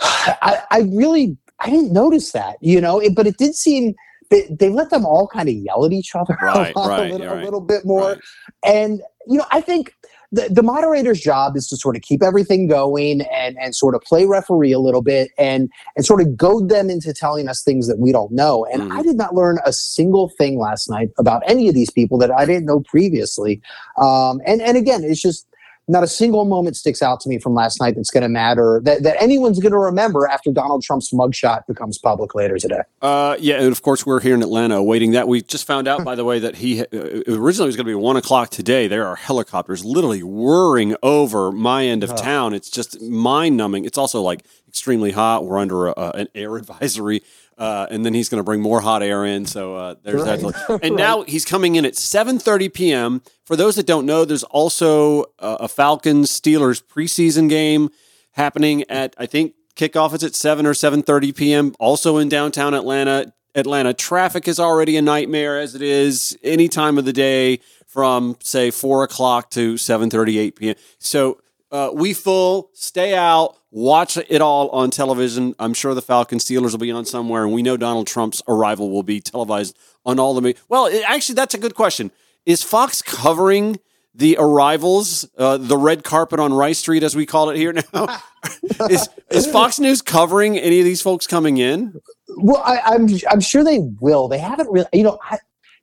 I, 0.00 0.62
I 0.70 0.78
really 0.90 1.36
I 1.60 1.68
didn't 1.68 1.92
notice 1.92 2.32
that, 2.32 2.56
you 2.62 2.80
know, 2.80 2.98
it, 2.98 3.14
but 3.14 3.26
it 3.26 3.36
did 3.36 3.54
seem 3.54 3.94
they, 4.30 4.46
they 4.48 4.70
let 4.70 4.88
them 4.88 5.04
all 5.04 5.28
kind 5.28 5.50
of 5.50 5.54
yell 5.54 5.84
at 5.84 5.92
each 5.92 6.14
other 6.14 6.34
right, 6.42 6.72
a, 6.74 6.88
right, 6.88 7.12
little, 7.12 7.26
right, 7.26 7.42
a 7.42 7.44
little 7.44 7.60
bit 7.60 7.84
more. 7.84 8.16
And, 8.64 9.02
you 9.26 9.36
know, 9.36 9.44
I 9.52 9.60
think 9.60 9.92
the, 10.30 10.48
the 10.50 10.62
moderator's 10.62 11.20
job 11.20 11.56
is 11.56 11.66
to 11.68 11.76
sort 11.76 11.96
of 11.96 12.02
keep 12.02 12.22
everything 12.22 12.68
going 12.68 13.22
and, 13.22 13.56
and 13.58 13.74
sort 13.74 13.94
of 13.94 14.02
play 14.02 14.26
referee 14.26 14.72
a 14.72 14.78
little 14.78 15.00
bit 15.00 15.30
and, 15.38 15.70
and 15.96 16.04
sort 16.04 16.20
of 16.20 16.36
goad 16.36 16.68
them 16.68 16.90
into 16.90 17.14
telling 17.14 17.48
us 17.48 17.62
things 17.62 17.88
that 17.88 17.98
we 17.98 18.12
don't 18.12 18.32
know. 18.32 18.66
And 18.66 18.82
Mhm. 18.82 18.92
I 18.92 19.02
did 19.02 19.16
not 19.16 19.34
learn 19.34 19.58
a 19.64 19.72
single 19.72 20.28
thing 20.28 20.58
last 20.58 20.90
night 20.90 21.10
about 21.18 21.42
any 21.46 21.68
of 21.68 21.74
these 21.74 21.90
people 21.90 22.18
that 22.18 22.30
I 22.30 22.44
didn't 22.44 22.66
know 22.66 22.80
previously. 22.80 23.62
Um, 23.96 24.42
and, 24.44 24.60
and 24.60 24.76
again, 24.76 25.02
it's 25.02 25.22
just 25.22 25.46
not 25.88 26.04
a 26.04 26.06
single 26.06 26.44
moment 26.44 26.76
sticks 26.76 27.02
out 27.02 27.20
to 27.20 27.28
me 27.28 27.38
from 27.38 27.54
last 27.54 27.80
night 27.80 27.94
that's 27.96 28.10
going 28.10 28.22
to 28.22 28.28
matter 28.28 28.80
that, 28.84 29.02
that 29.02 29.20
anyone's 29.20 29.58
going 29.58 29.72
to 29.72 29.78
remember 29.78 30.26
after 30.28 30.52
Donald 30.52 30.82
Trump's 30.82 31.12
mugshot 31.12 31.66
becomes 31.66 31.98
public 31.98 32.34
later 32.34 32.58
today. 32.58 32.80
Uh, 33.00 33.36
yeah, 33.40 33.56
and 33.56 33.72
of 33.72 33.82
course 33.82 34.04
we're 34.04 34.20
here 34.20 34.34
in 34.34 34.42
Atlanta 34.42 34.76
awaiting 34.76 35.12
that. 35.12 35.28
We 35.28 35.42
just 35.42 35.66
found 35.66 35.88
out, 35.88 36.04
by 36.04 36.14
the 36.14 36.24
way, 36.24 36.38
that 36.38 36.56
he 36.56 36.82
uh, 36.82 36.84
originally 37.28 37.66
was 37.66 37.76
going 37.76 37.86
to 37.86 37.90
be 37.90 37.94
one 37.94 38.16
o'clock 38.16 38.50
today. 38.50 38.86
There 38.88 39.06
are 39.06 39.16
helicopters 39.16 39.84
literally 39.84 40.22
whirring 40.22 40.94
over 41.02 41.50
my 41.52 41.84
end 41.86 42.04
of 42.04 42.14
town. 42.16 42.54
It's 42.54 42.70
just 42.70 43.00
mind 43.02 43.56
numbing. 43.56 43.84
It's 43.84 43.98
also 43.98 44.20
like 44.20 44.44
extremely 44.68 45.12
hot. 45.12 45.44
We're 45.44 45.58
under 45.58 45.88
a, 45.88 45.94
a- 45.96 46.10
an 46.10 46.28
air 46.34 46.56
advisory, 46.58 47.22
uh, 47.58 47.88
and 47.90 48.06
then 48.06 48.14
he's 48.14 48.28
going 48.28 48.38
to 48.38 48.44
bring 48.44 48.60
more 48.60 48.80
hot 48.80 49.02
air 49.02 49.24
in. 49.24 49.44
So 49.44 49.74
uh, 49.74 49.94
there's 50.02 50.24
that. 50.24 50.40
Right. 50.40 50.80
And 50.82 50.96
now 50.96 51.22
he's 51.22 51.44
coming 51.44 51.74
in 51.74 51.84
at 51.84 51.94
7:30 51.94 52.72
p.m. 52.72 53.22
For 53.44 53.56
those 53.56 53.74
that 53.76 53.86
don't 53.86 54.06
know, 54.06 54.24
there's 54.24 54.44
also 54.44 55.24
uh, 55.40 55.58
a 55.60 55.68
Falcons 55.68 56.30
Steelers 56.30 56.82
preseason 56.82 57.48
game 57.48 57.90
happening 58.32 58.84
at 58.88 59.14
I 59.18 59.26
think 59.26 59.54
kickoff 59.74 60.14
is 60.14 60.22
at 60.22 60.34
7 60.34 60.66
or 60.66 60.72
7:30 60.72 61.34
p.m. 61.36 61.74
also 61.80 62.16
in 62.16 62.28
downtown 62.28 62.74
Atlanta. 62.74 63.32
Atlanta 63.54 63.92
traffic 63.92 64.46
is 64.46 64.60
already 64.60 64.96
a 64.96 65.02
nightmare 65.02 65.58
as 65.58 65.74
it 65.74 65.82
is 65.82 66.38
any 66.44 66.68
time 66.68 66.96
of 66.96 67.04
the 67.04 67.12
day 67.12 67.58
from 67.86 68.36
say 68.40 68.70
4 68.70 69.02
o'clock 69.02 69.50
to 69.50 69.74
7:38 69.74 70.54
p.m. 70.54 70.76
So 70.98 71.40
uh, 71.72 71.90
we 71.92 72.14
full 72.14 72.70
stay 72.72 73.16
out 73.16 73.57
watch 73.70 74.16
it 74.16 74.40
all 74.40 74.68
on 74.70 74.90
television 74.90 75.54
i'm 75.58 75.74
sure 75.74 75.94
the 75.94 76.02
falcons 76.02 76.44
steelers 76.44 76.70
will 76.72 76.78
be 76.78 76.90
on 76.90 77.04
somewhere 77.04 77.44
and 77.44 77.52
we 77.52 77.62
know 77.62 77.76
donald 77.76 78.06
trump's 78.06 78.42
arrival 78.48 78.90
will 78.90 79.02
be 79.02 79.20
televised 79.20 79.76
on 80.06 80.18
all 80.18 80.34
the 80.34 80.40
me- 80.40 80.54
well 80.68 80.86
it, 80.86 81.02
actually 81.06 81.34
that's 81.34 81.54
a 81.54 81.58
good 81.58 81.74
question 81.74 82.10
is 82.46 82.62
fox 82.62 83.02
covering 83.02 83.78
the 84.14 84.36
arrivals 84.40 85.28
uh, 85.36 85.58
the 85.58 85.76
red 85.76 86.02
carpet 86.02 86.40
on 86.40 86.52
rice 86.52 86.78
street 86.78 87.02
as 87.02 87.14
we 87.14 87.26
call 87.26 87.50
it 87.50 87.56
here 87.56 87.72
now 87.92 88.22
is, 88.88 89.08
is 89.30 89.46
fox 89.46 89.78
news 89.78 90.00
covering 90.00 90.56
any 90.58 90.78
of 90.78 90.84
these 90.84 91.02
folks 91.02 91.26
coming 91.26 91.58
in 91.58 92.00
Well, 92.40 92.62
I, 92.64 92.80
I'm 92.84 93.08
I'm 93.30 93.40
sure 93.40 93.64
they 93.64 93.80
will. 94.00 94.28
They 94.28 94.38
haven't 94.38 94.70
really, 94.70 94.86
you 94.92 95.02
know. 95.02 95.18
I, 95.22 95.38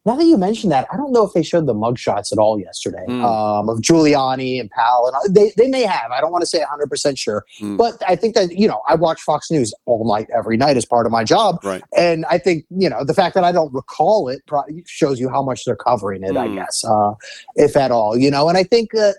now 0.06 0.16
that 0.16 0.26
you 0.26 0.38
mention 0.38 0.70
that, 0.70 0.88
I 0.92 0.98
don't 0.98 1.12
know 1.12 1.24
if 1.26 1.34
they 1.34 1.42
showed 1.44 1.66
the 1.66 1.74
mugshots 1.74 2.32
at 2.32 2.38
all 2.38 2.60
yesterday 2.60 3.04
Mm. 3.08 3.24
um, 3.24 3.70
of 3.70 3.80
Giuliani 3.80 4.60
and 4.60 4.70
Powell, 4.70 5.12
and 5.14 5.36
they 5.36 5.52
they 5.58 5.68
may 5.68 5.84
have. 5.84 6.12
I 6.12 6.22
don't 6.22 6.32
want 6.32 6.42
to 6.44 6.48
say 6.48 6.60
100 6.60 6.90
percent 6.90 7.18
sure, 7.18 7.46
Mm. 7.62 7.78
but 7.78 8.02
I 8.08 8.16
think 8.16 8.36
that 8.36 8.52
you 8.58 8.68
know 8.68 8.82
I 8.88 8.96
watch 8.96 9.22
Fox 9.22 9.50
News 9.52 9.74
all 9.86 10.08
night, 10.08 10.28
every 10.36 10.58
night 10.58 10.78
as 10.78 10.86
part 10.86 11.06
of 11.06 11.12
my 11.12 11.24
job, 11.24 11.60
right 11.64 11.84
and 11.98 12.26
I 12.26 12.38
think 12.38 12.66
you 12.70 12.90
know 12.90 13.04
the 13.04 13.14
fact 13.14 13.36
that 13.36 13.44
I 13.44 13.52
don't 13.52 13.74
recall 13.74 14.30
it 14.30 14.42
probably 14.48 14.84
shows 14.88 15.20
you 15.20 15.30
how 15.30 15.42
much 15.42 15.66
they're 15.66 15.76
covering 15.76 16.24
it. 16.24 16.38
I 16.38 16.48
Mm. 16.48 16.56
guess, 16.56 16.84
uh, 16.86 17.14
if 17.56 17.76
at 17.76 17.92
all, 17.92 18.18
you 18.18 18.30
know. 18.32 18.48
And 18.50 18.58
I 18.58 18.64
think 18.64 18.92
that 18.92 19.16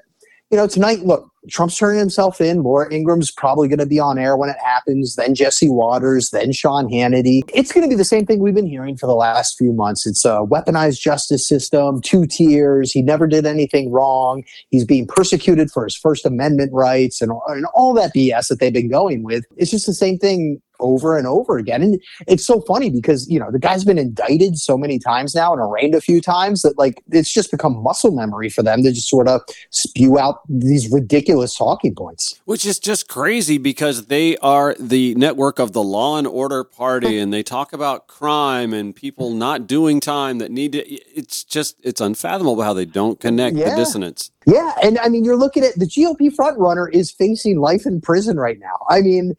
you 0.50 0.56
know 0.56 0.66
tonight, 0.66 1.00
look, 1.00 1.28
Trump's 1.50 1.76
turning 1.76 1.98
himself 1.98 2.40
in. 2.40 2.62
Laura 2.62 2.92
Ingraham's 2.92 3.30
probably 3.30 3.68
going 3.68 3.78
to 3.78 3.86
be 3.86 3.98
on 3.98 4.18
air 4.18 4.36
when 4.36 4.48
it 4.48 4.56
happens. 4.64 5.16
Then 5.16 5.34
Jesse 5.34 5.68
Watters, 5.68 6.30
then 6.30 6.52
Sean 6.52 6.88
Hannity. 6.88 7.42
It's 7.54 7.72
going 7.72 7.84
to 7.84 7.88
be 7.88 7.96
the 7.96 8.04
same 8.04 8.26
thing 8.26 8.40
we've 8.40 8.54
been 8.54 8.66
hearing 8.66 8.96
for 8.96 9.06
the 9.06 9.14
last 9.14 9.56
few 9.56 9.72
months. 9.72 10.06
It's 10.06 10.24
a 10.24 10.40
weaponized 10.48 11.00
justice 11.00 11.46
system, 11.46 12.00
two 12.00 12.26
tiers. 12.26 12.92
He 12.92 13.02
never 13.02 13.26
did 13.26 13.46
anything 13.46 13.90
wrong. 13.90 14.44
He's 14.70 14.84
being 14.84 15.06
persecuted 15.06 15.70
for 15.70 15.84
his 15.84 15.96
First 15.96 16.26
Amendment 16.26 16.72
rights 16.72 17.20
and, 17.20 17.32
and 17.48 17.66
all 17.74 17.94
that 17.94 18.14
BS 18.14 18.48
that 18.48 18.60
they've 18.60 18.72
been 18.72 18.90
going 18.90 19.22
with. 19.22 19.44
It's 19.56 19.70
just 19.70 19.86
the 19.86 19.94
same 19.94 20.18
thing 20.18 20.60
over 20.80 21.16
and 21.16 21.26
over 21.26 21.58
again. 21.58 21.82
And 21.82 22.02
it's 22.26 22.46
so 22.46 22.60
funny 22.62 22.90
because, 22.90 23.28
you 23.28 23.38
know, 23.38 23.50
the 23.50 23.58
guy's 23.58 23.84
been 23.84 23.98
indicted 23.98 24.58
so 24.58 24.76
many 24.76 24.98
times 24.98 25.34
now 25.34 25.52
and 25.52 25.60
arraigned 25.60 25.94
a 25.94 26.00
few 26.00 26.20
times 26.20 26.62
that, 26.62 26.78
like, 26.78 27.02
it's 27.10 27.32
just 27.32 27.50
become 27.50 27.82
muscle 27.82 28.10
memory 28.10 28.48
for 28.48 28.62
them 28.62 28.82
to 28.82 28.92
just 28.92 29.08
sort 29.08 29.28
of 29.28 29.40
spew 29.70 30.18
out 30.18 30.40
these 30.48 30.90
ridiculous 30.90 31.56
talking 31.56 31.94
points. 31.94 32.40
Which 32.44 32.64
is 32.64 32.78
just 32.78 33.08
crazy 33.08 33.58
because 33.58 34.06
they 34.06 34.36
are 34.38 34.74
the 34.78 35.14
network 35.14 35.58
of 35.58 35.72
the 35.72 35.82
law 35.82 36.18
and 36.18 36.26
order 36.26 36.64
party 36.64 37.18
and 37.20 37.32
they 37.32 37.42
talk 37.42 37.72
about 37.72 38.06
crime 38.06 38.72
and 38.72 38.94
people 38.94 39.30
not 39.32 39.66
doing 39.66 40.00
time 40.00 40.38
that 40.38 40.50
need 40.50 40.72
to. 40.72 40.86
It's 40.88 41.44
just, 41.44 41.76
it's 41.82 42.00
unfathomable 42.00 42.62
how 42.62 42.72
they 42.72 42.84
don't 42.84 43.20
connect 43.20 43.56
the 43.56 43.74
dissonance. 43.76 44.30
Yeah, 44.46 44.74
and 44.80 44.96
I 45.00 45.08
mean, 45.08 45.24
you're 45.24 45.36
looking 45.36 45.64
at 45.64 45.74
the 45.74 45.86
GOP 45.86 46.30
frontrunner 46.32 46.88
is 46.92 47.10
facing 47.10 47.58
life 47.58 47.84
in 47.84 48.00
prison 48.00 48.38
right 48.38 48.60
now. 48.60 48.78
I 48.88 49.00
mean, 49.00 49.36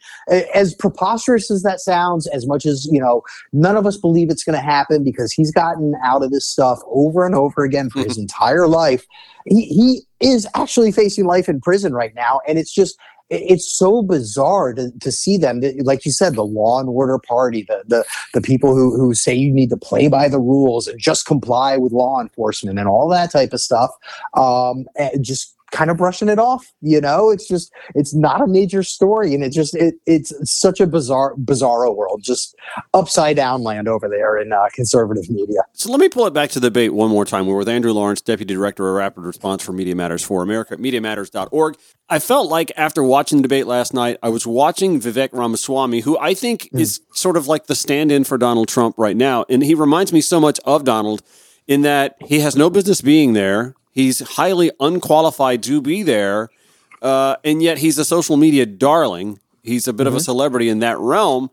as 0.53 0.75
preposterous 0.75 1.49
as 1.49 1.63
that 1.63 1.79
sounds, 1.79 2.27
as 2.27 2.45
much 2.45 2.65
as 2.65 2.89
you 2.91 2.99
know, 2.99 3.21
none 3.53 3.77
of 3.77 3.85
us 3.85 3.95
believe 3.95 4.29
it's 4.29 4.43
going 4.43 4.57
to 4.57 4.63
happen 4.63 5.05
because 5.05 5.31
he's 5.31 5.49
gotten 5.49 5.93
out 6.03 6.23
of 6.23 6.31
this 6.31 6.45
stuff 6.45 6.79
over 6.91 7.25
and 7.25 7.35
over 7.35 7.63
again 7.63 7.89
for 7.89 8.03
his 8.03 8.17
entire 8.17 8.67
life. 8.67 9.05
He 9.45 9.65
he 9.67 10.01
is 10.19 10.45
actually 10.55 10.91
facing 10.91 11.25
life 11.25 11.47
in 11.47 11.61
prison 11.61 11.93
right 11.93 12.13
now, 12.13 12.41
and 12.45 12.59
it's 12.59 12.73
just 12.73 12.99
it's 13.29 13.69
so 13.69 14.01
bizarre 14.01 14.73
to, 14.73 14.91
to 14.99 15.11
see 15.11 15.37
them 15.37 15.61
like 15.81 16.05
you 16.05 16.11
said 16.11 16.35
the 16.35 16.45
law 16.45 16.79
and 16.79 16.89
order 16.89 17.19
party 17.19 17.63
the 17.63 17.83
the, 17.87 18.05
the 18.33 18.41
people 18.41 18.73
who, 18.73 18.95
who 18.95 19.13
say 19.13 19.33
you 19.33 19.51
need 19.51 19.69
to 19.69 19.77
play 19.77 20.07
by 20.07 20.29
the 20.29 20.39
rules 20.39 20.87
and 20.87 20.99
just 20.99 21.25
comply 21.25 21.77
with 21.77 21.91
law 21.91 22.21
enforcement 22.21 22.79
and 22.79 22.87
all 22.87 23.09
that 23.09 23.31
type 23.31 23.51
of 23.51 23.59
stuff 23.59 23.91
um, 24.35 24.85
and 24.97 25.23
just 25.23 25.56
kind 25.71 25.89
of 25.89 25.97
brushing 25.97 26.29
it 26.29 26.39
off. 26.39 26.65
You 26.81 27.01
know, 27.01 27.29
it's 27.29 27.47
just 27.47 27.71
it's 27.95 28.13
not 28.13 28.41
a 28.41 28.47
major 28.47 28.83
story, 28.83 29.33
and 29.33 29.43
it 29.43 29.51
just 29.51 29.75
it, 29.75 29.95
it's 30.05 30.33
such 30.49 30.79
a 30.79 30.87
bizarre 30.87 31.35
bizarro 31.35 31.95
world, 31.95 32.21
just 32.23 32.55
upside 32.93 33.35
down 33.35 33.63
land 33.63 33.87
over 33.87 34.07
there 34.07 34.37
in 34.37 34.53
uh, 34.53 34.67
conservative 34.73 35.29
media. 35.29 35.61
So 35.73 35.91
let 35.91 35.99
me 35.99 36.09
pull 36.09 36.25
it 36.27 36.33
back 36.33 36.49
to 36.51 36.59
the 36.59 36.67
debate 36.67 36.93
one 36.93 37.09
more 37.09 37.25
time. 37.25 37.47
We're 37.47 37.57
with 37.57 37.69
Andrew 37.69 37.91
Lawrence, 37.91 38.21
Deputy 38.21 38.53
Director 38.53 38.87
of 38.89 38.95
Rapid 38.95 39.23
Response 39.23 39.63
for 39.63 39.73
Media 39.73 39.95
Matters 39.95 40.23
for 40.23 40.41
America 40.41 40.73
at 40.73 40.79
MediaMatters.org. 40.79 41.77
I 42.09 42.19
felt 42.19 42.49
like 42.49 42.71
after 42.77 43.03
watching 43.03 43.39
the 43.39 43.43
debate 43.43 43.67
last 43.67 43.93
night, 43.93 44.17
I 44.23 44.29
was 44.29 44.47
watching 44.47 44.99
Vivek 44.99 45.29
Ramaswamy, 45.33 46.01
who 46.01 46.17
I 46.19 46.33
think 46.33 46.69
is 46.71 47.01
sort 47.11 47.35
of 47.35 47.47
like 47.47 47.67
the 47.67 47.75
stand 47.75 48.11
in 48.11 48.23
for 48.23 48.37
Donald 48.37 48.69
Trump 48.69 48.95
right 48.97 49.17
now. 49.17 49.43
And 49.49 49.61
he 49.61 49.75
reminds 49.75 50.13
me 50.13 50.21
so 50.21 50.39
much 50.39 50.59
of 50.63 50.85
Donald 50.85 51.21
in 51.67 51.81
that 51.81 52.15
he 52.25 52.39
has 52.39 52.55
no 52.55 52.69
business 52.69 53.01
being 53.01 53.33
there. 53.33 53.75
He's 53.97 54.19
highly 54.19 54.69
unqualified 54.79 55.63
to 55.63 55.81
be 55.81 56.03
there. 56.03 56.49
Uh, 57.01 57.37
and 57.43 57.63
yet 57.63 57.79
he's 57.79 57.97
a 57.97 58.05
social 58.05 58.37
media 58.37 58.67
darling. 58.67 59.39
He's 59.63 59.87
a 59.87 59.93
bit 59.93 60.05
of 60.05 60.13
a 60.13 60.19
celebrity 60.19 60.69
in 60.69 60.77
that 60.81 60.99
realm. 60.99 61.49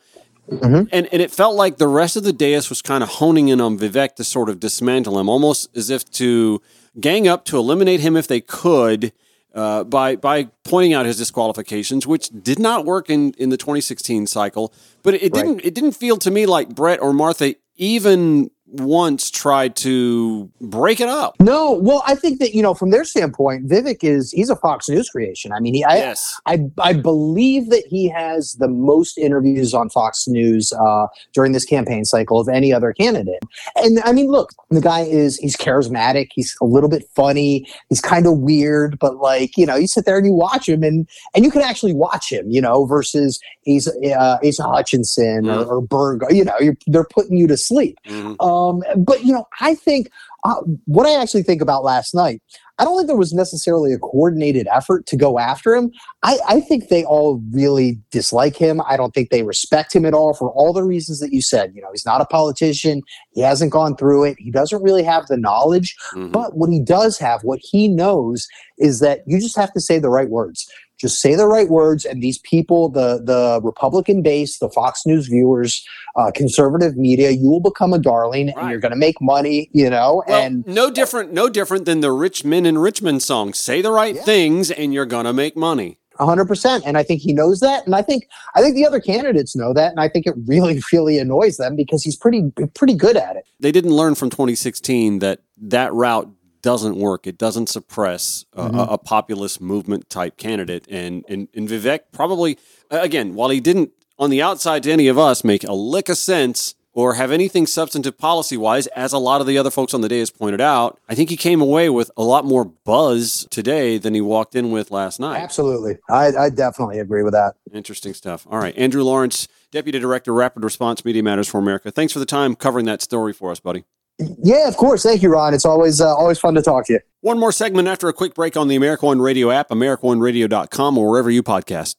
And, 0.92 1.08
and 1.10 1.22
it 1.22 1.30
felt 1.30 1.56
like 1.56 1.78
the 1.78 1.88
rest 1.88 2.18
of 2.18 2.22
the 2.22 2.34
dais 2.34 2.68
was 2.68 2.82
kind 2.82 3.02
of 3.02 3.08
honing 3.08 3.48
in 3.48 3.62
on 3.62 3.78
Vivek 3.78 4.16
to 4.16 4.24
sort 4.24 4.50
of 4.50 4.60
dismantle 4.60 5.18
him, 5.18 5.26
almost 5.26 5.74
as 5.74 5.88
if 5.88 6.04
to 6.12 6.60
gang 7.00 7.26
up 7.26 7.46
to 7.46 7.56
eliminate 7.56 8.00
him 8.00 8.14
if 8.14 8.28
they 8.28 8.42
could 8.42 9.14
uh, 9.54 9.84
by 9.84 10.14
by 10.14 10.50
pointing 10.64 10.92
out 10.92 11.06
his 11.06 11.16
disqualifications, 11.16 12.06
which 12.06 12.28
did 12.28 12.58
not 12.58 12.84
work 12.84 13.08
in, 13.08 13.32
in 13.38 13.48
the 13.48 13.56
2016 13.56 14.26
cycle. 14.26 14.70
But 15.02 15.14
it 15.14 15.32
didn't 15.32 15.60
it 15.64 15.74
didn't 15.74 15.92
feel 15.92 16.18
to 16.18 16.30
me 16.30 16.44
like 16.44 16.74
Bret 16.74 17.00
or 17.00 17.14
Martha 17.14 17.54
even 17.76 18.50
once 18.80 19.30
tried 19.30 19.76
to 19.76 20.50
break 20.60 21.00
it 21.00 21.08
up. 21.08 21.34
No, 21.40 21.72
well, 21.72 22.02
I 22.06 22.14
think 22.14 22.40
that 22.40 22.54
you 22.54 22.62
know, 22.62 22.74
from 22.74 22.90
their 22.90 23.04
standpoint, 23.04 23.68
Vivek 23.68 24.02
is 24.02 24.30
he's 24.32 24.50
a 24.50 24.56
Fox 24.56 24.88
News 24.88 25.08
creation. 25.08 25.52
I 25.52 25.60
mean, 25.60 25.74
he, 25.74 25.84
I, 25.84 25.96
Yes. 25.96 26.34
I, 26.46 26.58
I 26.80 26.92
believe 26.92 27.70
that 27.70 27.84
he 27.86 28.08
has 28.08 28.54
the 28.54 28.68
most 28.68 29.16
interviews 29.18 29.74
on 29.74 29.90
Fox 29.90 30.26
News 30.26 30.72
uh, 30.72 31.06
during 31.32 31.52
this 31.52 31.64
campaign 31.64 32.04
cycle 32.04 32.40
of 32.40 32.48
any 32.48 32.72
other 32.72 32.92
candidate. 32.92 33.42
And 33.76 34.00
I 34.04 34.12
mean, 34.12 34.30
look, 34.30 34.52
the 34.70 34.80
guy 34.80 35.00
is 35.00 35.36
he's 35.36 35.56
charismatic. 35.56 36.28
He's 36.34 36.56
a 36.60 36.64
little 36.64 36.88
bit 36.88 37.04
funny. 37.14 37.66
He's 37.88 38.00
kind 38.00 38.26
of 38.26 38.38
weird, 38.38 38.98
but 38.98 39.16
like 39.18 39.56
you 39.56 39.66
know, 39.66 39.76
you 39.76 39.86
sit 39.86 40.04
there 40.04 40.16
and 40.16 40.26
you 40.26 40.32
watch 40.32 40.68
him, 40.68 40.82
and 40.82 41.08
and 41.34 41.44
you 41.44 41.50
can 41.50 41.62
actually 41.62 41.92
watch 41.94 42.30
him. 42.32 42.50
You 42.50 42.60
know, 42.60 42.86
versus 42.86 43.38
Asa, 43.68 43.92
uh, 44.18 44.38
Asa 44.46 44.62
Hutchinson 44.64 45.48
or, 45.48 45.64
or 45.64 45.82
Burgum. 45.82 46.34
You 46.34 46.44
know, 46.44 46.54
you're, 46.60 46.76
they're 46.86 47.04
putting 47.04 47.36
you 47.36 47.46
to 47.46 47.56
sleep. 47.56 47.98
Mhm. 48.06 48.36
Um, 48.44 48.63
Um, 48.70 48.82
but 48.96 49.24
you 49.24 49.32
know, 49.32 49.46
I 49.60 49.74
think 49.74 50.10
uh, 50.44 50.60
what 50.84 51.06
I 51.06 51.20
actually 51.20 51.42
think 51.42 51.62
about 51.62 51.84
last 51.84 52.14
night. 52.14 52.40
I 52.78 52.84
don't 52.84 52.96
think 52.96 53.06
there 53.06 53.16
was 53.16 53.32
necessarily 53.32 53.92
a 53.92 53.98
coordinated 53.98 54.66
effort 54.72 55.06
to 55.06 55.16
go 55.16 55.38
after 55.38 55.76
him. 55.76 55.92
I, 56.24 56.38
I 56.48 56.60
think 56.60 56.88
they 56.88 57.04
all 57.04 57.40
really 57.52 58.00
dislike 58.10 58.56
him. 58.56 58.80
I 58.88 58.96
don't 58.96 59.14
think 59.14 59.30
they 59.30 59.44
respect 59.44 59.94
him 59.94 60.04
at 60.04 60.12
all 60.12 60.34
for 60.34 60.50
all 60.50 60.72
the 60.72 60.82
reasons 60.82 61.20
that 61.20 61.32
you 61.32 61.40
said. 61.40 61.70
You 61.72 61.82
know, 61.82 61.88
he's 61.92 62.04
not 62.04 62.20
a 62.20 62.24
politician. 62.24 63.02
He 63.32 63.42
hasn't 63.42 63.70
gone 63.70 63.96
through 63.96 64.24
it. 64.24 64.36
He 64.40 64.50
doesn't 64.50 64.82
really 64.82 65.04
have 65.04 65.26
the 65.28 65.36
knowledge. 65.36 65.94
Mhm. 66.14 66.32
But 66.32 66.56
what 66.56 66.68
he 66.68 66.80
does 66.80 67.16
have, 67.18 67.44
what 67.44 67.60
he 67.62 67.86
knows, 67.86 68.48
is 68.76 68.98
that 68.98 69.20
you 69.24 69.38
just 69.38 69.56
have 69.56 69.72
to 69.74 69.80
say 69.80 70.00
the 70.00 70.10
right 70.10 70.28
words. 70.28 70.68
Just 70.98 71.20
say 71.20 71.34
the 71.34 71.46
right 71.46 71.68
words, 71.68 72.04
and 72.04 72.22
these 72.22 72.38
people, 72.38 72.88
the 72.88 73.20
the 73.22 73.60
Republican 73.62 74.22
base, 74.22 74.58
the 74.58 74.68
Fox 74.70 75.04
News 75.04 75.26
viewers, 75.26 75.84
uh, 76.16 76.30
conservative 76.34 76.96
media, 76.96 77.30
you 77.30 77.50
will 77.50 77.60
become 77.60 77.92
a 77.92 77.98
darling, 77.98 78.50
and 78.50 78.70
you're 78.70 78.78
going 78.78 78.92
to 78.92 78.96
make 78.96 79.20
money. 79.20 79.68
You 79.72 79.90
know, 79.90 80.22
Well, 80.28 80.42
and 80.42 80.66
no 80.66 80.90
different, 80.90 81.32
no 81.32 81.48
different 81.48 81.84
than 81.84 82.00
the 82.00 82.12
rich 82.12 82.44
men 82.44 82.64
in 82.64 82.78
Richmond 82.78 83.22
song. 83.22 83.54
Say 83.54 83.82
the 83.82 83.90
right 83.90 84.14
Yeah. 84.14 84.22
things, 84.22 84.70
and 84.70 84.94
you're 84.94 85.06
gonna 85.06 85.32
make 85.32 85.56
money. 85.56 85.98
hundred 86.16 86.44
percent. 86.44 86.84
And 86.86 86.96
I 86.96 87.02
think 87.02 87.20
he 87.22 87.32
knows 87.32 87.58
that, 87.58 87.84
and 87.86 87.96
I 87.96 88.02
think 88.02 88.28
I 88.54 88.62
think 88.62 88.76
the 88.76 88.86
other 88.86 89.00
candidates 89.00 89.56
know 89.56 89.72
that, 89.74 89.90
and 89.90 89.98
I 90.00 90.08
think 90.08 90.28
it 90.28 90.34
really, 90.46 90.80
really 90.92 91.18
annoys 91.18 91.56
them 91.56 91.74
because 91.74 92.04
he's 92.04 92.16
pretty 92.16 92.52
pretty 92.74 92.94
good 92.94 93.16
at 93.16 93.34
it. 93.34 93.44
They 93.58 93.72
didn't 93.72 93.90
learn 93.92 94.14
from 94.14 94.30
2016 94.30 95.18
that 95.18 95.40
that 95.60 95.92
route 95.92 96.28
doesn't 96.64 96.96
work. 96.96 97.26
It 97.26 97.38
doesn't 97.38 97.68
suppress 97.68 98.44
a, 98.54 98.62
Mm-hmm. 98.64 98.78
a, 98.78 98.82
a 98.94 98.98
populist 98.98 99.60
movement 99.60 100.08
type 100.08 100.36
candidate. 100.38 100.86
And, 100.90 101.24
and 101.28 101.48
and 101.54 101.68
Vivek 101.68 102.00
probably 102.12 102.58
again, 102.90 103.34
while 103.34 103.50
he 103.50 103.60
didn't 103.60 103.90
on 104.18 104.30
the 104.30 104.40
outside 104.42 104.82
to 104.84 104.90
any 104.92 105.06
of 105.08 105.18
us 105.18 105.44
make 105.44 105.62
a 105.64 105.72
lick 105.74 106.08
of 106.08 106.16
sense 106.16 106.74
or 106.96 107.14
have 107.14 107.32
anything 107.32 107.66
substantive 107.66 108.16
policy 108.16 108.56
wise, 108.56 108.86
as 108.88 109.12
a 109.12 109.18
lot 109.18 109.40
of 109.40 109.46
the 109.48 109.58
other 109.58 109.70
folks 109.70 109.92
on 109.94 110.00
the 110.00 110.08
day 110.08 110.20
has 110.20 110.30
pointed 110.30 110.60
out, 110.60 110.96
I 111.08 111.16
think 111.16 111.28
he 111.28 111.36
came 111.36 111.60
away 111.60 111.90
with 111.90 112.08
a 112.16 112.22
lot 112.22 112.44
more 112.44 112.64
buzz 112.64 113.48
today 113.50 113.98
than 113.98 114.14
he 114.14 114.20
walked 114.20 114.54
in 114.54 114.70
with 114.70 114.92
last 114.92 115.18
night. 115.18 115.40
Absolutely, 115.42 115.98
I, 116.08 116.26
I 116.44 116.50
definitely 116.50 117.00
agree 117.00 117.24
with 117.24 117.32
that. 117.32 117.54
Interesting 117.72 118.14
stuff. 118.14 118.46
All 118.48 118.60
right. 118.60 118.76
Andrew 118.78 119.02
Lawrence, 119.02 119.48
Deputy 119.72 119.98
Director, 119.98 120.32
Rapid 120.32 120.62
Response 120.62 121.04
Media 121.04 121.22
Matters 121.24 121.48
for 121.48 121.58
America. 121.58 121.90
Thanks 121.90 122.12
for 122.12 122.20
the 122.20 122.26
time 122.38 122.54
covering 122.54 122.86
that 122.86 123.02
story 123.02 123.32
for 123.32 123.50
us, 123.50 123.58
buddy. 123.58 123.84
Yeah, 124.18 124.68
of 124.68 124.76
course. 124.76 125.02
Thank 125.02 125.22
you, 125.22 125.30
Ron. 125.30 125.54
It's 125.54 125.64
always 125.64 126.00
uh, 126.00 126.14
always 126.14 126.38
fun 126.38 126.54
to 126.54 126.62
talk 126.62 126.86
to 126.86 126.94
you. 126.94 127.00
One 127.20 127.38
more 127.38 127.52
segment 127.52 127.88
after 127.88 128.08
a 128.08 128.12
quick 128.12 128.34
break 128.34 128.56
on 128.56 128.68
the 128.68 128.76
America 128.76 129.06
One 129.06 129.20
Radio 129.20 129.50
app, 129.50 129.70
AmericaOneRadio.com, 129.70 130.98
or 130.98 131.10
wherever 131.10 131.30
you 131.30 131.42
podcast. 131.42 131.96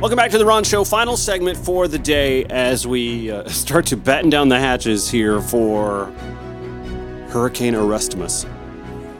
Welcome 0.00 0.16
back 0.16 0.30
to 0.30 0.38
the 0.38 0.46
Ron 0.46 0.64
Show. 0.64 0.84
Final 0.84 1.18
segment 1.18 1.58
for 1.58 1.86
the 1.86 1.98
day 1.98 2.44
as 2.46 2.86
we 2.86 3.30
uh, 3.30 3.46
start 3.48 3.84
to 3.86 3.96
batten 3.96 4.30
down 4.30 4.48
the 4.48 4.58
hatches 4.58 5.10
here 5.10 5.42
for 5.42 6.06
Hurricane 7.28 7.74
Aristimus. 7.74 8.46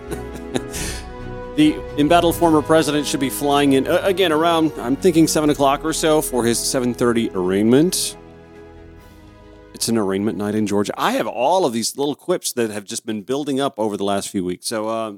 the 1.57 1.75
embattled 1.99 2.37
former 2.37 2.63
president 2.63 3.07
should 3.07 3.21
be 3.21 3.29
flying 3.29 3.75
in 3.75 3.87
uh, 3.87 4.01
again 4.03 4.33
around 4.33 4.73
I'm 4.79 4.97
thinking 4.97 5.29
seven 5.29 5.51
o'clock 5.51 5.85
or 5.85 5.93
so 5.93 6.23
for 6.23 6.43
his 6.45 6.59
7:30 6.59 7.35
arraignment. 7.35 8.17
It's 9.81 9.89
an 9.89 9.97
arraignment 9.97 10.37
night 10.37 10.55
in 10.55 10.67
Georgia. 10.67 10.93
I 10.99 11.13
have 11.13 11.27
all 11.27 11.65
of 11.65 11.73
these 11.73 11.97
little 11.97 12.15
quips 12.15 12.53
that 12.53 12.69
have 12.69 12.85
just 12.85 13.07
been 13.07 13.23
building 13.23 13.61
up 13.61 13.79
over 13.79 13.97
the 13.97 14.05
last 14.05 14.29
few 14.29 14.45
weeks. 14.45 14.67
So 14.67 14.87
uh, 14.91 15.13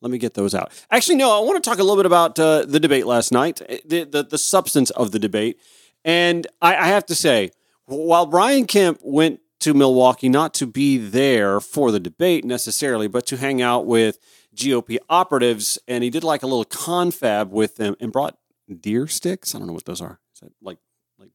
let 0.00 0.10
me 0.10 0.18
get 0.18 0.34
those 0.34 0.56
out. 0.56 0.72
Actually, 0.90 1.18
no, 1.18 1.30
I 1.30 1.38
want 1.38 1.62
to 1.62 1.70
talk 1.70 1.78
a 1.78 1.84
little 1.84 1.94
bit 2.02 2.06
about 2.06 2.36
uh, 2.36 2.64
the 2.64 2.80
debate 2.80 3.06
last 3.06 3.30
night, 3.30 3.62
eh, 3.68 3.78
the, 3.84 4.02
the, 4.02 4.24
the 4.24 4.38
substance 4.38 4.90
of 4.90 5.12
the 5.12 5.20
debate. 5.20 5.60
And 6.04 6.48
I, 6.60 6.74
I 6.74 6.86
have 6.86 7.06
to 7.06 7.14
say, 7.14 7.52
while 7.84 8.26
Brian 8.26 8.66
Kemp 8.66 8.98
went 9.04 9.38
to 9.60 9.72
Milwaukee 9.72 10.28
not 10.28 10.52
to 10.54 10.66
be 10.66 10.98
there 10.98 11.60
for 11.60 11.92
the 11.92 12.00
debate 12.00 12.44
necessarily, 12.44 13.06
but 13.06 13.24
to 13.26 13.36
hang 13.36 13.62
out 13.62 13.86
with 13.86 14.18
GOP 14.56 14.98
operatives, 15.08 15.78
and 15.86 16.02
he 16.02 16.10
did 16.10 16.24
like 16.24 16.42
a 16.42 16.48
little 16.48 16.64
confab 16.64 17.52
with 17.52 17.76
them 17.76 17.94
and 18.00 18.10
brought 18.10 18.36
deer 18.80 19.06
sticks. 19.06 19.54
I 19.54 19.58
don't 19.58 19.68
know 19.68 19.74
what 19.74 19.84
those 19.84 20.00
are. 20.00 20.18
Is 20.34 20.40
that 20.40 20.50
like 20.60 20.78
like 21.20 21.30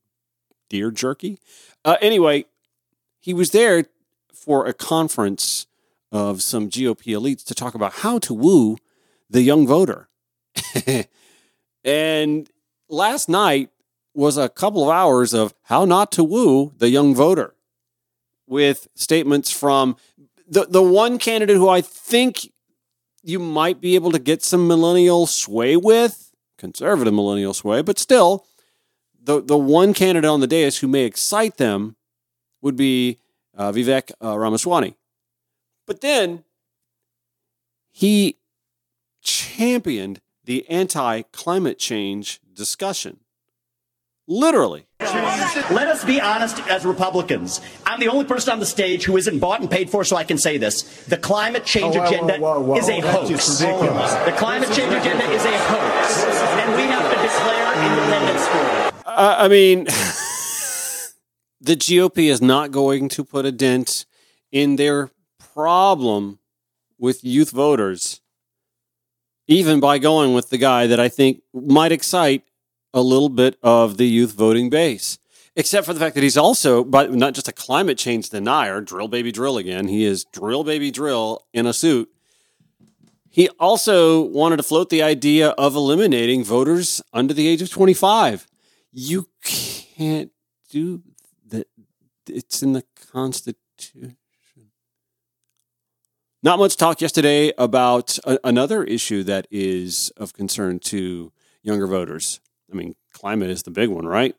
deer 0.69 0.91
jerky? 0.91 1.39
Uh, 1.85 1.95
anyway, 2.01 2.43
he 3.19 3.33
was 3.33 3.51
there 3.51 3.85
for 4.33 4.65
a 4.65 4.73
conference 4.73 5.67
of 6.11 6.41
some 6.41 6.69
GOP 6.69 7.13
elites 7.13 7.43
to 7.45 7.55
talk 7.55 7.75
about 7.75 7.93
how 7.93 8.19
to 8.19 8.33
woo 8.33 8.77
the 9.29 9.41
young 9.41 9.67
voter. 9.67 10.07
and 11.83 12.49
last 12.89 13.27
night 13.27 13.69
was 14.13 14.37
a 14.37 14.49
couple 14.49 14.83
of 14.83 14.89
hours 14.89 15.33
of 15.33 15.53
how 15.63 15.85
not 15.85 16.11
to 16.13 16.23
woo 16.23 16.73
the 16.77 16.89
young 16.89 17.13
voter 17.13 17.55
with 18.47 18.87
statements 18.95 19.51
from 19.51 19.97
the, 20.47 20.65
the 20.65 20.81
one 20.81 21.19
candidate 21.19 21.57
who 21.57 21.67
I 21.67 21.81
think 21.81 22.51
you 23.21 23.39
might 23.39 23.81
be 23.81 23.95
able 23.95 24.11
to 24.11 24.19
get 24.19 24.41
some 24.41 24.67
millennial 24.67 25.27
sway 25.27 25.75
with, 25.75 26.31
conservative 26.57 27.13
millennial 27.13 27.53
sway, 27.53 27.81
but 27.81 27.99
still, 27.99 28.45
the, 29.21 29.41
the 29.41 29.57
one 29.57 29.93
candidate 29.93 30.29
on 30.29 30.39
the 30.39 30.47
dais 30.47 30.77
who 30.77 30.87
may 30.87 31.03
excite 31.03 31.57
them 31.57 31.96
would 32.67 32.75
be 32.75 33.17
uh, 33.57 33.71
Vivek 33.71 34.11
uh, 34.21 34.37
Ramaswamy. 34.37 34.95
But 35.87 36.01
then 36.01 36.43
he 37.91 38.35
championed 39.23 40.19
the 40.43 40.69
anti 40.69 41.21
climate 41.31 41.79
change 41.79 42.41
discussion. 42.53 43.21
Literally. 44.27 44.85
Let 44.99 45.87
us 45.87 46.03
be 46.03 46.19
honest 46.19 46.59
as 46.67 46.85
Republicans. 46.85 47.61
I'm 47.85 48.01
the 48.01 48.09
only 48.09 48.25
person 48.25 48.51
on 48.51 48.59
the 48.59 48.65
stage 48.65 49.05
who 49.05 49.15
isn't 49.15 49.39
bought 49.39 49.61
and 49.61 49.71
paid 49.71 49.89
for, 49.89 50.03
so 50.03 50.17
I 50.17 50.25
can 50.25 50.37
say 50.37 50.57
this. 50.57 50.81
The 51.05 51.15
climate 51.15 51.63
change 51.63 51.95
Oh, 51.95 51.99
whoa, 51.99 52.03
whoa, 52.03 52.09
agenda 52.09 52.37
whoa, 52.39 52.59
whoa. 52.59 52.75
is 52.77 52.89
a 52.89 52.99
hoax. 52.99 53.29
just 53.29 53.61
ridiculous. 53.61 54.13
The 54.25 54.33
climate 54.33 54.67
change 54.73 54.93
agenda 54.93 55.23
is 55.31 55.45
a 55.45 55.57
hoax. 55.71 56.23
And 56.61 56.75
we 56.75 56.83
have 56.83 57.07
to 57.13 57.17
declare 57.23 57.67
independence 57.87 58.47
for 58.47 58.57
it. 58.59 59.07
Uh, 59.07 59.35
I 59.39 59.47
mean, 59.47 59.87
the 61.59 61.75
GOP 61.75 62.29
is 62.29 62.41
not 62.41 62.71
going 62.71 63.09
to 63.09 63.23
put 63.23 63.45
a 63.45 63.51
dent 63.51 64.05
in 64.51 64.75
their 64.75 65.11
problem 65.53 66.39
with 66.97 67.23
youth 67.23 67.51
voters, 67.51 68.21
even 69.47 69.79
by 69.79 69.97
going 69.97 70.33
with 70.33 70.49
the 70.49 70.57
guy 70.57 70.87
that 70.87 70.99
I 70.99 71.09
think 71.09 71.41
might 71.53 71.91
excite 71.91 72.43
a 72.93 73.01
little 73.01 73.29
bit 73.29 73.57
of 73.61 73.97
the 73.97 74.07
youth 74.07 74.33
voting 74.33 74.69
base. 74.69 75.19
Except 75.55 75.87
for 75.87 75.93
the 75.93 75.99
fact 75.99 76.13
that 76.13 76.21
he's 76.21 76.37
also, 76.37 76.83
but 76.83 77.11
not 77.11 77.33
just 77.33 77.47
a 77.47 77.51
climate 77.51 77.97
change 77.97 78.29
denier, 78.29 78.79
drill 78.79 79.07
baby 79.07 79.31
drill 79.31 79.57
again. 79.57 79.87
He 79.87 80.05
is 80.05 80.23
drill 80.25 80.63
baby 80.63 80.91
drill 80.91 81.47
in 81.51 81.65
a 81.65 81.73
suit. 81.73 82.11
He 83.31 83.49
also 83.59 84.21
wanted 84.21 84.57
to 84.57 84.63
float 84.63 84.89
the 84.89 85.01
idea 85.01 85.49
of 85.49 85.75
eliminating 85.75 86.43
voters 86.43 87.01
under 87.11 87.33
the 87.33 87.47
age 87.47 87.61
of 87.63 87.71
25. 87.71 88.47
You 88.91 89.27
can't 89.43 90.31
do. 90.69 91.01
It's 92.29 92.61
in 92.61 92.73
the 92.73 92.83
Constitution. 93.11 94.17
Not 96.43 96.59
much 96.59 96.77
talk 96.77 97.01
yesterday 97.01 97.51
about 97.57 98.19
a- 98.23 98.39
another 98.43 98.83
issue 98.83 99.23
that 99.23 99.47
is 99.49 100.11
of 100.17 100.33
concern 100.33 100.79
to 100.79 101.31
younger 101.63 101.87
voters. 101.87 102.39
I 102.71 102.75
mean, 102.75 102.95
climate 103.11 103.49
is 103.49 103.63
the 103.63 103.71
big 103.71 103.89
one, 103.89 104.05
right? 104.05 104.35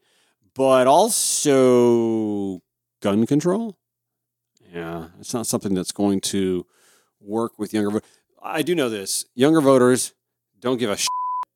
But 0.54 0.86
also 0.86 2.62
gun 3.00 3.26
control. 3.26 3.76
Yeah, 4.72 5.08
it's 5.18 5.34
not 5.34 5.46
something 5.46 5.74
that's 5.74 5.92
going 5.92 6.20
to 6.22 6.66
work 7.20 7.58
with 7.58 7.72
younger 7.72 7.90
voters. 7.90 8.08
I 8.42 8.62
do 8.62 8.74
know 8.74 8.88
this: 8.88 9.24
younger 9.34 9.60
voters 9.60 10.14
don't 10.60 10.78
give 10.78 10.90
a 10.90 10.96
shit 10.96 11.08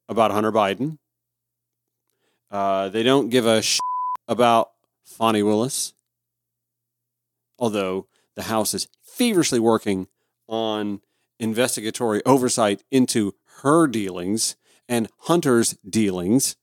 about 0.08 0.32
Hunter 0.32 0.52
Biden. 0.52 0.98
Uh, 2.50 2.88
they 2.88 3.02
don't 3.02 3.28
give 3.30 3.46
a 3.46 3.62
shit 3.62 3.80
about 4.28 4.72
Fani 5.04 5.42
Willis, 5.42 5.94
although 7.62 8.08
the 8.34 8.42
House 8.42 8.74
is 8.74 8.88
feverishly 9.04 9.60
working 9.60 10.08
on 10.48 11.00
investigatory 11.38 12.20
oversight 12.26 12.82
into 12.90 13.34
her 13.62 13.86
dealings 13.86 14.56
and 14.88 15.08
Hunter's 15.20 15.78
dealings. 15.88 16.56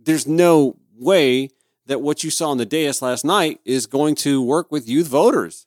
There's 0.00 0.26
no 0.26 0.78
way 0.96 1.50
that 1.84 2.00
what 2.00 2.24
you 2.24 2.30
saw 2.30 2.50
on 2.50 2.56
the 2.56 2.64
dais 2.64 3.02
last 3.02 3.24
night 3.26 3.60
is 3.66 3.86
going 3.86 4.14
to 4.16 4.42
work 4.42 4.72
with 4.72 4.88
youth 4.88 5.06
voters. 5.06 5.66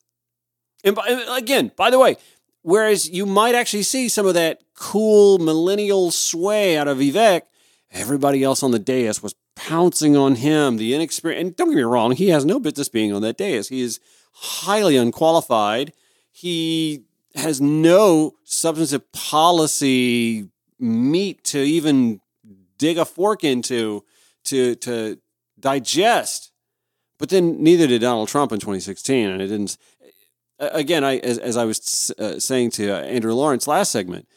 And 0.83 0.95
by, 0.95 1.07
again, 1.29 1.71
by 1.77 1.91
the 1.91 1.99
way, 1.99 2.17
whereas 2.63 3.07
you 3.07 3.27
might 3.27 3.53
actually 3.53 3.83
see 3.83 4.09
some 4.09 4.25
of 4.25 4.33
that 4.33 4.63
cool 4.75 5.37
millennial 5.37 6.09
sway 6.09 6.75
out 6.75 6.87
of 6.87 6.97
Vivek, 6.97 7.43
everybody 7.91 8.43
else 8.43 8.63
on 8.63 8.71
the 8.71 8.79
dais 8.79 9.21
was 9.21 9.35
pouncing 9.55 10.15
on 10.15 10.35
him. 10.35 10.77
The 10.77 10.93
inexperienced, 10.93 11.41
and 11.41 11.55
don't 11.55 11.69
get 11.69 11.77
me 11.77 11.83
wrong, 11.83 12.13
he 12.13 12.29
has 12.29 12.45
no 12.45 12.59
business 12.59 12.89
being 12.89 13.13
on 13.13 13.21
that 13.21 13.37
dais. 13.37 13.69
He 13.69 13.81
is 13.81 13.99
highly 14.33 14.97
unqualified. 14.97 15.93
He 16.31 17.03
has 17.35 17.61
no 17.61 18.33
substantive 18.43 19.11
policy 19.11 20.49
meat 20.79 21.43
to 21.45 21.59
even 21.59 22.19
dig 22.77 22.97
a 22.97 23.05
fork 23.05 23.43
into 23.43 24.03
to 24.45 24.75
to 24.75 25.19
digest. 25.59 26.51
But 27.17 27.29
then 27.29 27.63
neither 27.63 27.85
did 27.87 28.01
Donald 28.01 28.27
Trump 28.27 28.51
in 28.51 28.59
2016, 28.59 29.29
and 29.29 29.41
it 29.41 29.47
didn't. 29.47 29.77
Again, 30.59 31.03
I 31.03 31.17
as, 31.17 31.37
as 31.37 31.57
I 31.57 31.65
was 31.65 32.11
uh, 32.19 32.39
saying 32.39 32.71
to 32.71 32.91
uh, 32.91 33.01
Andrew 33.01 33.33
Lawrence 33.33 33.67
last 33.67 33.91
segment, 33.91 34.27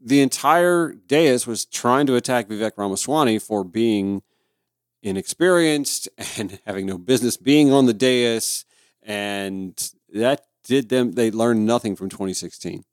the 0.00 0.20
entire 0.20 0.92
dais 0.92 1.46
was 1.46 1.64
trying 1.64 2.06
to 2.06 2.16
attack 2.16 2.48
Vivek 2.48 2.72
Ramaswamy 2.76 3.38
for 3.38 3.64
being 3.64 4.22
inexperienced 5.02 6.08
and 6.38 6.60
having 6.66 6.86
no 6.86 6.98
business 6.98 7.36
being 7.36 7.72
on 7.72 7.86
the 7.86 7.94
dais, 7.94 8.64
and 9.02 9.90
that 10.12 10.42
did 10.64 10.88
them. 10.88 11.12
They 11.12 11.30
learned 11.30 11.66
nothing 11.66 11.96
from 11.96 12.08
2016. 12.08 12.84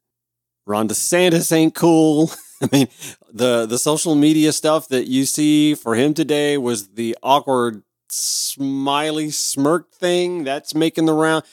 Ron 0.66 0.88
DeSantis 0.88 1.51
ain't 1.51 1.76
cool. 1.76 2.32
I 2.62 2.70
mean, 2.72 2.88
the 3.32 3.66
the 3.66 3.78
social 3.78 4.16
media 4.16 4.51
stuff 4.51 4.88
that 4.88 5.08
you 5.08 5.26
see 5.26 5.76
for 5.76 5.95
him 5.95 6.14
today 6.14 6.58
was 6.58 6.89
the 6.89 7.18
awkward 7.22 7.84
smiley 8.10 9.30
smirk 9.30 9.91
thing 9.93 10.43
that's 10.43 10.74
making 10.74 11.06
the 11.06 11.14
round. 11.14 11.43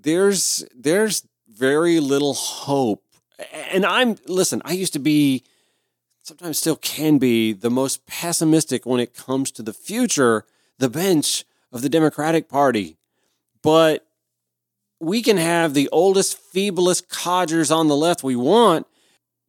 There's 0.00 0.64
there's 0.74 1.26
very 1.48 2.00
little 2.00 2.34
hope. 2.34 3.02
And 3.72 3.84
I'm 3.86 4.16
listen, 4.26 4.62
I 4.64 4.72
used 4.72 4.92
to 4.94 4.98
be 4.98 5.44
sometimes 6.22 6.58
still 6.58 6.76
can 6.76 7.18
be 7.18 7.52
the 7.52 7.70
most 7.70 8.06
pessimistic 8.06 8.84
when 8.84 9.00
it 9.00 9.14
comes 9.14 9.50
to 9.52 9.62
the 9.62 9.72
future, 9.72 10.44
the 10.78 10.90
bench 10.90 11.44
of 11.72 11.82
the 11.82 11.88
Democratic 11.88 12.48
Party. 12.48 12.96
But 13.62 14.06
we 15.00 15.22
can 15.22 15.36
have 15.36 15.74
the 15.74 15.88
oldest, 15.90 16.38
feeblest 16.52 17.08
codgers 17.08 17.70
on 17.70 17.88
the 17.88 17.96
left 17.96 18.22
we 18.22 18.36
want. 18.36 18.86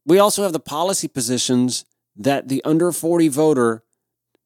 We 0.06 0.18
also 0.18 0.42
have 0.42 0.52
the 0.52 0.60
policy 0.60 1.08
positions 1.08 1.84
that 2.16 2.48
the 2.48 2.62
under 2.64 2.92
40 2.92 3.28
voter 3.28 3.82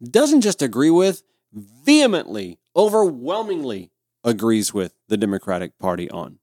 doesn't 0.03 0.41
just 0.41 0.63
agree 0.63 0.91
with, 0.91 1.23
vehemently, 1.53 2.59
overwhelmingly 2.77 3.91
agrees 4.23 4.75
with 4.75 4.95
the 5.09 5.17
Democratic 5.17 5.79
Party 5.79 6.11
on. 6.11 6.39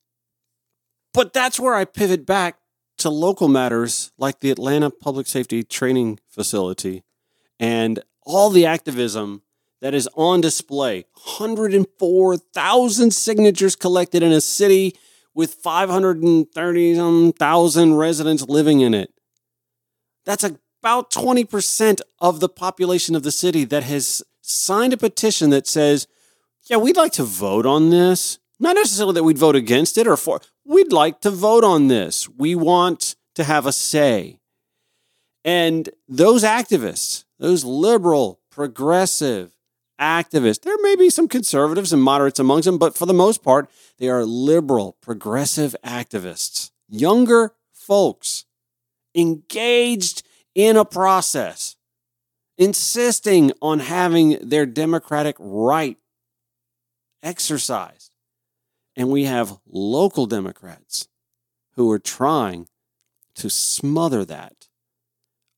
But 1.13 1.33
that's 1.33 1.59
where 1.59 1.75
I 1.75 1.85
pivot 1.85 2.25
back 2.25 2.61
to 2.97 3.09
local 3.09 3.47
matters 3.47 4.11
like 4.17 4.39
the 4.39 4.51
Atlanta 4.51 4.89
Public 4.89 5.27
Safety 5.27 5.63
Training 5.63 6.19
Facility 6.29 7.03
and 7.59 7.99
all 8.23 8.49
the 8.49 8.65
activism 8.65 9.43
that 9.81 9.93
is 9.93 10.09
on 10.15 10.41
display 10.41 11.05
104,000 11.13 13.11
signatures 13.11 13.75
collected 13.75 14.23
in 14.23 14.31
a 14.31 14.41
city 14.41 14.95
with 15.33 15.53
530,000 15.55 17.95
residents 17.95 18.43
living 18.43 18.81
in 18.81 18.93
it. 18.93 19.11
That's 20.25 20.43
about 20.43 21.09
20% 21.09 22.01
of 22.19 22.39
the 22.39 22.49
population 22.49 23.15
of 23.15 23.23
the 23.23 23.31
city 23.31 23.63
that 23.65 23.81
has 23.83 24.21
signed 24.41 24.93
a 24.93 24.97
petition 24.97 25.49
that 25.51 25.67
says, 25.67 26.07
yeah, 26.63 26.77
we'd 26.77 26.97
like 26.97 27.13
to 27.13 27.23
vote 27.23 27.65
on 27.65 27.89
this. 27.89 28.37
Not 28.62 28.76
necessarily 28.76 29.16
that 29.16 29.24
we'd 29.24 29.39
vote 29.39 29.55
against 29.55 29.97
it 29.97 30.07
or 30.07 30.16
for, 30.16 30.39
we'd 30.64 30.93
like 30.93 31.20
to 31.22 31.32
vote 31.32 31.64
on 31.64 31.88
this. 31.88 32.30
We 32.30 32.53
want 32.53 33.16
to 33.34 33.43
have 33.43 33.66
a 33.66 33.72
say. 33.72 34.39
And 35.43 35.89
those 36.07 36.43
activists, 36.43 37.26
those 37.39 37.66
liberal, 37.66 38.39
progressive, 38.51 39.55
activists. 39.99 40.62
There 40.62 40.78
may 40.82 40.95
be 40.95 41.09
some 41.09 41.28
conservatives 41.28 41.91
and 41.91 42.03
moderates 42.03 42.39
amongst 42.39 42.68
them, 42.68 42.78
but 42.78 42.95
for 42.95 43.07
the 43.07 43.14
most 43.16 43.43
part, 43.43 43.70
they 43.97 44.09
are 44.09 44.26
liberal, 44.26 44.95
progressive 45.01 45.76
activists, 45.84 46.70
younger 46.88 47.53
folks 47.74 48.45
engaged 49.16 50.22
in 50.53 50.78
a 50.78 50.86
process, 50.86 51.78
insisting 52.57 53.51
on 53.59 53.80
having 53.80 54.38
their 54.41 54.68
democratic 54.68 55.36
right 55.39 55.97
exercised. 57.24 58.11
And 58.95 59.09
we 59.09 59.23
have 59.23 59.57
local 59.65 60.25
Democrats 60.25 61.07
who 61.75 61.89
are 61.91 61.99
trying 61.99 62.67
to 63.35 63.49
smother 63.49 64.25
that 64.25 64.67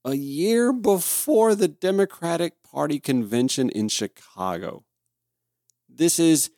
a 0.05 0.15
year 0.15 0.73
before 0.73 1.55
the 1.55 1.67
Democratic 1.67 2.61
Party 2.63 2.99
convention 2.99 3.69
in 3.69 3.87
Chicago. 3.87 4.83
This 5.89 6.19
is 6.19 6.49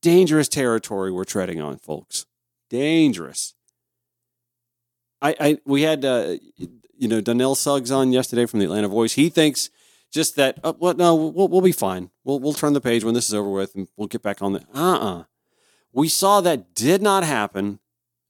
dangerous 0.00 0.48
territory 0.48 1.10
we're 1.10 1.24
treading 1.24 1.60
on, 1.60 1.78
folks. 1.78 2.26
Dangerous. 2.68 3.54
I, 5.20 5.34
I 5.38 5.58
we 5.64 5.82
had 5.82 6.04
uh, 6.04 6.36
you 6.56 7.08
know 7.08 7.20
Donnell 7.20 7.54
Suggs 7.54 7.90
on 7.90 8.12
yesterday 8.12 8.46
from 8.46 8.58
the 8.58 8.66
Atlanta 8.66 8.88
Voice. 8.88 9.12
He 9.14 9.28
thinks 9.28 9.70
just 10.10 10.36
that. 10.36 10.58
Uh, 10.64 10.72
well, 10.78 10.94
no, 10.94 11.14
we'll, 11.14 11.48
we'll 11.48 11.60
be 11.60 11.72
fine. 11.72 12.10
We'll 12.24 12.40
we'll 12.40 12.52
turn 12.52 12.72
the 12.72 12.80
page 12.80 13.04
when 13.04 13.14
this 13.14 13.28
is 13.28 13.34
over 13.34 13.50
with, 13.50 13.74
and 13.74 13.88
we'll 13.96 14.08
get 14.08 14.22
back 14.22 14.42
on 14.42 14.54
the. 14.54 14.60
Uh 14.74 14.80
uh-uh. 14.80 15.18
uh 15.20 15.24
We 15.92 16.08
saw 16.08 16.40
that 16.40 16.74
did 16.74 17.02
not 17.02 17.24
happen 17.24 17.78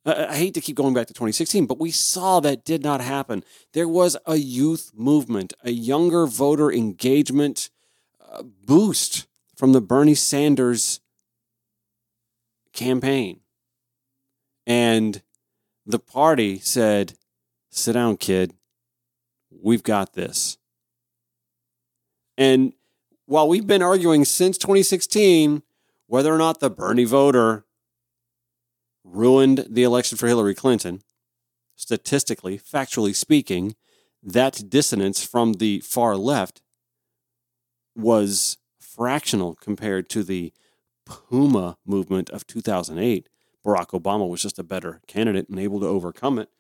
I 0.04 0.36
hate 0.36 0.54
to 0.54 0.60
keep 0.60 0.76
going 0.76 0.94
back 0.94 1.06
to 1.06 1.14
2016, 1.14 1.66
but 1.66 1.78
we 1.78 1.92
saw 1.92 2.40
that 2.40 2.64
did 2.64 2.82
not 2.82 3.00
happen. 3.00 3.44
There 3.72 3.86
was 3.86 4.16
a 4.26 4.34
youth 4.34 4.90
movement, 4.94 5.52
a 5.62 5.70
younger 5.70 6.26
voter 6.26 6.72
engagement 6.72 7.70
uh, 8.20 8.42
boost 8.42 9.28
from 9.56 9.72
the 9.72 9.80
Bernie 9.80 10.16
Sanders 10.16 11.00
campaign. 12.72 13.40
And 14.66 15.22
the 15.86 16.00
party 16.00 16.58
said, 16.58 17.14
Sit 17.70 17.92
down, 17.92 18.16
kid. 18.16 18.54
We've 19.50 19.82
got 19.82 20.14
this. 20.14 20.58
And 22.36 22.72
while 23.26 23.48
we've 23.48 23.66
been 23.66 23.82
arguing 23.82 24.24
since 24.24 24.58
2016 24.58 25.62
whether 26.12 26.34
or 26.34 26.36
not 26.36 26.60
the 26.60 26.68
Bernie 26.68 27.04
voter 27.04 27.64
ruined 29.02 29.64
the 29.70 29.82
election 29.82 30.18
for 30.18 30.26
Hillary 30.26 30.54
Clinton. 30.54 31.00
Statistically, 31.74 32.58
factually 32.58 33.16
speaking, 33.16 33.76
that 34.22 34.68
dissonance 34.68 35.24
from 35.24 35.54
the 35.54 35.80
far 35.80 36.18
left 36.18 36.60
was 37.96 38.58
fractional 38.78 39.54
compared 39.54 40.10
to 40.10 40.22
the 40.22 40.52
Puma 41.06 41.78
movement 41.86 42.28
of 42.28 42.46
2008. 42.46 43.26
Barack 43.64 43.98
Obama 43.98 44.28
was 44.28 44.42
just 44.42 44.58
a 44.58 44.62
better 44.62 45.00
candidate 45.06 45.48
and 45.48 45.58
able 45.58 45.80
to 45.80 45.86
overcome 45.86 46.38
it. 46.38 46.50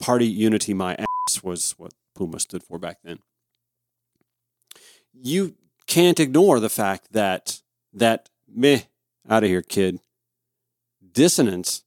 Party 0.00 0.26
unity, 0.26 0.74
my 0.74 0.96
ass, 0.96 1.44
was 1.44 1.76
what 1.78 1.92
Puma 2.16 2.40
stood 2.40 2.64
for 2.64 2.76
back 2.76 2.98
then. 3.04 3.20
You 5.12 5.54
can't 5.86 6.18
ignore 6.18 6.58
the 6.58 6.68
fact 6.68 7.12
that 7.12 7.62
that 7.92 8.29
meh, 8.54 8.80
out 9.28 9.44
of 9.44 9.48
here, 9.48 9.62
kid, 9.62 10.00
dissonance 11.12 11.84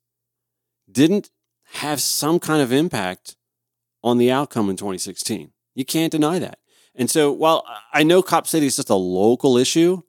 didn't 0.91 1.29
have 1.73 2.01
some 2.01 2.39
kind 2.39 2.61
of 2.61 2.71
impact 2.71 3.35
on 4.03 4.17
the 4.17 4.31
outcome 4.31 4.69
in 4.69 4.77
2016. 4.77 5.51
You 5.75 5.85
can't 5.85 6.11
deny 6.11 6.39
that. 6.39 6.59
And 6.95 7.09
so 7.09 7.31
while 7.31 7.65
I 7.91 8.03
know 8.03 8.21
Cop 8.21 8.47
City 8.47 8.67
is 8.67 8.75
just 8.75 8.89
a 8.89 8.95
local 8.95 9.57
issue, 9.57 10.03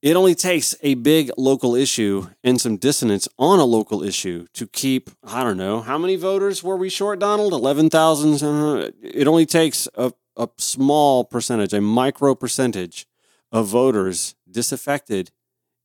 it 0.00 0.14
only 0.14 0.34
takes 0.34 0.76
a 0.82 0.94
big 0.94 1.30
local 1.36 1.74
issue 1.74 2.28
and 2.44 2.60
some 2.60 2.76
dissonance 2.76 3.28
on 3.36 3.58
a 3.58 3.64
local 3.64 4.02
issue 4.02 4.46
to 4.54 4.66
keep, 4.66 5.10
I 5.24 5.42
don't 5.42 5.56
know, 5.56 5.80
how 5.80 5.98
many 5.98 6.16
voters 6.16 6.62
were 6.62 6.76
we 6.76 6.88
short, 6.88 7.18
Donald? 7.18 7.52
11,000? 7.52 8.42
Uh, 8.42 8.90
it 9.02 9.26
only 9.26 9.44
takes 9.44 9.88
a, 9.96 10.12
a 10.36 10.48
small 10.56 11.24
percentage, 11.24 11.72
a 11.72 11.80
micro 11.80 12.36
percentage 12.36 13.07
of 13.52 13.66
voters 13.66 14.34
disaffected 14.50 15.30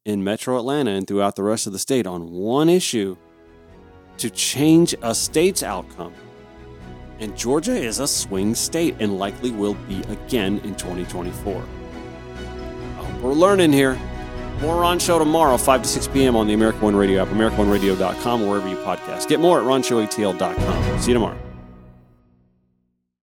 in 0.06 0.24
metro 0.24 0.58
Atlanta 0.58 0.92
and 0.92 1.08
throughout 1.08 1.36
the 1.36 1.44
rest 1.44 1.66
of 1.68 1.74
the 1.74 1.80
state 1.80 2.06
on 2.06 2.32
one 2.32 2.70
issue 2.70 3.16
to 4.18 4.30
change 4.30 4.94
a 5.02 5.16
state's 5.16 5.64
outcome. 5.64 6.14
And 7.20 7.38
Georgia 7.38 7.76
is 7.76 8.00
a 8.00 8.08
swing 8.08 8.54
state 8.54 8.96
and 9.00 9.18
likely 9.18 9.52
will 9.52 9.76
be 9.88 10.02
again 10.04 10.60
in 10.60 10.76
2024. 10.76 11.56
I 11.56 13.04
hope 13.04 13.22
we're 13.22 13.34
learning 13.34 13.72
here. 13.72 13.98
More 14.62 14.82
Ron 14.82 15.00
Show 15.00 15.20
tomorrow, 15.20 15.58
5 15.58 15.82
to 15.84 15.88
6 15.88 16.08
p.m. 16.10 16.36
on 16.36 16.48
the 16.48 16.54
American 16.54 16.82
One 16.82 16.96
Radio 16.96 17.22
app, 17.22 17.30
AmericanOneRadio.com, 17.30 18.44
or 18.44 18.50
wherever 18.50 18.70
you 18.70 18.78
podcast. 18.78 19.28
Get 19.28 19.40
more 19.40 19.60
at 19.60 19.66
RonShowATL.com. 19.66 21.02
See 21.02 21.12
you 21.12 21.16
tomorrow. 21.16 21.53